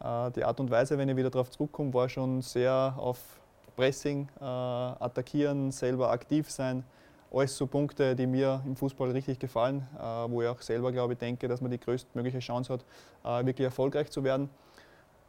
Äh, 0.00 0.30
die 0.32 0.44
Art 0.44 0.58
und 0.60 0.70
Weise, 0.70 0.96
wenn 0.96 1.08
ich 1.08 1.16
wieder 1.16 1.30
darauf 1.30 1.50
zurückkomme, 1.50 1.92
war 1.92 2.08
schon 2.08 2.40
sehr 2.40 2.94
auf 2.96 3.18
Pressing, 3.76 4.28
äh, 4.40 4.44
attackieren, 4.44 5.72
selber 5.72 6.10
aktiv 6.10 6.50
sein 6.50 6.84
alles 7.36 7.56
so 7.56 7.66
Punkte, 7.66 8.14
die 8.14 8.26
mir 8.26 8.62
im 8.64 8.76
Fußball 8.76 9.10
richtig 9.10 9.38
gefallen, 9.38 9.86
äh, 9.98 10.02
wo 10.02 10.42
ich 10.42 10.48
auch 10.48 10.60
selber, 10.60 10.92
glaube 10.92 11.16
denke, 11.16 11.48
dass 11.48 11.60
man 11.60 11.70
die 11.70 11.78
größtmögliche 11.78 12.38
Chance 12.38 12.72
hat, 12.72 12.84
äh, 13.24 13.46
wirklich 13.46 13.64
erfolgreich 13.64 14.10
zu 14.10 14.22
werden. 14.24 14.48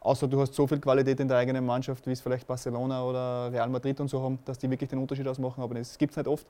Außer 0.00 0.28
du 0.28 0.40
hast 0.40 0.54
so 0.54 0.66
viel 0.66 0.78
Qualität 0.78 1.18
in 1.20 1.28
der 1.28 1.38
eigenen 1.38 1.66
Mannschaft, 1.66 2.06
wie 2.06 2.12
es 2.12 2.20
vielleicht 2.20 2.46
Barcelona 2.46 3.02
oder 3.02 3.52
Real 3.52 3.68
Madrid 3.68 4.00
und 4.00 4.08
so 4.08 4.22
haben, 4.22 4.38
dass 4.44 4.58
die 4.58 4.70
wirklich 4.70 4.88
den 4.88 5.00
Unterschied 5.00 5.26
ausmachen, 5.26 5.62
aber 5.62 5.74
das 5.74 5.98
gibt 5.98 6.12
es 6.12 6.16
nicht 6.16 6.28
oft. 6.28 6.46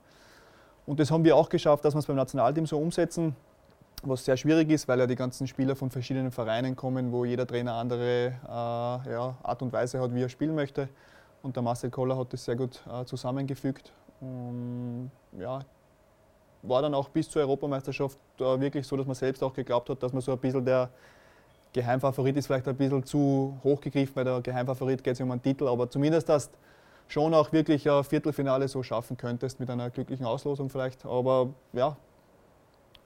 Und 0.84 1.00
das 1.00 1.10
haben 1.10 1.24
wir 1.24 1.34
auch 1.34 1.48
geschafft, 1.48 1.84
dass 1.84 1.94
wir 1.94 2.00
es 2.00 2.06
beim 2.06 2.16
Nationalteam 2.16 2.66
so 2.66 2.78
umsetzen, 2.78 3.34
was 4.02 4.24
sehr 4.24 4.36
schwierig 4.36 4.70
ist, 4.70 4.86
weil 4.88 4.98
ja 4.98 5.06
die 5.06 5.16
ganzen 5.16 5.46
Spieler 5.46 5.74
von 5.74 5.90
verschiedenen 5.90 6.30
Vereinen 6.30 6.76
kommen, 6.76 7.12
wo 7.12 7.24
jeder 7.24 7.46
Trainer 7.46 7.74
andere 7.74 8.34
äh, 8.44 9.10
ja, 9.10 9.36
Art 9.42 9.62
und 9.62 9.72
Weise 9.72 10.00
hat, 10.00 10.14
wie 10.14 10.22
er 10.22 10.28
spielen 10.28 10.54
möchte. 10.54 10.88
Und 11.42 11.56
der 11.56 11.62
Marcel 11.62 11.90
Koller 11.90 12.16
hat 12.18 12.32
das 12.32 12.44
sehr 12.44 12.56
gut 12.56 12.82
äh, 12.92 13.04
zusammengefügt 13.04 13.92
und 14.20 15.10
ja, 15.38 15.60
war 16.62 16.82
dann 16.82 16.94
auch 16.94 17.08
bis 17.08 17.28
zur 17.28 17.42
Europameisterschaft 17.42 18.18
äh, 18.38 18.60
wirklich 18.60 18.86
so, 18.86 18.96
dass 18.96 19.06
man 19.06 19.14
selbst 19.14 19.42
auch 19.42 19.52
geglaubt 19.52 19.88
hat, 19.90 20.02
dass 20.02 20.12
man 20.12 20.22
so 20.22 20.32
ein 20.32 20.38
bisschen 20.38 20.64
der 20.64 20.90
Geheimfavorit 21.72 22.36
ist, 22.36 22.46
vielleicht 22.46 22.66
ein 22.68 22.76
bisschen 22.76 23.04
zu 23.04 23.58
hoch 23.62 23.80
gegriffen, 23.80 24.16
weil 24.16 24.24
der 24.24 24.40
Geheimfavorit 24.40 25.04
geht 25.04 25.14
es 25.14 25.20
um 25.20 25.30
einen 25.30 25.42
Titel, 25.42 25.68
aber 25.68 25.88
zumindest 25.90 26.28
dass 26.28 26.50
schon 27.08 27.34
auch 27.34 27.52
wirklich 27.52 27.88
ein 27.88 28.02
Viertelfinale 28.02 28.66
so 28.68 28.82
schaffen 28.82 29.16
könntest 29.16 29.60
mit 29.60 29.70
einer 29.70 29.90
glücklichen 29.90 30.26
Auslosung 30.26 30.70
vielleicht. 30.70 31.04
Aber 31.04 31.50
ja, 31.72 31.96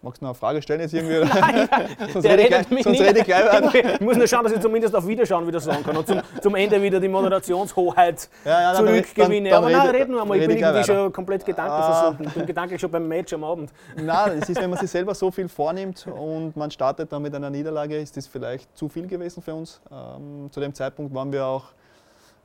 Magst 0.02 0.22
du 0.22 0.24
noch 0.24 0.30
eine 0.30 0.34
Frage 0.34 0.62
stellen 0.62 0.80
jetzt 0.80 0.94
irgendwie? 0.94 1.20
Nein, 1.20 1.68
sonst 2.12 2.24
der 2.24 2.38
redet 2.38 2.48
gleich, 2.48 2.70
mich 2.70 2.84
sonst 2.84 3.00
nicht. 3.00 3.08
Rede 3.08 3.20
ich, 3.20 3.84
ich 3.94 4.00
muss 4.00 4.16
nur 4.16 4.26
schauen, 4.26 4.44
dass 4.44 4.52
ich 4.54 4.60
zumindest 4.60 4.96
auf 4.96 5.06
Wiederschauen 5.06 5.46
wieder 5.46 5.60
sagen 5.60 5.82
kann 5.84 5.94
und 5.94 6.06
zum, 6.06 6.20
zum 6.40 6.54
Ende 6.54 6.80
wieder 6.80 6.98
die 6.98 7.08
Moderationshoheit 7.08 8.30
ja, 8.44 8.62
ja, 8.62 8.74
zurückgewinne. 8.74 9.54
Aber 9.54 9.68
nein, 9.68 9.90
reden 9.90 10.14
wir 10.14 10.24
mal. 10.24 10.38
Ich 10.38 10.46
bin 10.46 10.56
irgendwie 10.56 10.84
schon 10.84 11.12
komplett 11.12 11.44
gedankenversunken. 11.44 12.26
Ich 12.28 12.32
bin 12.32 12.46
gedanklich 12.46 12.80
schon 12.80 12.90
beim 12.90 13.06
Match 13.06 13.32
am 13.34 13.44
Abend. 13.44 13.70
Nein, 13.94 14.38
es 14.40 14.48
ist, 14.48 14.58
wenn 14.60 14.70
man 14.70 14.78
sich 14.78 14.90
selber 14.90 15.14
so 15.14 15.30
viel 15.30 15.48
vornimmt 15.48 16.06
und 16.06 16.56
man 16.56 16.70
startet 16.70 17.12
dann 17.12 17.20
mit 17.20 17.34
einer 17.34 17.50
Niederlage, 17.50 17.98
ist 17.98 18.16
das 18.16 18.26
vielleicht 18.26 18.74
zu 18.76 18.88
viel 18.88 19.06
gewesen 19.06 19.42
für 19.42 19.54
uns. 19.54 19.82
Ähm, 19.92 20.50
zu 20.50 20.60
dem 20.60 20.72
Zeitpunkt 20.72 21.14
waren 21.14 21.30
wir 21.30 21.44
auch 21.44 21.64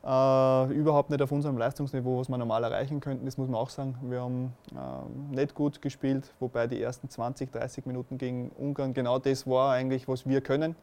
äh, 0.06 0.74
überhaupt 0.74 1.10
nicht 1.10 1.22
auf 1.22 1.32
unserem 1.32 1.58
Leistungsniveau, 1.58 2.20
was 2.20 2.30
wir 2.30 2.38
normal 2.38 2.64
erreichen 2.64 3.00
könnten, 3.00 3.26
das 3.26 3.38
muss 3.38 3.48
man 3.48 3.60
auch 3.60 3.70
sagen. 3.70 3.98
Wir 4.04 4.22
haben 4.22 4.54
äh, 4.72 5.36
nicht 5.36 5.56
gut 5.56 5.82
gespielt, 5.82 6.32
wobei 6.40 6.68
die 6.68 6.82
ersten 6.82 7.10
20, 7.10 7.52
30 7.52 7.86
Minuten 7.88 8.18
gegen 8.18 8.50
Ungarn 8.52 8.94
genau 8.94 9.18
das 9.18 9.48
war 9.48 9.74
eigentlich, 9.74 10.08
was 10.08 10.28
wir 10.28 10.42
können. 10.42 10.76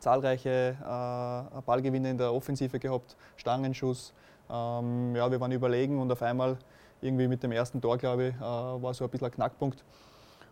Zahlreiche 0.00 0.76
äh, 0.80 1.60
Ballgewinne 1.62 2.10
in 2.10 2.18
der 2.18 2.32
Offensive 2.32 2.78
gehabt, 2.80 3.16
Stangenschuss. 3.36 4.12
Ähm, 4.50 5.14
ja, 5.14 5.30
wir 5.30 5.40
waren 5.40 5.52
überlegen 5.52 6.00
und 6.00 6.10
auf 6.10 6.22
einmal 6.22 6.56
irgendwie 7.00 7.28
mit 7.28 7.42
dem 7.42 7.52
ersten 7.52 7.80
Tor, 7.80 7.96
glaube 7.96 8.28
ich, 8.28 8.34
äh, 8.34 8.40
war 8.40 8.92
so 8.92 9.04
ein 9.04 9.10
bisschen 9.10 9.26
ein 9.26 9.32
Knackpunkt. 9.32 9.84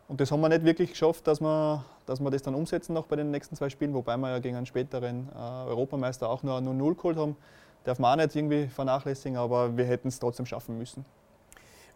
Und 0.09 0.23
das 0.23 0.33
haben 0.33 0.41
wir 0.41 0.49
nicht 0.49 0.65
wirklich 0.65 0.91
geschafft, 0.91 1.27
dass 1.27 1.41
wir, 1.41 1.85
dass 2.07 2.19
wir 2.19 2.31
das 2.31 2.43
dann 2.43 2.55
umsetzen 2.55 2.95
noch 2.95 3.05
bei 3.05 3.17
den 3.17 3.31
nächsten 3.31 3.55
zwei 3.57 3.69
Spielen, 3.69 3.93
wobei 3.93 4.17
wir 4.17 4.31
ja 4.31 4.39
gegen 4.39 4.57
einen 4.57 4.65
späteren 4.65 5.29
äh, 5.35 5.39
Europameister 5.39 6.31
auch 6.31 6.43
nur 6.43 6.57
0-0 6.57 6.95
geholt 6.97 7.17
haben. 7.19 7.37
Darf 7.85 7.99
man 7.99 8.19
auch 8.19 8.25
nicht 8.25 8.35
irgendwie 8.35 8.69
vernachlässigen, 8.69 9.37
aber 9.37 9.77
wir 9.77 9.85
hätten 9.85 10.09
es 10.09 10.19
trotzdem 10.19 10.47
schaffen 10.47 10.79
müssen. 10.79 11.05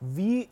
Wie 0.00 0.48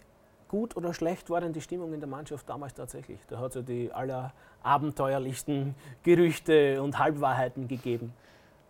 gut 0.48 0.74
oder 0.74 0.94
schlecht 0.94 1.28
war 1.28 1.42
denn 1.42 1.52
die 1.52 1.60
Stimmung 1.60 1.92
in 1.92 2.00
der 2.00 2.08
Mannschaft 2.08 2.48
damals 2.48 2.72
tatsächlich? 2.72 3.20
Da 3.28 3.38
hat 3.38 3.50
es 3.50 3.54
ja 3.56 3.62
die 3.62 3.92
allerabenteuerlichsten 3.92 5.74
Gerüchte 6.02 6.82
und 6.82 6.98
Halbwahrheiten 6.98 7.68
gegeben. 7.68 8.14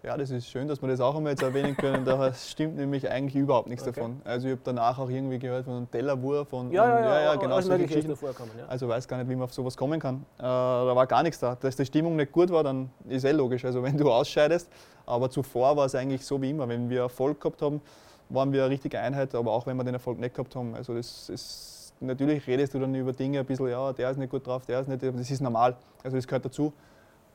Ja, 0.02 0.16
das 0.16 0.30
ist 0.30 0.48
schön, 0.48 0.66
dass 0.66 0.80
wir 0.80 0.88
das 0.88 1.00
auch 1.00 1.14
einmal 1.14 1.32
jetzt 1.32 1.42
erwähnen 1.42 1.76
können. 1.76 2.06
Da 2.06 2.32
stimmt 2.34 2.76
nämlich 2.76 3.10
eigentlich 3.10 3.36
überhaupt 3.36 3.68
nichts 3.68 3.86
okay. 3.86 4.00
davon. 4.00 4.22
Also 4.24 4.48
ich 4.48 4.52
habe 4.52 4.62
danach 4.64 4.98
auch 4.98 5.10
irgendwie 5.10 5.38
gehört 5.38 5.66
von 5.66 5.74
einem 5.74 5.90
Tellerwurf 5.90 6.48
von 6.48 6.72
ja, 6.72 6.88
ja, 6.88 7.00
ja, 7.00 7.20
ja, 7.22 7.34
genau 7.36 7.60
solche 7.60 7.86
Geschichten. 7.86 8.10
Ja. 8.10 8.66
Also 8.66 8.88
weiß 8.88 9.06
gar 9.06 9.18
nicht, 9.18 9.28
wie 9.28 9.34
man 9.34 9.44
auf 9.44 9.52
sowas 9.52 9.76
kommen 9.76 10.00
kann. 10.00 10.24
Äh, 10.38 10.42
da 10.42 10.96
war 10.96 11.06
gar 11.06 11.22
nichts 11.22 11.38
da. 11.38 11.54
Dass 11.54 11.76
die 11.76 11.84
Stimmung 11.84 12.16
nicht 12.16 12.32
gut 12.32 12.50
war, 12.50 12.64
dann 12.64 12.88
ist 13.08 13.24
eh 13.24 13.32
logisch. 13.32 13.64
Also 13.64 13.82
wenn 13.82 13.98
du 13.98 14.10
ausscheidest. 14.10 14.70
Aber 15.04 15.28
zuvor 15.28 15.76
war 15.76 15.84
es 15.84 15.94
eigentlich 15.94 16.24
so 16.24 16.40
wie 16.40 16.48
immer. 16.48 16.66
Wenn 16.66 16.88
wir 16.88 17.02
Erfolg 17.02 17.38
gehabt 17.38 17.60
haben, 17.60 17.82
waren 18.30 18.52
wir 18.54 18.62
eine 18.62 18.70
richtige 18.70 18.98
Einheit. 18.98 19.34
Aber 19.34 19.52
auch 19.52 19.66
wenn 19.66 19.76
wir 19.76 19.84
den 19.84 19.94
Erfolg 19.94 20.18
nicht 20.18 20.34
gehabt 20.34 20.56
haben. 20.56 20.74
Also 20.74 20.94
das 20.94 21.28
ist 21.28 21.92
natürlich 22.00 22.46
redest 22.46 22.72
du 22.72 22.78
dann 22.78 22.94
über 22.94 23.12
Dinge 23.12 23.40
ein 23.40 23.44
bisschen, 23.46 23.68
ja, 23.68 23.92
der 23.92 24.10
ist 24.10 24.16
nicht 24.16 24.30
gut 24.30 24.46
drauf, 24.46 24.64
der 24.64 24.80
ist 24.80 24.88
nicht, 24.88 25.02
das 25.02 25.30
ist 25.30 25.42
normal. 25.42 25.76
Also 26.02 26.16
das 26.16 26.26
gehört 26.26 26.46
dazu. 26.46 26.72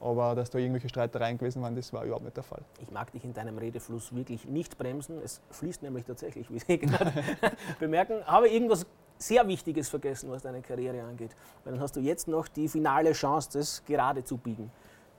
Aber 0.06 0.36
dass 0.36 0.52
da 0.52 0.60
irgendwelche 0.60 0.88
Streitereien 0.88 1.40
gewesen 1.40 1.64
waren, 1.64 1.76
das 1.76 1.92
war 1.92 2.04
überhaupt 2.04 2.26
nicht 2.26 2.38
der 2.38 2.44
Fall. 2.44 2.62
Ich 2.80 2.92
mag 2.92 3.12
dich 3.12 3.24
in 3.24 3.34
deinem 3.34 3.58
Redefluss 3.58 4.14
wirklich 4.14 4.46
nicht 4.46 4.78
bremsen. 4.78 5.20
Es 5.24 5.42
fließt 5.50 5.82
nämlich 5.82 6.06
tatsächlich, 6.06 6.52
wie 6.52 6.60
Sie 6.60 6.78
gerade 6.78 7.12
bemerken. 7.80 8.24
Habe 8.24 8.48
irgendwas 8.48 8.86
sehr 9.18 9.48
Wichtiges 9.48 9.90
vergessen, 9.90 10.30
was 10.30 10.44
deine 10.44 10.62
Karriere 10.62 11.02
angeht. 11.02 11.32
Weil 11.64 11.74
dann 11.74 11.82
hast 11.82 11.96
du 11.96 12.02
jetzt 12.02 12.28
noch 12.28 12.48
die 12.48 12.68
finale 12.68 13.14
Chance, 13.14 13.50
das 13.54 13.84
gerade 13.84 14.24
zu 14.24 14.38
biegen 14.38 14.70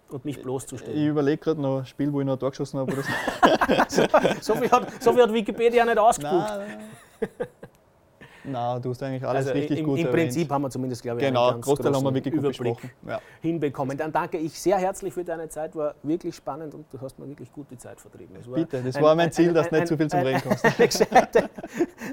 und 0.08 0.24
mich 0.24 0.40
bloßzustellen. 0.40 0.96
Ich 0.96 1.08
überlege 1.08 1.38
gerade 1.38 1.60
noch 1.60 1.80
ein 1.80 1.86
Spiel, 1.86 2.12
wo 2.12 2.20
ich 2.20 2.26
noch 2.26 2.34
ein 2.34 2.38
Tor 2.38 2.50
geschossen 2.50 2.78
habe. 2.78 2.92
so, 3.88 4.02
so, 4.40 4.54
viel 4.54 4.70
hat, 4.70 5.02
so 5.02 5.12
viel 5.12 5.22
hat 5.22 5.32
Wikipedia 5.32 5.84
nicht 5.84 5.98
ausgespuckt. 5.98 6.48
Nein, 6.48 6.78
nein. 7.20 7.28
Nein, 7.38 7.48
du 8.52 8.90
hast 8.90 9.02
eigentlich 9.02 9.26
alles 9.26 9.46
also 9.46 9.58
richtig 9.58 9.80
im, 9.80 9.86
gut 9.86 9.98
Im 9.98 10.06
erwähnt. 10.06 10.24
Prinzip 10.24 10.50
haben 10.50 10.62
wir 10.62 10.70
zumindest, 10.70 11.02
glaube 11.02 11.20
ich, 11.20 11.26
genau, 11.26 11.46
einen 11.46 11.54
ganz 11.54 11.66
Großteil 11.66 11.94
haben 11.94 12.04
wir 12.04 12.14
wirklich 12.14 12.34
Überblick 12.34 12.76
ja. 13.06 13.20
hinbekommen. 13.40 13.96
Dann 13.96 14.12
danke 14.12 14.38
ich 14.38 14.58
sehr 14.58 14.78
herzlich 14.78 15.12
für 15.12 15.24
deine 15.24 15.48
Zeit, 15.48 15.74
war 15.76 15.94
wirklich 16.02 16.34
spannend 16.34 16.74
und 16.74 16.86
du 16.92 17.00
hast 17.00 17.18
mir 17.18 17.28
wirklich 17.28 17.52
gut 17.52 17.66
die 17.70 17.78
Zeit 17.78 18.00
vertrieben. 18.00 18.34
Das 18.36 18.46
Bitte, 18.46 18.82
das 18.82 18.96
ein, 18.96 19.02
war 19.02 19.14
mein 19.14 19.32
Ziel, 19.32 19.48
ein, 19.48 19.54
dass 19.54 19.72
ein, 19.72 19.80
nicht 19.80 19.88
zu 19.88 19.96
viel 19.96 20.08
zum 20.08 20.20
Reden 20.20 20.40
kommst. 20.42 20.64
Eine 20.76 20.88
gescheite, 20.88 21.50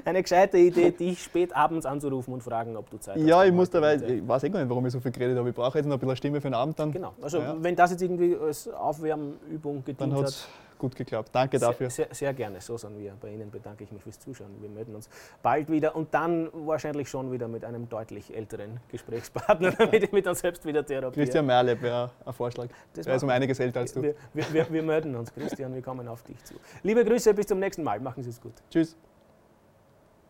eine 0.04 0.22
gescheite 0.22 0.58
Idee, 0.58 0.90
dich 0.90 1.22
spät 1.22 1.54
abends 1.54 1.86
anzurufen 1.86 2.34
und 2.34 2.42
fragen, 2.42 2.76
ob 2.76 2.90
du 2.90 2.98
Zeit 2.98 3.16
hast. 3.16 3.26
Ja, 3.26 3.44
ich 3.44 3.52
muss 3.52 3.70
dabei, 3.70 3.96
ich 3.96 4.26
weiß 4.26 4.44
eh 4.44 4.50
gar 4.50 4.60
nicht, 4.60 4.68
warum 4.68 4.86
ich 4.86 4.92
so 4.92 5.00
viel 5.00 5.10
geredet 5.10 5.36
habe. 5.36 5.48
Ich 5.48 5.54
brauche 5.54 5.78
jetzt 5.78 5.86
noch 5.86 5.96
ein 5.96 6.00
bisschen 6.00 6.16
Stimme 6.16 6.40
für 6.40 6.48
den 6.48 6.54
Abend 6.54 6.78
dann. 6.78 6.92
Genau, 6.92 7.12
also 7.20 7.38
ja. 7.38 7.54
wenn 7.58 7.76
das 7.76 7.90
jetzt 7.90 8.02
irgendwie 8.02 8.36
als 8.36 8.68
Aufwärmübung 8.68 9.84
gedient 9.84 10.14
hat 10.14 10.48
gut 10.84 10.96
geklappt. 10.96 11.30
Danke 11.32 11.58
dafür. 11.58 11.88
Sehr, 11.88 12.06
sehr, 12.06 12.14
sehr, 12.14 12.34
gerne, 12.34 12.60
so 12.60 12.76
sind 12.76 12.98
wir. 12.98 13.14
Bei 13.20 13.30
Ihnen 13.30 13.50
bedanke 13.50 13.84
ich 13.84 13.90
mich 13.90 14.02
fürs 14.02 14.18
Zuschauen. 14.18 14.50
Wir 14.60 14.68
melden 14.68 14.94
uns 14.94 15.08
bald 15.42 15.70
wieder 15.70 15.96
und 15.96 16.12
dann 16.12 16.50
wahrscheinlich 16.52 17.08
schon 17.08 17.32
wieder 17.32 17.48
mit 17.48 17.64
einem 17.64 17.88
deutlich 17.88 18.34
älteren 18.36 18.80
Gesprächspartner, 18.90 19.70
damit 19.78 20.04
ich 20.04 20.12
mit 20.12 20.26
uns 20.26 20.40
selbst 20.40 20.66
wieder 20.66 20.84
therapiere. 20.84 21.24
Christian 21.24 21.46
Merle 21.46 21.80
wäre 21.80 22.10
ein 22.24 22.32
Vorschlag. 22.32 22.68
Das 22.92 23.06
er 23.06 23.16
ist 23.16 23.22
um 23.22 23.30
einiges 23.30 23.58
älter 23.60 23.80
als 23.80 23.94
du. 23.94 24.02
Wir, 24.02 24.14
wir, 24.34 24.52
wir, 24.52 24.72
wir 24.72 24.82
melden 24.82 25.16
uns, 25.16 25.32
Christian, 25.32 25.74
wir 25.74 25.82
kommen 25.82 26.06
auf 26.06 26.22
dich 26.22 26.42
zu. 26.44 26.54
Liebe 26.82 27.02
Grüße, 27.04 27.32
bis 27.32 27.46
zum 27.46 27.58
nächsten 27.58 27.82
Mal. 27.82 27.98
Machen 28.00 28.22
Sie 28.22 28.30
es 28.30 28.40
gut. 28.40 28.54
Tschüss. 28.70 28.96